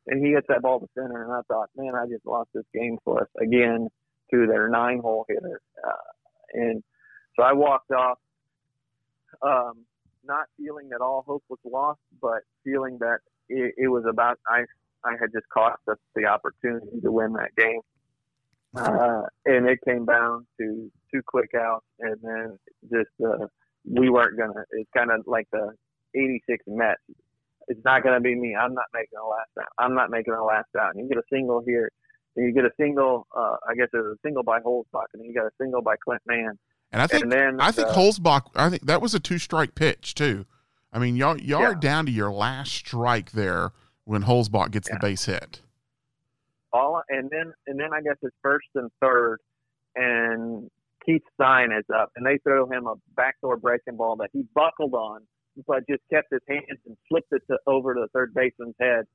And 0.07 0.25
he 0.25 0.31
hits 0.31 0.47
that 0.49 0.61
ball 0.61 0.79
to 0.79 0.87
center, 0.95 1.23
and 1.23 1.31
I 1.31 1.41
thought, 1.47 1.69
man, 1.75 1.93
I 1.95 2.07
just 2.07 2.25
lost 2.25 2.49
this 2.53 2.65
game 2.73 2.97
for 3.03 3.21
us 3.21 3.29
again 3.41 3.89
to 4.31 4.47
their 4.47 4.69
nine 4.69 4.99
hole 4.99 5.25
hitter. 5.27 5.61
Uh, 5.85 6.09
and 6.53 6.83
so 7.35 7.43
I 7.43 7.53
walked 7.53 7.91
off, 7.91 8.19
um, 9.41 9.85
not 10.25 10.45
feeling 10.57 10.89
that 10.89 11.01
all 11.01 11.23
hope 11.27 11.43
was 11.49 11.59
lost, 11.65 11.99
but 12.21 12.41
feeling 12.63 12.97
that 12.99 13.19
it, 13.49 13.73
it 13.77 13.87
was 13.87 14.03
about 14.07 14.39
I 14.47 14.65
I 15.03 15.13
had 15.19 15.31
just 15.33 15.47
cost 15.49 15.79
us 15.89 15.97
the 16.15 16.25
opportunity 16.25 17.01
to 17.01 17.11
win 17.11 17.33
that 17.33 17.55
game. 17.57 17.81
Uh, 18.75 19.23
and 19.45 19.67
it 19.67 19.79
came 19.85 20.05
down 20.05 20.47
to 20.59 20.91
two 21.13 21.21
quick 21.27 21.51
outs, 21.55 21.85
and 21.99 22.17
then 22.23 22.57
just 22.91 23.11
uh, 23.23 23.45
we 23.85 24.09
weren't 24.09 24.37
gonna. 24.37 24.63
It's 24.71 24.89
kind 24.95 25.11
of 25.11 25.21
like 25.27 25.47
the 25.51 25.71
'86 26.15 26.63
Mets. 26.67 26.99
It's 27.67 27.83
not 27.85 28.03
gonna 28.03 28.19
be 28.19 28.33
me. 28.35 28.55
I'm 28.55 28.73
not 28.73 28.85
making 28.93 29.19
a 29.21 29.27
last 29.27 29.51
out. 29.59 29.71
I'm 29.77 29.93
not 29.93 30.09
making 30.09 30.33
a 30.33 30.43
last 30.43 30.69
out. 30.79 30.95
And 30.95 31.03
you 31.03 31.09
get 31.09 31.19
a 31.19 31.27
single 31.31 31.61
here, 31.65 31.91
and 32.35 32.47
you 32.47 32.53
get 32.53 32.65
a 32.65 32.73
single. 32.79 33.27
Uh, 33.35 33.57
I 33.69 33.75
guess 33.75 33.89
there's 33.91 34.17
a 34.17 34.19
single 34.25 34.43
by 34.43 34.59
Holzbach, 34.59 35.13
and 35.13 35.21
then 35.21 35.25
you 35.25 35.35
got 35.35 35.45
a 35.45 35.51
single 35.61 35.81
by 35.83 35.95
Clint 36.03 36.21
Mann. 36.25 36.57
And 36.93 37.01
I 37.01 37.07
think 37.07 37.23
and 37.23 37.31
then, 37.31 37.57
I 37.59 37.71
think 37.71 37.87
uh, 37.87 37.93
Holzbach. 37.95 38.43
I 38.55 38.69
think 38.69 38.85
that 38.85 39.01
was 39.01 39.15
a 39.15 39.19
two 39.19 39.39
strike 39.39 39.73
pitch 39.73 40.13
too. 40.13 40.45
I 40.93 40.99
mean, 40.99 41.15
y'all 41.15 41.37
y'all 41.41 41.61
yeah. 41.61 41.69
are 41.69 41.75
down 41.75 42.05
to 42.05 42.11
your 42.11 42.31
last 42.31 42.71
strike 42.71 43.31
there 43.31 43.71
when 44.05 44.23
Holzbach 44.23 44.69
gets 44.69 44.87
yeah. 44.87 44.95
the 44.95 44.99
base 44.99 45.25
hit. 45.25 45.61
All 46.71 47.01
and 47.09 47.31
then 47.31 47.51
and 47.65 47.79
then 47.79 47.89
I 47.93 48.01
guess 48.01 48.17
it's 48.21 48.35
first 48.43 48.67
and 48.75 48.91
third, 49.01 49.39
and 49.95 50.69
Keith 51.03 51.23
Stein 51.33 51.71
is 51.71 51.85
up, 51.93 52.11
and 52.15 52.23
they 52.23 52.37
throw 52.43 52.69
him 52.69 52.85
a 52.85 52.93
backdoor 53.15 53.57
breaking 53.57 53.97
ball 53.97 54.15
that 54.17 54.29
he 54.31 54.43
buckled 54.53 54.93
on, 54.93 55.21
but 55.65 55.87
just 55.89 56.03
kept 56.11 56.27
his 56.31 56.41
hands 56.47 56.79
and 56.85 56.95
flipped 57.09 57.31
it 57.31 57.41
to, 57.49 57.57
over 57.65 57.95
to 57.95 58.01
the 58.01 58.07
third 58.13 58.35
baseman's 58.35 58.75
head 58.79 59.05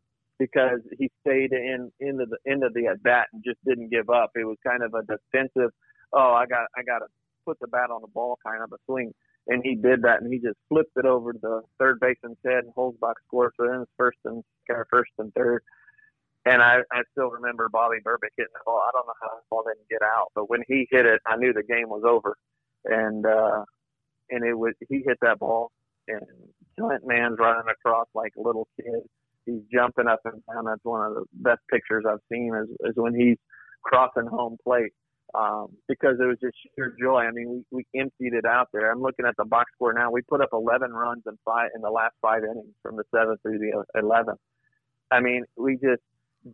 because 0.41 0.81
he 0.99 1.13
stayed 1.21 1.53
in 1.53 1.93
into 2.01 2.27
the 2.27 2.39
end 2.51 2.65
of 2.65 2.75
the 2.75 2.89
at 2.89 3.01
bat 3.05 3.27
and 3.33 3.43
just 3.45 3.59
didn't 3.65 3.91
give 3.91 4.11
up. 4.11 4.33
It 4.35 4.45
was 4.45 4.57
kind 4.67 4.83
of 4.83 4.95
a 4.95 5.03
defensive. 5.03 5.71
Oh, 6.13 6.33
I 6.35 6.47
got 6.47 6.67
I 6.77 6.83
got 6.83 6.99
to 6.99 7.07
put 7.49 7.59
the 7.61 7.69
bat 7.69 7.91
on 7.91 8.03
the 8.03 8.13
ball 8.13 8.39
kind 8.47 8.63
of 8.63 8.71
a 8.73 8.77
swing, 8.85 9.13
and 9.47 9.63
he 9.65 9.75
did 9.75 10.03
that, 10.03 10.21
and 10.21 10.33
he 10.33 10.39
just 10.39 10.59
flipped 10.69 10.93
it 10.97 11.07
over 11.07 11.33
to 11.33 11.39
the 11.41 11.63
third 11.79 11.99
baseman's 12.01 12.37
head, 12.45 12.65
and 12.65 12.75
Holzbach 12.77 13.17
scored. 13.27 13.53
So 13.57 13.67
then 13.67 13.81
it's 13.81 13.91
first 13.97 14.19
and 14.25 14.45
first 14.91 15.13
and 15.19 15.33
third. 15.33 15.63
And 16.45 16.63
I, 16.63 16.81
I 16.93 17.03
still 17.13 17.31
remember 17.31 17.69
Bobby 17.69 17.97
Burbick 18.05 18.37
hitting 18.37 18.53
the 18.53 18.61
ball. 18.65 18.81
I 18.87 18.91
don't 18.93 19.07
know 19.07 19.21
how 19.21 19.29
the 19.37 19.43
ball 19.51 19.65
didn't 19.67 19.89
get 19.91 20.03
out, 20.03 20.29
but 20.35 20.49
when 20.49 20.61
he 20.69 20.87
hit 20.91 21.07
it, 21.07 21.21
I 21.27 21.37
knew 21.37 21.53
the 21.53 21.63
game 21.63 21.89
was 21.89 22.05
over. 22.07 22.37
And 22.85 23.27
uh, 23.27 23.65
and 24.31 24.45
it 24.45 24.55
was 24.55 24.75
he 24.89 25.03
hit 25.05 25.19
that 25.23 25.39
ball, 25.39 25.73
and 26.07 26.23
Clint 26.79 27.07
Mann's 27.07 27.39
running 27.39 27.71
across 27.71 28.07
like 28.15 28.33
a 28.39 28.43
little 28.43 28.69
kid. 28.77 29.01
He's 29.47 29.63
jumping 29.73 30.07
up 30.07 30.21
and 30.25 30.43
down. 30.47 30.67
That's 30.67 30.85
one 30.85 31.07
of 31.07 31.15
the 31.15 31.25
best 31.33 31.61
pictures 31.71 32.05
I've 32.09 32.19
seen 32.31 32.55
is, 32.55 32.69
is 32.81 32.93
when 32.97 33.15
he's 33.15 33.39
crossing 33.83 34.27
home 34.27 34.59
plate 34.63 34.93
um, 35.35 35.69
because 35.89 36.17
it 36.21 36.25
was 36.25 36.39
just 36.41 36.57
sheer 36.75 36.95
joy. 37.01 37.21
I 37.21 37.31
mean, 37.31 37.65
we, 37.71 37.85
we 37.93 38.01
emptied 38.01 38.33
it 38.33 38.45
out 38.45 38.69
there. 38.73 38.91
I'm 38.91 39.03
looking 39.03 39.27
at 39.27 39.37
the 39.37 39.45
box 39.45 39.71
score 39.75 39.93
now. 39.93 40.11
We 40.11 40.23
put 40.23 40.41
up 40.41 40.51
11 40.53 40.93
runs 40.93 41.23
in 41.27 41.39
five 41.45 41.71
in 41.75 41.83
the 41.83 41.91
last 41.91 42.15
five 42.23 42.45
innings 42.45 42.75
from 42.83 42.97
the 42.97 43.05
seventh 43.15 43.41
through 43.43 43.59
the 43.59 43.85
11th. 43.97 44.39
I 45.11 45.21
mean, 45.21 45.45
we 45.57 45.75
just 45.75 46.03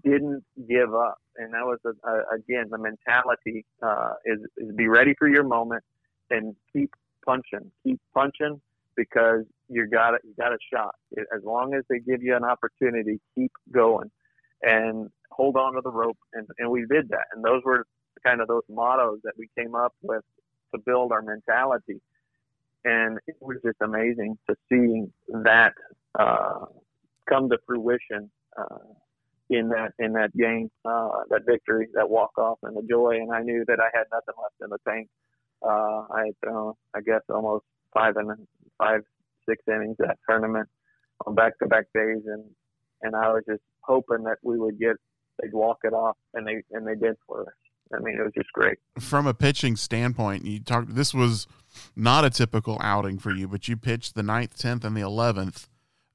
didn't 0.03 0.45
give 0.69 0.95
up, 0.95 1.19
and 1.37 1.53
that 1.53 1.65
was 1.65 1.79
a, 1.85 1.91
a, 2.09 2.37
again 2.37 2.67
the 2.71 2.79
mentality 2.79 3.65
uh, 3.83 4.15
is 4.25 4.41
is 4.57 4.75
be 4.75 4.89
ready 4.89 5.15
for 5.19 5.29
your 5.29 5.45
moment 5.45 5.85
and 6.31 6.57
keep 6.73 6.91
punching, 7.25 7.71
keep 7.85 8.01
punching 8.15 8.61
because 8.97 9.45
you 9.69 9.87
got 9.87 10.15
it, 10.15 10.23
you 10.25 10.35
got 10.39 10.53
a 10.53 10.59
shot. 10.73 10.95
As 11.17 11.43
long 11.45 11.75
as 11.75 11.85
they 11.89 11.99
give 11.99 12.23
you 12.23 12.35
an 12.37 12.45
opportunity, 12.45 13.21
keep 13.35 13.53
going 13.73 14.11
and 14.63 15.11
hold 15.31 15.57
on 15.57 15.75
to 15.75 15.81
the 15.83 15.91
rope, 15.91 16.19
and 16.33 16.47
and 16.59 16.71
we 16.71 16.87
did 16.91 17.09
that, 17.11 17.27
and 17.35 17.45
those 17.45 17.63
were 17.65 17.87
kind 18.25 18.41
of 18.41 18.49
those 18.49 18.63
mottos 18.69 19.21
that 19.25 19.35
we 19.39 19.49
came 19.57 19.75
up 19.75 19.95
with 20.03 20.23
to 20.75 20.81
build 20.81 21.13
our 21.13 21.23
mentality. 21.23 22.01
And 22.85 23.19
it 23.27 23.37
was 23.41 23.59
just 23.65 23.77
amazing 23.81 24.37
to 24.49 24.57
see 24.69 25.05
that 25.29 25.73
uh, 26.19 26.67
come 27.29 27.49
to 27.51 27.59
fruition 27.67 28.31
uh, 28.59 28.79
in 29.51 29.69
that 29.71 29.93
in 29.99 30.13
that 30.15 30.37
game, 30.37 30.71
uh, 30.85 31.09
that 31.31 31.43
victory, 31.47 31.89
that 31.95 32.09
walk 32.09 32.37
off, 32.39 32.59
and 32.63 32.77
the 32.77 32.83
joy. 32.83 33.17
And 33.17 33.33
I 33.33 33.41
knew 33.43 33.65
that 33.67 33.79
I 33.81 33.89
had 33.95 34.05
nothing 34.13 34.35
left 34.43 34.55
in 34.63 34.71
the 34.71 34.79
tank. 34.89 35.09
Uh, 35.63 36.07
I 36.13 36.27
had 36.27 36.41
thrown, 36.45 36.75
I 36.95 37.01
guess, 37.01 37.23
almost 37.31 37.65
five 37.93 38.17
and 38.17 38.31
five, 38.79 39.01
six 39.49 39.63
innings 39.67 39.97
that 39.99 40.19
tournament 40.29 40.69
on 41.27 41.35
back-to-back 41.35 41.87
days, 41.95 42.23
and 42.27 42.45
and 43.03 43.17
I 43.17 43.33
was 43.33 43.43
just 43.49 43.63
hoping 43.81 44.25
that 44.25 44.39
we 44.43 44.59
would 44.59 44.79
get 44.79 44.97
they'd 45.41 45.53
walk 45.53 45.79
it 45.85 45.93
off, 45.93 46.17
and 46.35 46.47
they 46.47 46.63
and 46.73 46.87
they 46.87 46.95
did 46.97 47.17
for 47.27 47.43
us. 47.43 47.64
I 47.95 48.03
mean, 48.03 48.19
it 48.19 48.23
was 48.23 48.33
just 48.35 48.53
great. 48.53 48.79
From 48.99 49.27
a 49.27 49.35
pitching 49.35 49.77
standpoint, 49.77 50.45
you 50.45 50.61
talked. 50.61 50.95
This 50.95 51.15
was 51.15 51.47
not 51.97 52.25
a 52.25 52.31
typical 52.31 52.79
outing 52.81 53.19
for 53.19 53.33
you, 53.33 53.49
but 53.49 53.69
you 53.69 53.77
pitched 53.77 54.15
the 54.15 54.23
ninth, 54.23 54.57
tenth, 54.57 54.85
and 54.85 54.97
the 54.97 55.01
eleventh. 55.01 55.69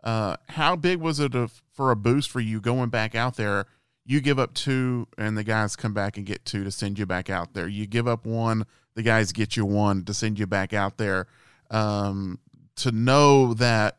Uh, 0.04 0.38
how 0.50 0.76
big 0.76 1.00
was 1.00 1.20
it 1.20 1.36
a, 1.36 1.50
for 1.74 1.92
a 1.92 1.96
boost 1.96 2.30
for 2.30 2.40
you 2.40 2.62
going 2.62 2.90
back 2.90 3.16
out 3.16 3.36
there? 3.36 3.66
You 4.06 4.22
give 4.22 4.40
up 4.40 4.54
two, 4.54 5.08
and 5.18 5.38
the 5.38 5.44
guys 5.44 5.76
come 5.76 5.94
back 5.94 6.18
and 6.18 6.26
get 6.26 6.46
two 6.46 6.64
to 6.64 6.72
send 6.72 6.98
you 6.98 7.06
back 7.06 7.30
out 7.30 7.54
there. 7.54 7.68
You 7.68 7.86
give 7.86 8.08
up 8.08 8.26
one, 8.26 8.66
the 8.96 9.04
guys 9.04 9.32
get 9.32 9.56
you 9.56 9.66
one 9.66 10.06
to 10.06 10.14
send 10.14 10.40
you 10.40 10.48
back 10.48 10.74
out 10.74 10.98
there. 10.98 11.28
Um, 11.70 12.40
to 12.78 12.92
know 12.92 13.54
that 13.56 13.98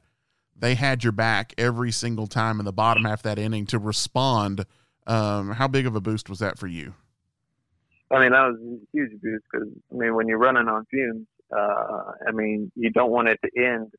they 0.57 0.75
had 0.75 1.05
your 1.05 1.13
back 1.13 1.55
every 1.59 1.93
single 1.93 2.27
time 2.27 2.59
in 2.59 2.65
the 2.65 2.73
bottom 2.73 3.05
half 3.05 3.21
of 3.21 3.23
that 3.25 3.39
inning 3.39 3.67
to 3.67 3.79
respond. 3.79 4.65
Um, 5.07 5.53
how 5.53 5.69
big 5.69 5.87
of 5.87 5.95
a 5.95 6.01
boost 6.01 6.29
was 6.29 6.39
that 6.41 6.59
for 6.59 6.67
you? 6.67 6.95
I 8.11 8.21
mean, 8.21 8.33
that 8.33 8.49
was 8.49 8.57
a 8.61 8.79
huge 8.93 9.21
boost 9.23 9.45
because 9.51 9.69
I 9.93 9.95
mean, 9.95 10.15
when 10.15 10.27
you're 10.29 10.39
running 10.39 10.69
on 10.69 10.85
fumes, 10.87 11.27
uh, 11.57 12.13
I 12.27 12.33
mean, 12.33 12.71
you 12.75 12.91
don't 12.91 13.11
want 13.11 13.29
it 13.29 13.39
to 13.45 13.51
end, 13.63 13.93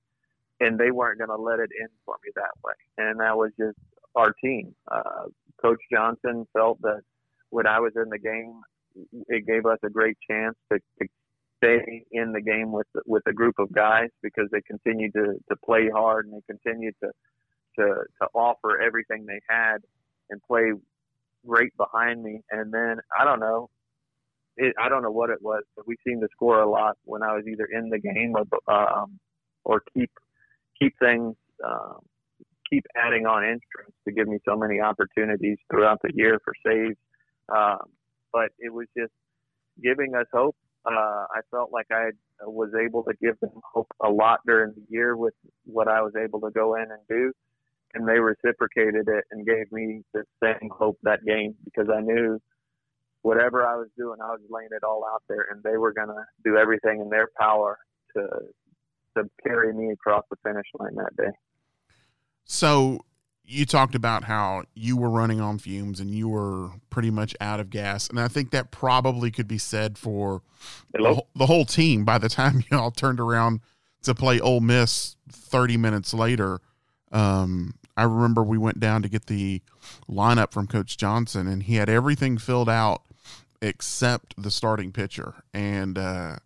and 0.59 0.77
they 0.79 0.91
weren't 0.91 1.19
going 1.19 1.29
to 1.29 1.41
let 1.41 1.59
it 1.59 1.69
end 1.79 1.91
for 2.05 2.15
me 2.23 2.31
that 2.35 2.51
way. 2.63 2.73
And 2.97 3.19
that 3.19 3.37
was 3.37 3.51
just 3.57 3.77
our 4.15 4.33
team. 4.33 4.75
Uh, 4.89 5.27
Coach 5.61 5.79
Johnson 5.91 6.45
felt 6.53 6.81
that 6.81 7.01
when 7.49 7.67
I 7.67 7.79
was 7.79 7.93
in 7.95 8.09
the 8.09 8.19
game, 8.19 8.61
it 9.27 9.45
gave 9.45 9.65
us 9.65 9.79
a 9.83 9.89
great 9.89 10.17
chance 10.29 10.55
to, 10.71 10.79
to 10.99 11.07
stay 11.57 12.03
in 12.11 12.31
the 12.31 12.41
game 12.41 12.71
with 12.71 12.87
with 13.05 13.23
a 13.27 13.33
group 13.33 13.55
of 13.59 13.71
guys 13.71 14.09
because 14.21 14.47
they 14.51 14.61
continued 14.61 15.13
to 15.13 15.35
to 15.49 15.55
play 15.63 15.89
hard 15.89 16.25
and 16.25 16.35
they 16.35 16.41
continued 16.47 16.95
to 17.03 17.11
to 17.77 17.85
to 18.21 18.27
offer 18.33 18.81
everything 18.81 19.25
they 19.25 19.39
had 19.47 19.77
and 20.29 20.41
play 20.43 20.71
great 21.45 21.75
behind 21.77 22.23
me. 22.23 22.41
And 22.51 22.73
then 22.73 22.97
I 23.17 23.23
don't 23.25 23.39
know, 23.39 23.69
it, 24.57 24.75
I 24.81 24.89
don't 24.89 25.01
know 25.01 25.11
what 25.11 25.29
it 25.29 25.41
was, 25.41 25.63
but 25.75 25.87
we 25.87 25.95
seemed 26.05 26.21
to 26.21 26.27
score 26.31 26.61
a 26.61 26.69
lot 26.69 26.97
when 27.05 27.23
I 27.23 27.33
was 27.33 27.45
either 27.47 27.65
in 27.65 27.89
the 27.89 27.99
game 27.99 28.35
or 28.35 28.73
um, 28.73 29.19
or 29.63 29.81
keep 29.93 30.11
keep 30.79 30.93
things 30.99 31.35
um, 31.63 31.99
keep 32.71 32.85
adding 32.95 33.25
on 33.25 33.43
entrance 33.43 33.93
to 34.05 34.11
give 34.11 34.27
me 34.27 34.39
so 34.47 34.55
many 34.55 34.79
opportunities 34.79 35.57
throughout 35.69 35.99
the 36.01 36.11
year 36.13 36.39
for 36.43 36.53
saves. 36.65 36.97
Um, 37.53 37.89
but 38.31 38.49
it 38.59 38.73
was 38.73 38.87
just 38.97 39.11
giving 39.83 40.15
us 40.15 40.25
hope. 40.33 40.55
Uh, 40.85 41.25
I 41.29 41.41
felt 41.51 41.71
like 41.71 41.87
I 41.91 42.11
was 42.43 42.69
able 42.81 43.03
to 43.03 43.13
give 43.21 43.39
them 43.39 43.51
hope 43.73 43.87
a 44.03 44.09
lot 44.09 44.39
during 44.47 44.73
the 44.73 44.83
year 44.89 45.15
with 45.15 45.33
what 45.65 45.87
I 45.87 46.01
was 46.01 46.13
able 46.15 46.39
to 46.41 46.49
go 46.49 46.75
in 46.75 46.83
and 46.83 47.01
do. 47.07 47.33
And 47.93 48.07
they 48.07 48.19
reciprocated 48.19 49.09
it 49.09 49.25
and 49.31 49.45
gave 49.45 49.69
me 49.71 50.03
the 50.13 50.23
same 50.41 50.69
hope 50.71 50.97
that 51.03 51.25
game 51.25 51.55
because 51.65 51.87
I 51.93 51.99
knew 51.99 52.39
whatever 53.21 53.65
I 53.65 53.75
was 53.75 53.89
doing, 53.97 54.19
I 54.21 54.31
was 54.31 54.41
laying 54.49 54.69
it 54.71 54.83
all 54.83 55.03
out 55.11 55.23
there, 55.29 55.47
and 55.51 55.61
they 55.63 55.77
were 55.77 55.93
going 55.93 56.07
to 56.07 56.25
do 56.43 56.57
everything 56.57 57.01
in 57.01 57.09
their 57.09 57.29
power 57.39 57.77
to 58.15 58.27
to 59.17 59.29
carry 59.43 59.73
me 59.73 59.91
across 59.91 60.23
the 60.29 60.37
finish 60.41 60.67
line 60.79 60.95
that 60.95 61.15
day. 61.17 61.31
So 62.45 63.01
you 63.43 63.65
talked 63.65 63.93
about 63.93 64.23
how 64.23 64.63
you 64.73 64.95
were 64.95 65.09
running 65.09 65.41
on 65.41 65.59
fumes 65.59 65.99
and 65.99 66.09
you 66.09 66.29
were 66.29 66.69
pretty 66.89 67.11
much 67.11 67.35
out 67.41 67.59
of 67.59 67.69
gas, 67.69 68.07
and 68.07 68.19
I 68.19 68.27
think 68.27 68.51
that 68.51 68.71
probably 68.71 69.31
could 69.31 69.47
be 69.47 69.57
said 69.57 69.97
for 69.97 70.41
the, 70.93 71.23
the 71.35 71.45
whole 71.45 71.65
team. 71.65 72.05
By 72.05 72.17
the 72.17 72.29
time 72.29 72.63
you 72.71 72.77
all 72.77 72.91
turned 72.91 73.19
around 73.19 73.61
to 74.03 74.15
play 74.15 74.39
Ole 74.39 74.61
Miss 74.61 75.15
thirty 75.29 75.77
minutes 75.77 76.13
later, 76.13 76.59
um, 77.11 77.75
I 77.97 78.03
remember 78.03 78.43
we 78.43 78.57
went 78.57 78.79
down 78.79 79.01
to 79.03 79.09
get 79.09 79.25
the 79.25 79.61
lineup 80.09 80.51
from 80.51 80.67
Coach 80.67 80.97
Johnson, 80.97 81.47
and 81.47 81.63
he 81.63 81.75
had 81.75 81.89
everything 81.89 82.37
filled 82.37 82.69
out 82.69 83.03
except 83.61 84.41
the 84.41 84.51
starting 84.51 84.91
pitcher. 84.91 85.35
And 85.53 85.97
uh, 85.97 86.37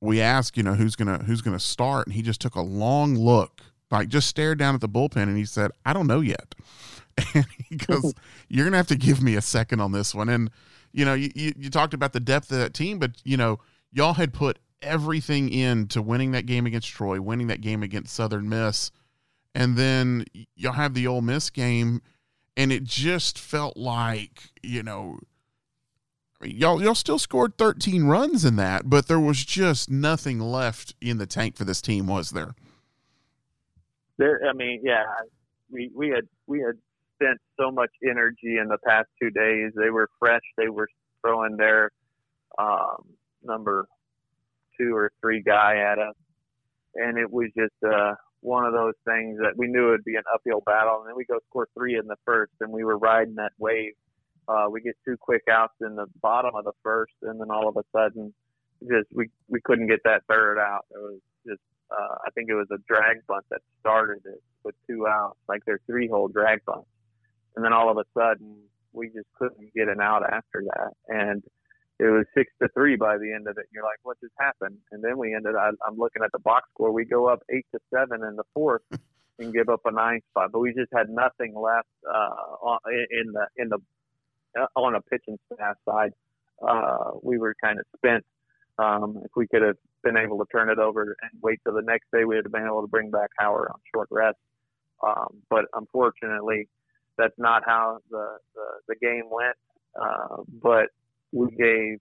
we 0.00 0.20
asked, 0.20 0.56
you 0.56 0.62
know, 0.62 0.74
who's 0.74 0.96
gonna 0.96 1.18
who's 1.18 1.42
gonna 1.42 1.60
start, 1.60 2.06
and 2.06 2.14
he 2.14 2.22
just 2.22 2.40
took 2.40 2.54
a 2.54 2.60
long 2.60 3.16
look, 3.16 3.62
like 3.90 4.08
just 4.08 4.28
stared 4.28 4.58
down 4.58 4.74
at 4.74 4.80
the 4.80 4.88
bullpen, 4.88 5.24
and 5.24 5.36
he 5.36 5.44
said, 5.44 5.70
"I 5.84 5.92
don't 5.92 6.06
know 6.06 6.20
yet." 6.20 6.54
And 7.32 7.46
he 7.68 7.76
goes, 7.76 8.12
"You're 8.48 8.64
gonna 8.66 8.76
have 8.76 8.88
to 8.88 8.96
give 8.96 9.22
me 9.22 9.36
a 9.36 9.40
second 9.40 9.80
on 9.80 9.92
this 9.92 10.14
one." 10.14 10.28
And 10.28 10.50
you 10.92 11.04
know, 11.04 11.14
you, 11.14 11.30
you, 11.34 11.52
you 11.56 11.70
talked 11.70 11.94
about 11.94 12.12
the 12.12 12.20
depth 12.20 12.50
of 12.50 12.58
that 12.58 12.74
team, 12.74 12.98
but 12.98 13.12
you 13.24 13.36
know, 13.36 13.60
y'all 13.92 14.14
had 14.14 14.32
put 14.32 14.58
everything 14.82 15.48
into 15.48 16.02
winning 16.02 16.32
that 16.32 16.46
game 16.46 16.66
against 16.66 16.88
Troy, 16.88 17.20
winning 17.20 17.46
that 17.46 17.60
game 17.60 17.82
against 17.84 18.14
Southern 18.14 18.48
Miss, 18.48 18.90
and 19.54 19.76
then 19.76 20.24
y'all 20.56 20.72
have 20.72 20.94
the 20.94 21.06
Ole 21.06 21.20
Miss 21.20 21.50
game, 21.50 22.02
and 22.56 22.72
it 22.72 22.82
just 22.82 23.38
felt 23.38 23.76
like 23.76 24.50
you 24.62 24.82
know 24.82 25.20
y'all 26.42 26.82
y'all 26.82 26.94
still 26.94 27.18
scored 27.18 27.56
13 27.58 28.04
runs 28.04 28.44
in 28.44 28.56
that, 28.56 28.88
but 28.88 29.08
there 29.08 29.20
was 29.20 29.44
just 29.44 29.90
nothing 29.90 30.40
left 30.40 30.94
in 31.00 31.18
the 31.18 31.26
tank 31.26 31.56
for 31.56 31.64
this 31.64 31.80
team, 31.80 32.06
was 32.06 32.30
there? 32.30 32.54
There, 34.18 34.40
I 34.48 34.52
mean, 34.52 34.80
yeah, 34.84 35.04
we 35.70 35.90
we 35.94 36.08
had 36.08 36.24
we 36.46 36.60
had 36.60 36.78
spent 37.16 37.38
so 37.58 37.70
much 37.70 37.90
energy 38.02 38.58
in 38.60 38.68
the 38.68 38.78
past 38.86 39.08
two 39.20 39.30
days. 39.30 39.72
They 39.74 39.90
were 39.90 40.08
fresh. 40.18 40.42
They 40.56 40.68
were 40.68 40.88
throwing 41.22 41.56
their 41.56 41.90
um, 42.58 43.04
number 43.42 43.86
two 44.78 44.94
or 44.94 45.12
three 45.20 45.42
guy 45.42 45.76
at 45.78 45.98
us, 45.98 46.14
and 46.94 47.18
it 47.18 47.30
was 47.30 47.50
just 47.56 47.74
uh, 47.84 48.14
one 48.40 48.64
of 48.64 48.72
those 48.72 48.94
things 49.06 49.38
that 49.38 49.56
we 49.56 49.66
knew 49.66 49.88
it 49.88 49.92
would 49.92 50.04
be 50.04 50.16
an 50.16 50.22
uphill 50.32 50.62
battle. 50.64 51.00
And 51.00 51.08
then 51.08 51.16
we 51.16 51.24
go 51.24 51.38
score 51.48 51.68
three 51.76 51.96
in 51.96 52.06
the 52.06 52.16
first, 52.24 52.52
and 52.60 52.70
we 52.70 52.84
were 52.84 52.98
riding 52.98 53.36
that 53.36 53.52
wave. 53.58 53.94
Uh, 54.48 54.66
we 54.70 54.80
get 54.80 54.94
two 55.04 55.16
quick 55.16 55.42
outs 55.50 55.74
in 55.80 55.96
the 55.96 56.06
bottom 56.20 56.54
of 56.54 56.64
the 56.64 56.72
first, 56.82 57.12
and 57.22 57.40
then 57.40 57.50
all 57.50 57.68
of 57.68 57.76
a 57.76 57.84
sudden, 57.92 58.32
just 58.82 59.08
we 59.12 59.28
we 59.48 59.60
couldn't 59.60 59.86
get 59.86 60.00
that 60.04 60.22
third 60.28 60.58
out. 60.58 60.84
It 60.90 60.98
was 60.98 61.20
just 61.46 61.60
uh, 61.90 62.16
I 62.26 62.30
think 62.34 62.50
it 62.50 62.54
was 62.54 62.68
a 62.72 62.78
drag 62.86 63.26
bunt 63.26 63.44
that 63.50 63.60
started 63.80 64.22
it 64.26 64.42
with 64.64 64.74
two 64.88 65.06
outs, 65.06 65.38
like 65.48 65.64
their 65.64 65.80
three 65.86 66.08
hole 66.08 66.28
drag 66.28 66.64
bunt, 66.64 66.84
and 67.56 67.64
then 67.64 67.72
all 67.72 67.90
of 67.90 67.96
a 67.96 68.04
sudden 68.18 68.56
we 68.92 69.08
just 69.08 69.26
couldn't 69.38 69.72
get 69.74 69.88
an 69.88 70.00
out 70.00 70.22
after 70.24 70.62
that, 70.66 70.92
and 71.08 71.42
it 71.98 72.06
was 72.06 72.26
six 72.36 72.50
to 72.60 72.68
three 72.74 72.96
by 72.96 73.16
the 73.16 73.32
end 73.32 73.46
of 73.46 73.56
it. 73.56 73.66
And 73.66 73.72
you're 73.72 73.84
like, 73.84 74.00
what 74.02 74.20
just 74.20 74.34
happened? 74.38 74.76
And 74.90 75.02
then 75.02 75.16
we 75.16 75.34
ended. 75.34 75.54
I, 75.54 75.70
I'm 75.86 75.96
looking 75.96 76.22
at 76.24 76.32
the 76.32 76.40
box 76.40 76.68
score. 76.74 76.92
We 76.92 77.04
go 77.04 77.28
up 77.28 77.42
eight 77.50 77.66
to 77.72 77.80
seven 77.94 78.24
in 78.24 78.36
the 78.36 78.44
fourth. 78.52 78.82
and 79.38 79.52
give 79.52 79.68
up 79.68 79.80
a 79.84 79.90
nine 79.90 80.20
spot, 80.30 80.50
but 80.52 80.60
we 80.60 80.72
just 80.72 80.92
had 80.94 81.08
nothing 81.08 81.54
left 81.54 81.88
uh, 82.08 82.76
in 83.10 83.32
the 83.32 83.46
in 83.56 83.68
the 83.68 83.78
on 84.76 84.94
a 84.94 85.00
pitching 85.02 85.38
staff 85.52 85.76
side, 85.88 86.12
uh, 86.66 87.12
we 87.22 87.38
were 87.38 87.54
kind 87.62 87.78
of 87.78 87.84
spent. 87.96 88.24
Um, 88.76 89.20
if 89.24 89.30
we 89.36 89.46
could 89.46 89.62
have 89.62 89.76
been 90.02 90.16
able 90.16 90.38
to 90.38 90.44
turn 90.50 90.68
it 90.68 90.78
over 90.78 91.02
and 91.02 91.30
wait 91.40 91.60
till 91.64 91.74
the 91.74 91.82
next 91.82 92.06
day, 92.12 92.24
we 92.24 92.34
would 92.34 92.44
have 92.44 92.52
been 92.52 92.66
able 92.66 92.82
to 92.82 92.88
bring 92.88 93.10
back 93.10 93.30
Howard 93.38 93.68
on 93.72 93.78
short 93.94 94.08
rest. 94.10 94.36
Um, 95.06 95.42
but 95.48 95.66
unfortunately, 95.74 96.68
that's 97.16 97.38
not 97.38 97.62
how 97.64 97.98
the 98.10 98.38
the, 98.54 98.94
the 98.94 98.96
game 98.96 99.24
went. 99.30 99.56
Uh, 100.00 100.42
but 100.62 100.86
we 101.32 101.50
gave 101.50 101.98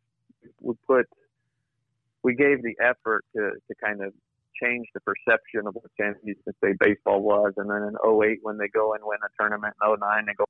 we 0.61 0.73
put 0.87 1.05
we 2.23 2.35
gave 2.35 2.63
the 2.63 2.75
effort 2.81 3.23
to 3.35 3.51
to 3.67 3.75
kind 3.83 4.01
of 4.01 4.13
change 4.61 4.87
the 4.93 5.01
perception 5.01 5.67
of 5.67 5.75
what 5.75 5.85
Sam 5.97 6.15
Houston 6.23 6.53
State 6.57 6.77
baseball 6.79 7.21
was. 7.21 7.53
And 7.57 7.69
then 7.69 7.83
in 7.83 7.95
08, 8.05 8.39
when 8.41 8.57
they 8.57 8.67
go 8.67 8.93
and 8.93 9.03
win 9.03 9.17
a 9.23 9.31
tournament, 9.41 9.73
in 9.81 9.95
09, 9.99 10.25
they 10.25 10.33
go 10.33 10.45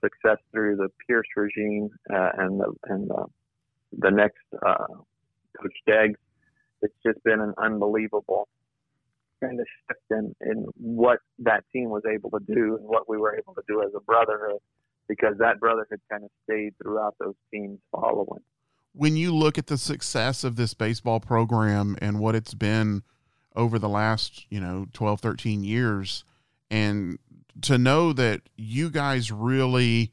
success 0.00 0.38
through 0.52 0.76
the 0.76 0.88
Pierce 1.06 1.26
regime 1.36 1.90
uh, 2.12 2.30
and 2.38 2.60
the 2.60 2.72
and 2.84 3.08
the, 3.08 3.24
the 3.98 4.10
next 4.10 4.44
uh, 4.66 4.86
Coach 5.60 5.76
Deggs. 5.88 6.16
It's 6.82 6.94
just 7.04 7.22
been 7.24 7.40
an 7.40 7.54
unbelievable 7.58 8.48
kind 9.40 9.60
of 9.60 9.66
shift 9.86 10.00
in, 10.10 10.34
in 10.40 10.66
what 10.76 11.18
that 11.40 11.64
team 11.72 11.90
was 11.90 12.02
able 12.12 12.30
to 12.30 12.40
do 12.40 12.76
and 12.76 12.84
what 12.84 13.08
we 13.08 13.16
were 13.16 13.36
able 13.36 13.54
to 13.54 13.62
do 13.68 13.82
as 13.82 13.90
a 13.96 14.00
brotherhood 14.00 14.58
because 15.08 15.34
that 15.38 15.58
brotherhood 15.58 16.00
kind 16.10 16.24
of 16.24 16.30
stayed 16.44 16.74
throughout 16.82 17.14
those 17.18 17.34
teams 17.52 17.78
following. 17.90 18.42
When 18.92 19.16
you 19.16 19.34
look 19.34 19.58
at 19.58 19.66
the 19.66 19.78
success 19.78 20.44
of 20.44 20.56
this 20.56 20.74
baseball 20.74 21.20
program 21.20 21.96
and 22.00 22.20
what 22.20 22.34
it's 22.34 22.54
been 22.54 23.02
over 23.56 23.78
the 23.78 23.88
last, 23.88 24.46
you 24.50 24.60
know, 24.60 24.86
12, 24.92 25.20
13 25.20 25.64
years, 25.64 26.24
and 26.70 27.18
to 27.62 27.78
know 27.78 28.12
that 28.12 28.42
you 28.56 28.90
guys 28.90 29.30
really 29.30 30.12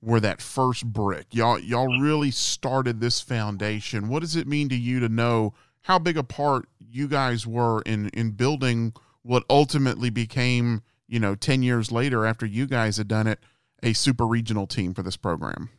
were 0.00 0.20
that 0.20 0.42
first 0.42 0.84
brick. 0.84 1.26
Y'all 1.30 1.58
y'all 1.58 2.00
really 2.00 2.30
started 2.30 3.00
this 3.00 3.20
foundation. 3.20 4.08
What 4.08 4.20
does 4.20 4.36
it 4.36 4.46
mean 4.46 4.68
to 4.68 4.76
you 4.76 5.00
to 5.00 5.08
know 5.08 5.54
how 5.82 5.98
big 5.98 6.16
a 6.16 6.24
part 6.24 6.68
you 6.78 7.08
guys 7.08 7.46
were 7.46 7.82
in 7.82 8.08
in 8.08 8.32
building 8.32 8.92
what 9.22 9.44
ultimately 9.48 10.10
became, 10.10 10.82
you 11.06 11.20
know, 11.20 11.34
10 11.36 11.62
years 11.62 11.92
later 11.92 12.26
after 12.26 12.44
you 12.44 12.66
guys 12.66 12.96
had 12.96 13.06
done 13.06 13.28
it, 13.28 13.38
a 13.82 13.92
super 13.92 14.26
regional 14.26 14.66
team 14.66 14.92
for 14.92 15.02
this 15.02 15.16
program? 15.16 15.70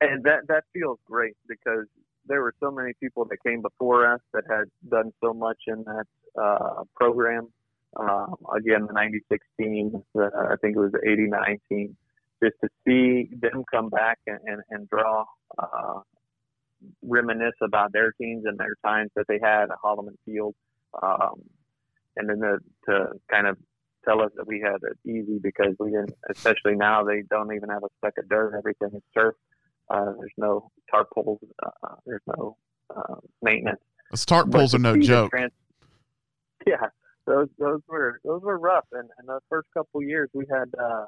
And 0.00 0.24
that 0.24 0.46
that 0.48 0.64
feels 0.72 0.98
great 1.06 1.36
because 1.48 1.86
there 2.26 2.40
were 2.40 2.54
so 2.60 2.70
many 2.70 2.92
people 3.00 3.24
that 3.26 3.38
came 3.44 3.62
before 3.62 4.10
us 4.12 4.20
that 4.32 4.44
had 4.48 4.64
done 4.88 5.12
so 5.22 5.32
much 5.34 5.58
in 5.66 5.84
that 5.84 6.06
uh, 6.40 6.84
program 6.94 7.48
um, 7.98 8.36
again, 8.54 8.86
the 8.86 8.92
96 8.92 9.46
team, 9.58 10.02
the, 10.14 10.30
I 10.50 10.56
think 10.60 10.76
it 10.76 10.80
was 10.80 10.92
the 10.92 11.08
89 11.08 11.58
team, 11.68 11.96
just 12.42 12.56
to 12.62 12.68
see 12.86 13.30
them 13.40 13.64
come 13.70 13.88
back 13.88 14.18
and, 14.26 14.38
and, 14.44 14.62
and 14.70 14.88
draw, 14.88 15.24
uh, 15.58 16.00
reminisce 17.02 17.54
about 17.62 17.92
their 17.92 18.12
teams 18.12 18.44
and 18.44 18.58
their 18.58 18.76
times 18.84 19.10
that 19.16 19.24
they 19.28 19.38
had 19.42 19.64
at 19.64 19.78
Holloman 19.82 20.16
Field. 20.24 20.54
Um, 21.02 21.42
and 22.16 22.28
then 22.28 22.40
the, 22.40 22.58
to 22.86 23.08
kind 23.30 23.46
of 23.46 23.56
tell 24.04 24.20
us 24.20 24.30
that 24.36 24.46
we 24.46 24.60
had 24.60 24.76
it 24.82 24.98
easy 25.08 25.38
because 25.42 25.74
we 25.78 25.90
didn't, 25.90 26.12
especially 26.30 26.74
now, 26.74 27.02
they 27.02 27.22
don't 27.30 27.54
even 27.54 27.70
have 27.70 27.82
a 27.82 27.88
speck 27.98 28.14
of 28.18 28.28
dirt. 28.28 28.54
Everything 28.56 28.90
is 28.94 29.02
turf. 29.14 29.34
Uh, 29.88 30.12
there's 30.18 30.32
no 30.36 30.70
tarp 30.90 31.08
poles. 31.14 31.40
Uh, 31.64 31.94
there's 32.04 32.22
no 32.36 32.56
uh, 32.94 33.16
maintenance. 33.42 33.80
Those 34.10 34.26
tarp 34.26 34.50
poles 34.50 34.74
are 34.74 34.78
no 34.78 34.96
joke. 34.98 35.30
Trans- 35.30 35.52
yeah 36.66 36.88
those 37.26 37.48
those 37.58 37.80
were 37.88 38.20
those 38.24 38.42
were 38.42 38.58
rough. 38.58 38.86
And 38.92 39.08
in 39.20 39.26
the 39.26 39.40
first 39.48 39.68
couple 39.74 40.02
years, 40.02 40.30
we 40.32 40.44
had 40.50 40.72
uh, 40.78 41.06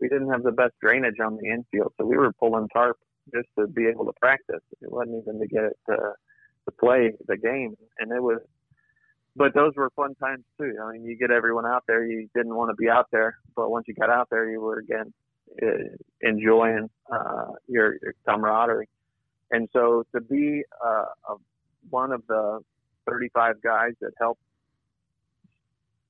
we 0.00 0.08
didn't 0.08 0.30
have 0.30 0.42
the 0.42 0.52
best 0.52 0.74
drainage 0.80 1.20
on 1.24 1.36
the 1.36 1.48
infield, 1.48 1.92
so 1.98 2.06
we 2.06 2.16
were 2.16 2.32
pulling 2.32 2.68
tarp 2.68 2.98
just 3.34 3.48
to 3.58 3.66
be 3.66 3.86
able 3.86 4.04
to 4.04 4.12
practice. 4.20 4.62
It 4.82 4.92
wasn't 4.92 5.22
even 5.22 5.40
to 5.40 5.46
get 5.46 5.72
to, 5.88 5.96
to 5.96 6.70
play 6.78 7.12
the 7.26 7.36
game, 7.36 7.76
and 7.98 8.12
it 8.12 8.22
was. 8.22 8.40
But 9.36 9.52
those 9.52 9.72
were 9.74 9.90
fun 9.96 10.14
times 10.14 10.44
too. 10.60 10.76
I 10.80 10.92
mean, 10.92 11.04
you 11.04 11.16
get 11.16 11.32
everyone 11.32 11.66
out 11.66 11.82
there. 11.88 12.06
You 12.06 12.28
didn't 12.36 12.54
want 12.54 12.70
to 12.70 12.76
be 12.76 12.88
out 12.88 13.08
there, 13.10 13.36
but 13.56 13.68
once 13.68 13.86
you 13.88 13.94
got 13.94 14.08
out 14.08 14.28
there, 14.30 14.48
you 14.48 14.60
were 14.60 14.78
again 14.78 15.12
uh, 15.60 15.66
enjoying 16.20 16.88
uh, 17.12 17.52
your, 17.66 17.96
your 18.02 18.14
camaraderie. 18.26 18.88
And 19.50 19.68
so 19.72 20.04
to 20.14 20.20
be 20.20 20.62
uh, 20.84 21.06
a, 21.28 21.34
one 21.90 22.12
of 22.12 22.22
the 22.28 22.60
35 23.08 23.60
guys 23.62 23.92
that 24.00 24.12
helped 24.18 24.40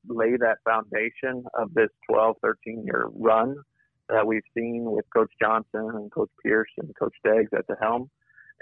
lay 0.08 0.36
that 0.36 0.58
foundation 0.64 1.44
of 1.58 1.72
this 1.74 1.88
12, 2.10 2.36
13 2.42 2.84
year 2.84 3.08
run 3.14 3.56
that 4.08 4.26
we've 4.26 4.42
seen 4.56 4.84
with 4.84 5.04
Coach 5.14 5.30
Johnson 5.40 5.90
and 5.94 6.12
Coach 6.12 6.30
Pierce 6.42 6.68
and 6.78 6.90
Coach 6.98 7.14
Deggs 7.26 7.52
at 7.56 7.66
the 7.68 7.76
helm, 7.80 8.10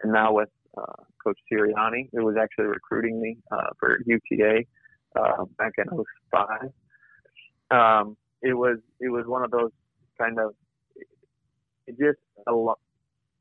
and 0.03 0.13
now 0.13 0.33
with 0.33 0.49
uh, 0.79 1.03
Coach 1.23 1.39
Sirianni, 1.53 2.09
who 2.13 2.25
was 2.25 2.37
actually 2.41 2.67
recruiting 2.67 3.21
me 3.21 3.37
uh, 3.51 3.71
for 3.79 3.99
UTA 4.07 4.65
uh, 5.17 5.45
back 5.59 5.73
in 5.79 5.85
05. 6.31 6.71
Um, 7.71 8.17
it 8.43 8.55
was 8.55 8.79
it 9.01 9.09
was 9.09 9.25
one 9.27 9.45
of 9.45 9.51
those 9.51 9.71
kind 10.19 10.39
of 10.39 10.55
it 11.87 11.99
just 11.99 12.19
a 12.47 12.53
lot. 12.53 12.79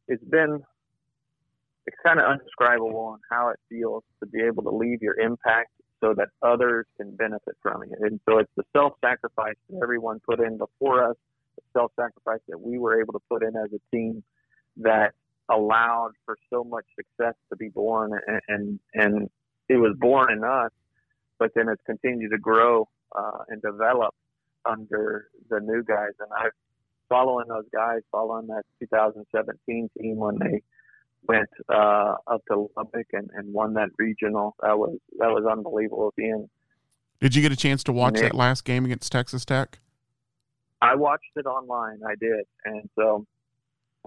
It's 0.08 0.24
been 0.24 0.62
it's 1.88 1.97
kind 2.06 2.20
of 2.20 2.26
undescribable 2.26 2.99
on 2.99 3.20
how 3.30 3.49
it 3.49 3.60
feels 3.70 4.04
to 4.20 4.28
be 4.28 4.41
able 4.41 4.64
to 4.64 4.70
leave 4.70 5.02
your 5.02 5.20
impact 5.20 5.72
so 6.02 6.14
that 6.16 6.30
others 6.41 6.86
can 6.97 7.16
benefit 7.16 7.56
from 7.62 7.84
it. 7.84 7.89
And 7.99 8.20
so 8.28 8.39
it's 8.39 8.52
the 8.58 8.64
self 8.74 8.93
sacrifice 9.02 9.56
that 9.70 9.80
everyone 9.82 10.20
put 10.20 10.39
in 10.39 10.58
before 10.58 11.10
us, 11.10 11.16
the 11.56 11.80
self 11.80 11.91
sacrifice 11.95 12.41
that 12.49 12.60
we 12.60 12.78
were 12.78 12.99
able 12.99 13.14
to 13.14 13.22
put 13.30 13.43
in 13.43 13.56
as 13.56 13.70
a 13.74 13.95
team 13.95 14.24
that 14.78 15.14
allowed 15.49 16.12
for 16.26 16.38
so 16.49 16.64
much 16.64 16.86
success 16.95 17.36
to 17.49 17.56
be 17.56 17.70
born 17.70 18.12
and 18.28 18.41
and, 18.47 18.80
and 18.93 19.30
it 19.70 19.78
was 19.78 19.95
born 19.99 20.32
in 20.32 20.43
us, 20.43 20.72
but 21.39 21.52
then 21.56 21.70
it's 21.70 21.82
continued 21.86 22.32
to 22.32 22.38
grow 22.38 22.89
uh, 23.16 23.43
and 23.47 23.62
develop 23.62 24.14
under 24.66 25.28
the 25.49 25.60
new 25.60 25.84
guys. 25.84 26.12
And 26.20 26.30
I 26.36 26.49
following 27.10 27.47
those 27.49 27.66
guys, 27.74 27.99
following 28.12 28.47
that 28.47 28.64
2017 28.80 29.89
team 29.99 30.16
when 30.18 30.38
they 30.39 30.62
went 31.28 31.49
uh, 31.69 32.15
up 32.28 32.41
to 32.49 32.67
Lubbock 32.76 33.07
and, 33.13 33.30
and 33.34 33.53
won 33.53 33.74
that 33.76 33.89
regional. 33.97 34.55
That 34.61 34.78
was 34.78 34.97
that 35.19 35.30
was 35.30 35.45
unbelievable 35.49 36.07
at 36.07 36.13
the 36.17 36.30
end. 36.30 36.49
Did 37.19 37.36
you 37.36 37.41
get 37.41 37.51
a 37.51 37.55
chance 37.55 37.84
to 37.84 37.91
watch 37.91 38.19
that 38.19 38.34
last 38.34 38.65
game 38.65 38.86
against 38.86 39.11
Texas 39.11 39.45
Tech? 39.45 39.80
I 40.82 40.95
watched 40.95 41.32
it 41.36 41.45
online. 41.45 41.99
I 42.07 42.15
did, 42.19 42.45
and 42.65 42.89
so 42.95 43.26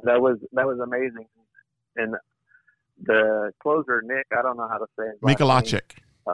that 0.02 0.20
was 0.20 0.38
that 0.52 0.66
was 0.66 0.80
amazing. 0.80 1.26
And 1.96 2.16
the 3.02 3.52
closer 3.62 4.02
Nick, 4.04 4.26
I 4.36 4.42
don't 4.42 4.56
know 4.56 4.68
how 4.68 4.78
to 4.78 4.86
say 4.98 5.04
it. 5.04 5.20
Mikolajczyk. 5.22 5.98
Uh, 6.26 6.32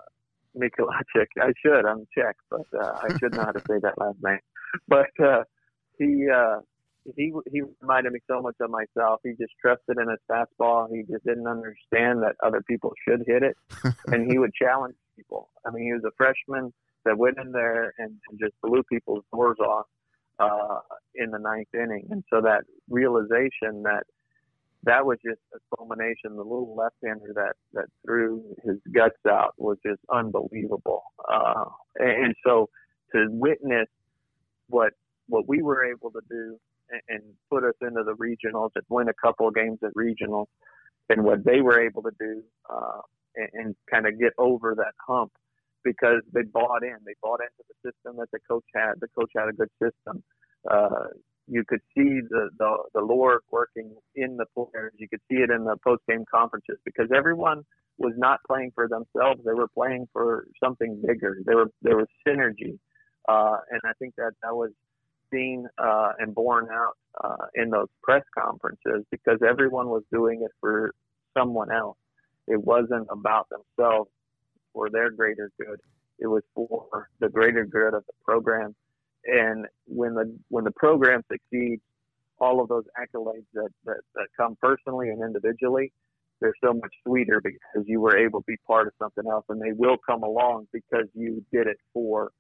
Mikolajczyk. 0.57 1.27
I 1.41 1.53
should. 1.63 1.85
I'm 1.85 2.07
Czech, 2.17 2.37
but 2.51 2.67
uh, 2.79 2.93
I 3.03 3.09
should 3.19 3.35
know 3.35 3.43
how 3.43 3.53
to 3.53 3.61
say 3.61 3.79
that 3.83 3.99
last 3.99 4.17
name. 4.23 4.39
But 4.89 5.11
uh, 5.23 5.45
he 5.99 6.29
uh, 6.35 6.61
he 7.17 7.33
he 7.51 7.63
reminded 7.81 8.13
me 8.13 8.21
so 8.29 8.41
much 8.41 8.57
of 8.61 8.71
myself. 8.71 9.21
He 9.23 9.31
just 9.31 9.53
trusted 9.61 9.99
in 9.99 10.09
his 10.09 10.19
fastball. 10.31 10.89
He 10.91 11.03
just 11.11 11.25
didn't 11.25 11.47
understand 11.47 12.23
that 12.23 12.37
other 12.43 12.63
people 12.63 12.93
should 13.07 13.23
hit 13.27 13.43
it, 13.43 13.57
and 14.07 14.31
he 14.31 14.39
would 14.39 14.53
challenge 14.55 14.95
people. 15.17 15.51
I 15.67 15.71
mean, 15.71 15.85
he 15.85 15.93
was 15.93 16.03
a 16.05 16.15
freshman 16.17 16.73
that 17.05 17.17
went 17.17 17.39
in 17.39 17.53
there 17.53 17.95
and, 17.99 18.17
and 18.29 18.39
just 18.39 18.53
blew 18.63 18.83
people's 18.91 19.25
doors 19.33 19.59
off 19.59 19.87
uh, 20.39 20.81
in 21.15 21.31
the 21.31 21.39
ninth 21.39 21.69
inning, 21.75 22.07
and 22.11 22.25
so 22.31 22.41
that 22.43 22.65
realization 22.89 23.83
that 23.85 24.05
that 24.85 25.05
was 25.05 25.19
just 25.25 25.41
a 25.55 25.77
culmination. 25.77 26.37
The 26.37 26.43
little 26.43 26.75
left-hander 26.77 27.33
that 27.35 27.55
that 27.75 27.87
threw 28.05 28.43
his 28.65 28.77
guts 28.95 29.21
out 29.29 29.55
was 29.59 29.79
just 29.85 30.01
unbelievable, 30.13 31.03
uh, 31.33 31.65
and, 31.97 32.25
and 32.27 32.35
so 32.45 32.69
to 33.13 33.27
witness 33.31 33.89
what 34.69 34.93
what 35.29 35.49
we 35.49 35.63
were 35.63 35.85
able 35.85 36.11
to 36.11 36.21
do 36.29 36.59
and 37.09 37.23
put 37.51 37.65
us 37.65 37.75
into 37.81 38.03
the 38.05 38.15
regionals 38.15 38.71
and 38.75 38.85
win 38.89 39.09
a 39.09 39.27
couple 39.27 39.49
of 39.49 39.55
games 39.55 39.79
at 39.85 39.95
regionals 39.95 40.47
and 41.09 41.25
what 41.25 41.45
they 41.45 41.61
were 41.61 41.81
able 41.81 42.03
to 42.03 42.13
do 42.19 42.43
uh, 42.73 43.01
and, 43.37 43.49
and 43.55 43.77
kind 43.91 44.07
of 44.07 44.19
get 44.19 44.33
over 44.39 44.75
that 44.77 44.93
hump 45.07 45.33
because 45.85 46.23
they 46.33 46.43
bought 46.43 46.83
in. 46.83 46.97
They 47.05 47.15
bought 47.23 47.41
into 47.41 47.65
the 47.69 47.91
system 47.91 48.17
that 48.19 48.31
the 48.33 48.39
coach 48.49 48.65
had. 48.75 48.95
The 49.01 49.09
coach 49.19 49.31
had 49.37 49.49
a 49.49 49.53
good 49.53 49.71
system. 49.83 50.23
Uh, 50.71 51.09
you 51.47 51.65
could 51.67 51.81
see 51.97 52.21
the, 52.29 52.51
the, 52.59 52.77
the 52.95 53.01
Lord 53.01 53.41
working 53.51 53.97
in 54.15 54.37
the 54.37 54.47
players. 54.55 54.93
You 54.99 55.09
could 55.09 55.21
see 55.31 55.39
it 55.39 55.51
in 55.51 55.65
the 55.65 55.77
post 55.83 56.03
game 56.09 56.25
conferences 56.33 56.79
because 56.85 57.09
everyone 57.15 57.63
was 57.99 58.13
not 58.17 58.39
playing 58.47 58.73
for 58.75 58.89
themselves. 58.89 59.41
They 59.45 59.53
were 59.53 59.69
playing 59.69 60.07
for 60.13 60.47
something 60.63 61.03
bigger. 61.07 61.39
There 61.45 61.57
were 61.57 61.71
there 61.83 61.97
was 61.97 62.07
synergy, 62.27 62.79
uh, 63.29 63.59
and 63.71 63.81
I 63.85 63.93
think 63.99 64.15
that 64.17 64.33
that 64.43 64.55
was 64.55 64.71
seen 65.33 65.67
uh, 65.79 66.13
and 66.19 66.35
borne 66.35 66.69
out 66.71 66.97
uh, 67.23 67.47
in 67.55 67.71
those 67.71 67.89
press 68.03 68.23
conferences 68.37 69.05
because 69.11 69.39
everyone 69.47 69.89
was 69.89 70.03
doing 70.13 70.43
it 70.43 70.51
for 70.61 70.95
someone 71.37 71.71
else. 71.71 71.97
It 72.47 72.63
wasn't 72.63 73.07
about 73.11 73.49
themselves 73.49 74.11
or 74.75 74.91
their 74.91 75.11
greater 75.11 75.51
good. 75.59 75.81
It 76.19 76.27
was 76.27 76.43
for 76.55 77.09
the 77.21 77.29
greater 77.29 77.65
good 77.65 77.95
of 77.95 78.05
the 78.07 78.13
program. 78.25 78.75
And 79.25 79.67
when 79.87 80.15
the 80.15 80.37
when 80.49 80.65
the 80.65 80.71
program 80.71 81.23
succeeds, 81.31 81.83
all 82.39 82.61
of 82.61 82.69
those 82.69 82.85
accolades 82.99 83.45
that, 83.55 83.69
that, 83.85 84.01
that 84.15 84.27
come 84.37 84.57
personally 84.61 85.11
and 85.11 85.23
individually, 85.23 85.93
they're 86.41 86.55
so 86.65 86.73
much 86.73 86.93
sweeter 87.07 87.41
because 87.43 87.87
you 87.87 88.01
were 88.01 88.17
able 88.17 88.41
to 88.41 88.47
be 88.47 88.57
part 88.67 88.87
of 88.87 88.95
something 88.99 89.25
else, 89.31 89.45
and 89.49 89.61
they 89.61 89.73
will 89.73 89.99
come 89.99 90.23
along 90.23 90.67
because 90.73 91.07
you 91.15 91.45
did 91.53 91.67
it 91.67 91.79
for 91.93 92.33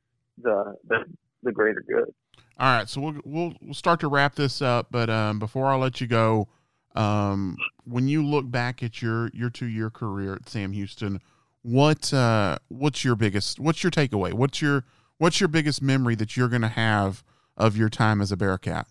the 0.42 0.74
the, 0.88 1.04
the 1.42 1.52
greater 1.52 1.84
good. 1.86 2.12
All 2.60 2.66
right, 2.66 2.86
so 2.86 3.00
we'll 3.00 3.16
we'll, 3.24 3.54
we'll 3.62 3.74
start 3.74 4.00
to 4.00 4.08
wrap 4.08 4.34
this 4.34 4.60
up, 4.60 4.88
but 4.90 5.08
um, 5.08 5.38
before 5.38 5.68
I 5.68 5.76
let 5.76 5.98
you 5.98 6.06
go, 6.06 6.46
um, 6.94 7.56
when 7.84 8.06
you 8.06 8.22
look 8.22 8.50
back 8.50 8.82
at 8.82 9.00
your 9.00 9.30
your 9.32 9.48
two 9.48 9.64
year 9.64 9.88
career 9.88 10.34
at 10.34 10.46
Sam 10.46 10.72
Houston, 10.72 11.22
what 11.62 12.12
uh, 12.12 12.58
what's 12.68 13.02
your 13.02 13.16
biggest 13.16 13.58
what's 13.58 13.82
your 13.82 13.90
takeaway? 13.90 14.34
What's 14.34 14.60
your 14.60 14.84
what's 15.16 15.40
your 15.40 15.48
biggest 15.48 15.80
memory 15.80 16.14
that 16.16 16.36
you're 16.36 16.50
going 16.50 16.60
to 16.60 16.68
have 16.68 17.24
of 17.56 17.78
your 17.78 17.88
time 17.88 18.20
as 18.20 18.30
a 18.30 18.36
Bearcat? 18.36 18.86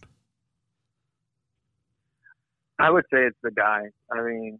I 2.79 2.89
would 2.89 3.05
say 3.13 3.19
it's 3.19 3.37
the 3.43 3.51
guy. 3.51 3.89
I 4.11 4.23
mean, 4.23 4.57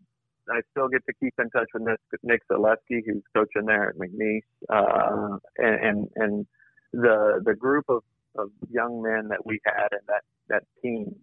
I 0.52 0.62
still 0.70 0.88
get 0.88 1.04
to 1.08 1.14
keep 1.20 1.34
in 1.40 1.50
touch 1.50 1.70
with 1.74 1.98
Nick, 2.22 2.48
Zaleski, 2.48 3.02
who's 3.04 3.24
coaching 3.36 3.66
there 3.66 3.90
at 3.90 3.96
McNeese, 3.98 4.42
uh, 4.70 5.40
and, 5.58 5.84
and 5.84 6.08
and 6.16 6.48
the 6.94 7.42
the 7.44 7.56
group 7.56 7.86
of 7.90 8.04
of 8.38 8.50
young 8.70 9.02
men 9.02 9.28
that 9.30 9.46
we 9.46 9.60
had 9.66 9.88
and 9.92 10.02
that 10.08 10.24
that 10.50 10.64
team. 10.82 11.16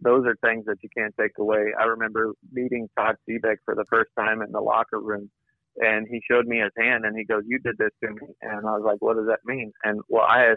Those 0.00 0.26
are 0.26 0.36
things 0.44 0.66
that 0.66 0.76
you 0.82 0.90
can't 0.96 1.14
take 1.18 1.38
away. 1.38 1.72
I 1.78 1.84
remember 1.84 2.32
meeting 2.52 2.88
Todd 2.98 3.16
Seebeck 3.26 3.56
for 3.64 3.74
the 3.74 3.86
first 3.88 4.10
time 4.18 4.42
in 4.42 4.52
the 4.52 4.60
locker 4.60 5.00
room, 5.00 5.30
and 5.78 6.06
he 6.06 6.20
showed 6.30 6.46
me 6.46 6.58
his 6.58 6.72
hand 6.76 7.04
and 7.04 7.16
he 7.16 7.24
goes, 7.24 7.44
"You 7.46 7.58
did 7.58 7.78
this 7.78 7.92
to 8.04 8.10
me," 8.10 8.28
and 8.42 8.66
I 8.66 8.76
was 8.76 8.82
like, 8.84 9.00
"What 9.00 9.16
does 9.16 9.26
that 9.26 9.40
mean?" 9.44 9.72
And 9.84 10.00
well, 10.08 10.26
I 10.28 10.40
had 10.40 10.56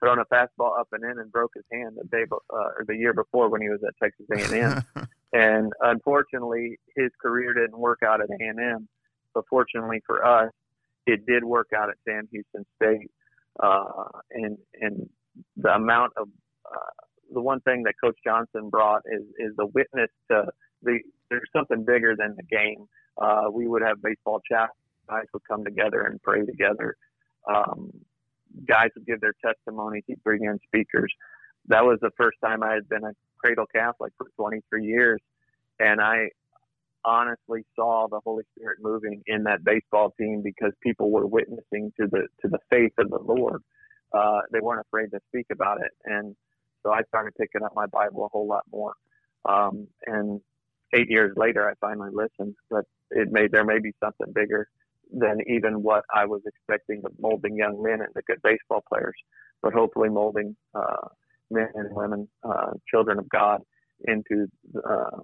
thrown 0.00 0.18
a 0.18 0.24
fastball 0.26 0.78
up 0.78 0.88
and 0.92 1.04
in 1.04 1.18
and 1.18 1.32
broke 1.32 1.52
his 1.54 1.64
hand 1.72 1.96
the 1.96 2.04
day 2.08 2.24
uh, 2.30 2.56
or 2.56 2.84
the 2.86 2.96
year 2.96 3.12
before 3.12 3.48
when 3.48 3.60
he 3.60 3.68
was 3.68 3.80
at 3.86 3.94
Texas 4.02 4.26
A&M, 4.32 4.82
and 5.32 5.72
unfortunately, 5.80 6.78
his 6.96 7.10
career 7.20 7.52
didn't 7.52 7.78
work 7.78 8.00
out 8.04 8.20
at 8.20 8.28
A&M. 8.30 8.88
But 9.34 9.44
fortunately 9.50 10.00
for 10.06 10.24
us, 10.24 10.50
it 11.06 11.26
did 11.26 11.44
work 11.44 11.68
out 11.76 11.90
at 11.90 11.96
Sam 12.06 12.28
Houston 12.30 12.64
State, 12.76 13.10
uh, 13.62 14.04
and 14.30 14.56
and 14.80 15.08
the 15.56 15.70
amount 15.70 16.12
of 16.16 16.28
uh, 16.66 17.04
the 17.32 17.40
one 17.40 17.60
thing 17.60 17.82
that 17.84 17.94
Coach 18.02 18.16
Johnson 18.24 18.70
brought 18.70 19.02
is 19.06 19.22
is 19.38 19.56
the 19.56 19.66
witness 19.66 20.10
to 20.30 20.44
the 20.82 20.98
there's 21.30 21.48
something 21.54 21.84
bigger 21.84 22.14
than 22.16 22.34
the 22.36 22.42
game. 22.44 22.86
Uh, 23.20 23.50
we 23.52 23.66
would 23.66 23.82
have 23.82 24.00
baseball 24.02 24.40
chat. 24.50 24.70
Guys 25.08 25.24
would 25.32 25.42
come 25.48 25.64
together 25.64 26.02
and 26.02 26.22
pray 26.22 26.44
together. 26.44 26.96
Um, 27.52 27.90
guys 28.66 28.88
would 28.94 29.06
give 29.06 29.20
their 29.20 29.34
testimonies. 29.44 30.04
He'd 30.06 30.22
bring 30.22 30.44
in 30.44 30.58
speakers. 30.66 31.12
That 31.68 31.84
was 31.84 31.98
the 32.00 32.10
first 32.16 32.38
time 32.42 32.62
I 32.62 32.74
had 32.74 32.88
been 32.88 33.04
a 33.04 33.12
cradle 33.38 33.66
Catholic 33.74 34.12
for 34.16 34.28
23 34.36 34.86
years, 34.86 35.20
and 35.78 36.00
I 36.00 36.28
honestly 37.04 37.64
saw 37.76 38.06
the 38.10 38.20
Holy 38.24 38.44
Spirit 38.56 38.78
moving 38.80 39.22
in 39.26 39.44
that 39.44 39.64
baseball 39.64 40.14
team 40.18 40.42
because 40.42 40.72
people 40.82 41.10
were 41.10 41.26
witnessing 41.26 41.92
to 42.00 42.06
the 42.10 42.28
to 42.42 42.48
the 42.48 42.58
faith 42.70 42.92
of 42.98 43.10
the 43.10 43.18
Lord 43.18 43.62
uh, 44.12 44.40
they 44.52 44.60
weren't 44.60 44.84
afraid 44.86 45.10
to 45.10 45.20
speak 45.28 45.46
about 45.52 45.80
it. 45.80 45.90
And 46.04 46.34
so 46.82 46.92
I 46.92 47.02
started 47.08 47.34
picking 47.38 47.62
up 47.64 47.72
my 47.74 47.86
Bible 47.86 48.24
a 48.24 48.28
whole 48.28 48.46
lot 48.46 48.64
more. 48.72 48.94
Um, 49.48 49.88
and 50.06 50.40
eight 50.94 51.10
years 51.10 51.32
later, 51.36 51.68
I 51.68 51.74
finally 51.80 52.10
listened, 52.12 52.54
but 52.70 52.84
it 53.10 53.28
may, 53.30 53.48
there 53.48 53.64
may 53.64 53.78
be 53.78 53.92
something 54.02 54.32
bigger 54.34 54.68
than 55.12 55.38
even 55.46 55.82
what 55.82 56.04
I 56.14 56.26
was 56.26 56.42
expecting 56.46 57.02
of 57.04 57.12
molding 57.18 57.56
young 57.56 57.82
men 57.82 58.00
into 58.00 58.22
good 58.26 58.40
baseball 58.42 58.82
players, 58.88 59.16
but 59.62 59.72
hopefully 59.72 60.08
molding, 60.10 60.56
uh, 60.74 61.08
men 61.50 61.68
and 61.74 61.94
women, 61.94 62.28
uh, 62.42 62.72
children 62.90 63.18
of 63.18 63.28
God 63.28 63.62
into, 64.06 64.46
uh, 64.88 65.22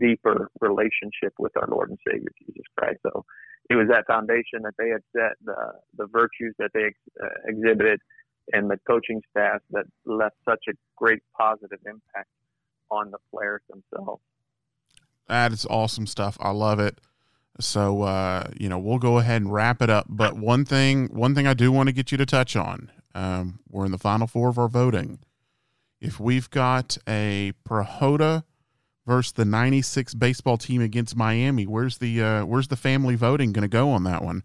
deeper 0.00 0.50
relationship 0.60 1.32
with 1.38 1.56
our 1.56 1.68
Lord 1.68 1.90
and 1.90 1.98
Savior 2.06 2.30
Jesus 2.40 2.64
Christ. 2.76 2.98
So 3.02 3.24
it 3.68 3.74
was 3.74 3.88
that 3.88 4.06
foundation 4.06 4.62
that 4.62 4.74
they 4.78 4.88
had 4.88 5.02
set, 5.14 5.32
the 5.44 5.56
the 5.96 6.06
virtues 6.06 6.54
that 6.58 6.70
they 6.74 6.84
ex, 6.84 6.96
uh, 7.22 7.28
exhibited, 7.46 8.00
and 8.52 8.70
the 8.70 8.78
coaching 8.86 9.22
staff 9.30 9.60
that 9.70 9.84
left 10.04 10.36
such 10.44 10.64
a 10.68 10.72
great 10.96 11.22
positive 11.36 11.80
impact 11.86 12.28
on 12.90 13.10
the 13.10 13.18
players 13.32 13.62
themselves. 13.68 14.22
That 15.28 15.52
is 15.52 15.66
awesome 15.66 16.06
stuff. 16.06 16.36
I 16.40 16.50
love 16.50 16.78
it. 16.78 17.00
So 17.58 18.02
uh, 18.02 18.50
you 18.58 18.68
know, 18.68 18.78
we'll 18.78 18.98
go 18.98 19.18
ahead 19.18 19.42
and 19.42 19.52
wrap 19.52 19.82
it 19.82 19.90
up. 19.90 20.06
But 20.08 20.36
one 20.36 20.64
thing, 20.64 21.08
one 21.08 21.34
thing 21.34 21.46
I 21.46 21.54
do 21.54 21.72
want 21.72 21.88
to 21.88 21.92
get 21.92 22.12
you 22.12 22.18
to 22.18 22.26
touch 22.26 22.54
on. 22.54 22.90
Um, 23.14 23.60
we're 23.70 23.86
in 23.86 23.92
the 23.92 23.98
final 23.98 24.26
four 24.26 24.48
of 24.48 24.58
our 24.58 24.68
voting. 24.68 25.18
If 26.00 26.20
we've 26.20 26.50
got 26.50 26.98
a 27.08 27.52
Prihoda 27.66 28.44
versus 29.06 29.32
the 29.32 29.44
96 29.44 30.14
baseball 30.14 30.56
team 30.56 30.82
against 30.82 31.16
Miami. 31.16 31.66
Where's 31.66 31.98
the 31.98 32.22
uh, 32.22 32.44
where's 32.44 32.68
the 32.68 32.76
family 32.76 33.14
voting 33.14 33.52
going 33.52 33.62
to 33.62 33.68
go 33.68 33.90
on 33.90 34.04
that 34.04 34.22
one? 34.22 34.42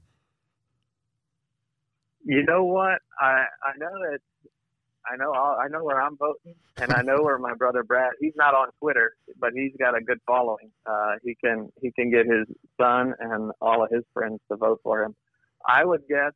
You 2.24 2.44
know 2.44 2.64
what? 2.64 3.00
I 3.20 3.46
I 3.64 3.78
know 3.78 3.92
that 4.10 4.20
I 5.12 5.16
know 5.18 5.34
I 5.34 5.68
know 5.68 5.84
where 5.84 6.00
I'm 6.00 6.18
voting, 6.18 6.56
and 6.78 6.94
I 6.94 7.02
know 7.02 7.24
where 7.24 7.38
my 7.38 7.56
brother 7.56 7.84
Brad. 7.84 8.12
He's 8.20 8.36
not 8.36 8.54
on 8.54 8.68
Twitter, 8.80 9.16
but 9.40 9.52
he's 9.54 9.72
got 9.80 9.98
a 9.98 10.02
good 10.02 10.20
following. 10.28 10.72
Uh, 10.86 11.16
he 11.24 11.36
can 11.36 11.72
he 11.82 11.92
can 11.92 12.12
get 12.12 12.26
his 12.26 12.48
son 12.80 13.14
and 13.20 13.52
all 13.62 13.84
of 13.84 13.90
his 13.90 14.04
friends 14.14 14.40
to 14.50 14.58
vote 14.58 14.80
for 14.84 15.02
him. 15.04 15.16
I 15.68 15.84
would 15.86 16.02
guess 16.08 16.34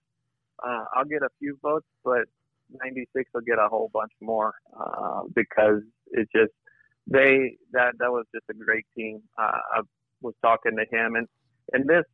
uh, 0.65 0.85
I'll 0.95 1.05
get 1.05 1.21
a 1.21 1.29
few 1.39 1.57
votes, 1.61 1.85
but 2.03 2.25
96 2.83 3.29
will 3.33 3.41
get 3.41 3.59
a 3.59 3.67
whole 3.67 3.89
bunch 3.93 4.11
more 4.21 4.53
uh, 4.79 5.21
because 5.33 5.81
it 6.11 6.27
just 6.35 6.53
they 7.07 7.57
that 7.71 7.93
that 7.99 8.11
was 8.11 8.25
just 8.33 8.45
a 8.49 8.53
great 8.53 8.85
team. 8.97 9.21
Uh, 9.37 9.59
I 9.77 9.81
was 10.21 10.33
talking 10.41 10.75
to 10.77 10.97
him, 10.97 11.15
and 11.15 11.27
and 11.73 11.87
this 11.87 12.05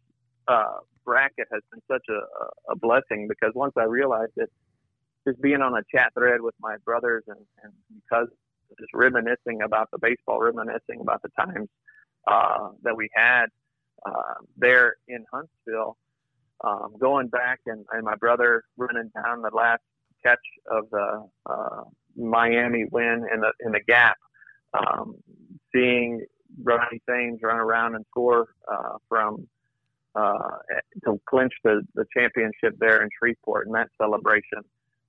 uh, 0.48 0.80
bracket 1.06 1.48
has 1.52 1.62
been 1.72 1.82
such 1.90 2.06
a, 2.10 2.72
a 2.72 2.76
blessing 2.76 3.28
because 3.28 3.52
once 3.56 3.74
I 3.78 3.84
realized 3.84 4.34
it, 4.38 4.50
just 5.28 5.42
being 5.42 5.62
on 5.62 5.74
a 5.76 5.84
chat 5.96 6.14
thread 6.14 6.42
with 6.42 6.56
my 6.60 6.78
brothers 6.86 7.24
and, 7.28 7.40
and 7.64 7.74
because 8.04 8.28
just 8.80 8.94
reminiscing 8.94 9.62
about 9.64 9.90
the 9.92 9.98
baseball, 10.00 10.40
reminiscing 10.40 11.02
about 11.02 11.22
the 11.22 11.30
times 11.40 11.68
uh, 12.28 12.70
that 12.84 12.96
we 12.96 13.10
had 13.14 13.46
uh, 14.06 14.36
there 14.58 14.96
in 15.08 15.26
Huntsville, 15.32 15.98
um, 16.64 16.94
going 17.00 17.28
back 17.28 17.60
and, 17.66 17.86
and 17.92 18.04
my 18.04 18.16
brother 18.16 18.64
running 18.78 19.12
down 19.16 19.42
the 19.42 19.52
last 19.54 19.82
catch 20.24 20.40
of 20.70 20.90
the 20.92 21.28
uh, 21.50 21.84
Miami 22.16 22.86
win 22.92 23.26
in 23.34 23.42
the 23.42 23.52
in 23.66 23.72
the 23.72 23.82
gap. 23.88 24.18
Um, 24.74 25.16
seeing 25.74 26.26
Ronnie 26.64 27.02
Thames 27.10 27.40
run 27.44 27.58
around 27.58 27.96
and 27.96 28.06
score 28.10 28.50
uh, 28.72 28.98
from 29.08 29.48
uh, 30.16 30.58
to 31.06 31.20
clinch 31.30 31.54
the, 31.64 31.82
the 31.96 32.06
championship 32.16 32.78
there 32.80 33.02
in 33.02 33.10
Shreveport 33.18 33.68
and 33.68 33.76
that 33.76 33.90
celebration. 34.00 34.60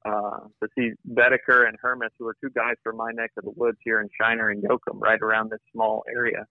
Uh, 0.04 0.48
to 0.60 0.68
see 0.76 0.90
Bedeker 1.12 1.68
and 1.68 1.76
Hermes, 1.80 2.10
who 2.18 2.26
are 2.26 2.34
two 2.42 2.50
guys 2.50 2.74
from 2.82 2.96
my 2.96 3.12
neck 3.12 3.30
of 3.38 3.44
the 3.44 3.52
woods 3.54 3.78
here 3.84 4.00
in 4.00 4.08
Shiner 4.20 4.50
and 4.50 4.60
Yoakum, 4.60 5.00
right 5.00 5.20
around 5.22 5.50
this 5.52 5.60
small 5.72 6.02
area. 6.12 6.44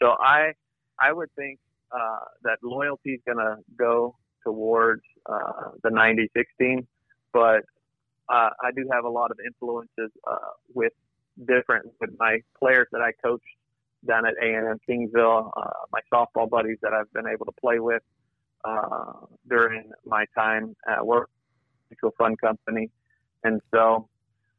So 0.00 0.14
I 0.18 0.52
I 0.98 1.12
would 1.12 1.28
think 1.36 1.58
uh, 1.92 2.24
that 2.44 2.58
loyalty 2.62 3.10
is 3.10 3.20
going 3.26 3.38
to 3.38 3.56
go 3.78 4.16
towards 4.44 5.02
uh, 5.26 5.70
the 5.82 5.90
90-16, 5.90 6.86
but 7.32 7.62
uh, 8.28 8.50
I 8.62 8.70
do 8.74 8.88
have 8.92 9.04
a 9.04 9.08
lot 9.08 9.30
of 9.30 9.38
influences 9.44 10.10
uh, 10.26 10.36
with 10.74 10.92
different 11.46 11.92
with 12.00 12.10
my 12.18 12.38
players 12.58 12.86
that 12.92 13.00
I 13.00 13.12
coached 13.24 13.44
down 14.06 14.26
at 14.26 14.34
A&M 14.42 14.78
Kingsville, 14.88 15.50
uh, 15.56 15.70
my 15.92 16.00
softball 16.12 16.48
buddies 16.48 16.78
that 16.82 16.92
I've 16.92 17.12
been 17.12 17.26
able 17.26 17.46
to 17.46 17.52
play 17.60 17.80
with 17.80 18.02
uh, 18.64 19.12
during 19.48 19.90
my 20.04 20.24
time 20.36 20.76
at 20.88 21.04
work, 21.06 21.30
a 21.90 22.10
fun 22.12 22.36
company, 22.36 22.90
and 23.44 23.60
so 23.72 24.08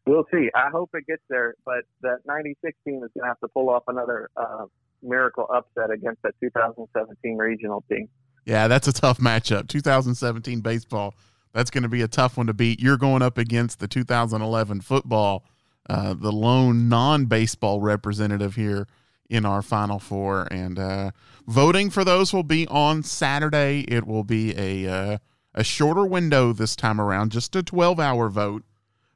we'll 0.05 0.25
see. 0.31 0.49
I 0.55 0.69
hope 0.69 0.89
it 0.93 1.05
gets 1.07 1.21
there, 1.29 1.55
but 1.65 1.83
that 2.01 2.19
96 2.25 2.77
team 2.85 2.95
is 3.03 3.09
going 3.13 3.23
to 3.23 3.27
have 3.27 3.39
to 3.39 3.47
pull 3.47 3.69
off 3.69 3.83
another 3.87 4.29
uh, 4.35 4.65
miracle 5.01 5.47
upset 5.53 5.91
against 5.91 6.21
that 6.23 6.33
2017 6.41 7.37
regional 7.37 7.83
team. 7.89 8.09
Yeah, 8.45 8.67
that's 8.67 8.87
a 8.87 8.93
tough 8.93 9.19
matchup. 9.19 9.67
2017 9.67 10.61
baseball. 10.61 11.13
That's 11.53 11.69
going 11.69 11.83
to 11.83 11.89
be 11.89 12.01
a 12.01 12.07
tough 12.07 12.37
one 12.37 12.47
to 12.47 12.53
beat. 12.53 12.79
You're 12.79 12.97
going 12.97 13.21
up 13.21 13.37
against 13.37 13.79
the 13.79 13.87
2011 13.87 14.81
football, 14.81 15.43
uh, 15.89 16.13
the 16.13 16.31
lone 16.31 16.87
non 16.87 17.25
baseball 17.25 17.81
representative 17.81 18.55
here 18.55 18.87
in 19.29 19.45
our 19.45 19.61
Final 19.61 19.99
Four. 19.99 20.47
And 20.51 20.77
uh, 20.79 21.11
voting 21.47 21.89
for 21.89 22.03
those 22.03 22.33
will 22.33 22.43
be 22.43 22.67
on 22.67 23.03
Saturday. 23.03 23.85
It 23.87 24.05
will 24.05 24.23
be 24.23 24.57
a 24.57 24.91
uh, 24.91 25.17
a 25.53 25.63
shorter 25.63 26.05
window 26.05 26.53
this 26.53 26.75
time 26.75 27.01
around, 27.01 27.31
just 27.31 27.55
a 27.55 27.63
12 27.63 27.99
hour 27.99 28.29
vote 28.29 28.63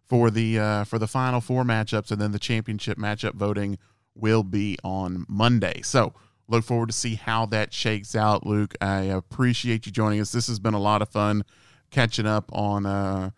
for 0.05 0.29
the 0.29 0.59
uh, 0.59 0.83
for 0.83 0.99
the 0.99 1.07
Final 1.07 1.41
Four 1.41 1.63
matchups, 1.63 2.11
and 2.11 2.21
then 2.21 2.31
the 2.31 2.39
championship 2.39 2.97
matchup 2.97 3.33
voting 3.33 3.77
will 4.15 4.43
be 4.43 4.77
on 4.83 5.25
Monday. 5.27 5.81
So 5.83 6.13
look 6.47 6.63
forward 6.63 6.89
to 6.89 6.93
see 6.95 7.15
how 7.15 7.45
that 7.47 7.73
shakes 7.73 8.15
out, 8.15 8.45
Luke. 8.45 8.75
I 8.81 9.01
appreciate 9.01 9.85
you 9.85 9.91
joining 9.91 10.19
us. 10.19 10.31
This 10.31 10.47
has 10.47 10.59
been 10.59 10.73
a 10.73 10.79
lot 10.79 11.01
of 11.01 11.09
fun 11.09 11.43
catching 11.89 12.25
up 12.25 12.49
on 12.53 12.85
uh, 12.85 13.31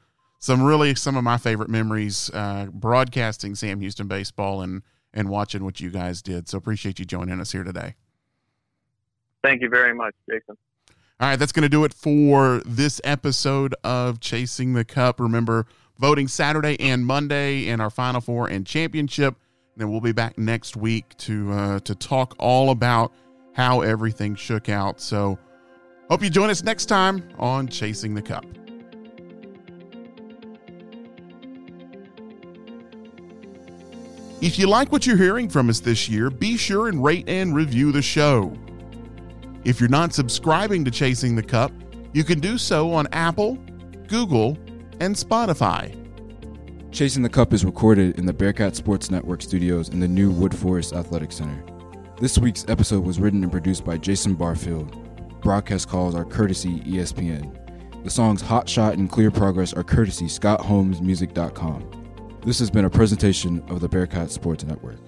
some 0.46 0.62
really 0.62 0.94
some 0.94 1.18
of 1.18 1.24
my 1.24 1.38
favorite 1.38 1.70
memories 1.70 2.30
uh, 2.32 2.68
broadcasting 2.72 3.56
Sam 3.56 3.80
Houston 3.80 4.08
baseball 4.08 4.62
and 4.62 4.84
and 5.12 5.28
watching 5.30 5.64
what 5.64 5.82
you 5.82 5.90
guys 5.90 6.22
did. 6.22 6.48
So 6.48 6.60
appreciate 6.60 7.00
you 7.00 7.06
joining 7.06 7.40
us 7.40 7.52
here 7.52 7.64
today. 7.64 7.96
Thank 9.44 9.64
you 9.64 9.70
very 9.70 9.96
much, 9.96 10.14
Jason. 10.30 10.56
All 11.20 11.30
right, 11.30 11.38
that's 11.38 11.52
going 11.52 11.64
to 11.64 11.70
do 11.70 11.84
it 11.84 11.94
for 11.94 12.62
this 12.66 13.02
episode 13.04 13.74
of 13.84 14.20
Chasing 14.20 14.74
the 14.74 14.84
Cup. 14.84 15.20
Remember, 15.20 15.66
voting 15.98 16.28
Saturday 16.28 16.80
and 16.80 17.06
Monday 17.06 17.68
in 17.68 17.80
our 17.80 17.90
Final 17.90 18.22
Four 18.22 18.48
and 18.48 18.68
Championship. 18.68 19.36
Then 19.78 19.90
we'll 19.90 20.02
be 20.02 20.12
back 20.12 20.38
next 20.38 20.76
week 20.76 21.18
to 21.18 21.52
uh, 21.54 21.80
to 21.80 21.96
talk 21.96 22.36
all 22.38 22.70
about 22.70 23.12
how 23.54 23.82
everything 23.82 24.36
shook 24.36 24.70
out. 24.70 25.02
So, 25.02 25.40
hope 26.08 26.22
you 26.22 26.30
join 26.30 26.52
us 26.52 26.64
next 26.64 26.86
time 26.86 27.28
on 27.40 27.68
Chasing 27.68 28.14
the 28.14 28.22
Cup. 28.22 28.46
If 34.46 34.60
you 34.60 34.68
like 34.68 34.92
what 34.92 35.08
you're 35.08 35.18
hearing 35.18 35.50
from 35.50 35.72
us 35.72 35.80
this 35.80 36.08
year, 36.08 36.30
be 36.30 36.56
sure 36.56 36.88
and 36.88 37.04
rate 37.04 37.28
and 37.28 37.56
review 37.56 37.92
the 37.92 38.04
show. 38.04 38.54
If 39.64 39.80
you're 39.80 39.90
not 39.90 40.14
subscribing 40.14 40.86
to 40.86 40.92
Chasing 40.92 41.36
the 41.36 41.42
Cup, 41.42 41.72
you 42.14 42.24
can 42.24 42.40
do 42.40 42.60
so 42.60 42.94
on 42.94 43.08
Apple, 43.12 43.56
Google, 44.08 44.56
and 45.00 45.16
Spotify. 45.16 45.98
Chasing 46.92 47.24
the 47.24 47.30
Cup 47.30 47.54
is 47.54 47.66
recorded 47.66 48.20
in 48.20 48.28
the 48.28 48.34
Bearcat 48.34 48.76
Sports 48.76 49.10
Network 49.10 49.42
studios 49.42 49.90
in 49.90 50.00
the 50.00 50.08
new 50.08 50.32
Woodforest 50.32 50.96
Athletic 50.96 51.32
Center. 51.32 51.64
This 52.22 52.38
week's 52.38 52.66
episode 52.68 53.04
was 53.04 53.20
written 53.20 53.42
and 53.42 53.52
produced 53.52 53.84
by 53.84 53.98
Jason 53.98 54.36
Barfield. 54.36 55.42
Broadcast 55.42 55.90
calls 55.90 56.14
are 56.14 56.24
courtesy 56.24 56.82
ESPN. 56.82 58.04
The 58.04 58.12
songs 58.12 58.44
Hot 58.44 58.70
Shot 58.70 58.94
and 58.94 59.10
Clear 59.10 59.32
Progress 59.32 59.74
are 59.74 59.84
courtesy 59.84 60.28
ScottHolmesMusic.com. 60.28 62.05
This 62.46 62.60
has 62.60 62.70
been 62.70 62.86
a 62.86 62.90
presentation 62.92 63.64
of 63.70 63.82
the 63.82 63.90
Bearcat 63.90 64.30
Sports 64.30 64.64
Network. 64.64 65.00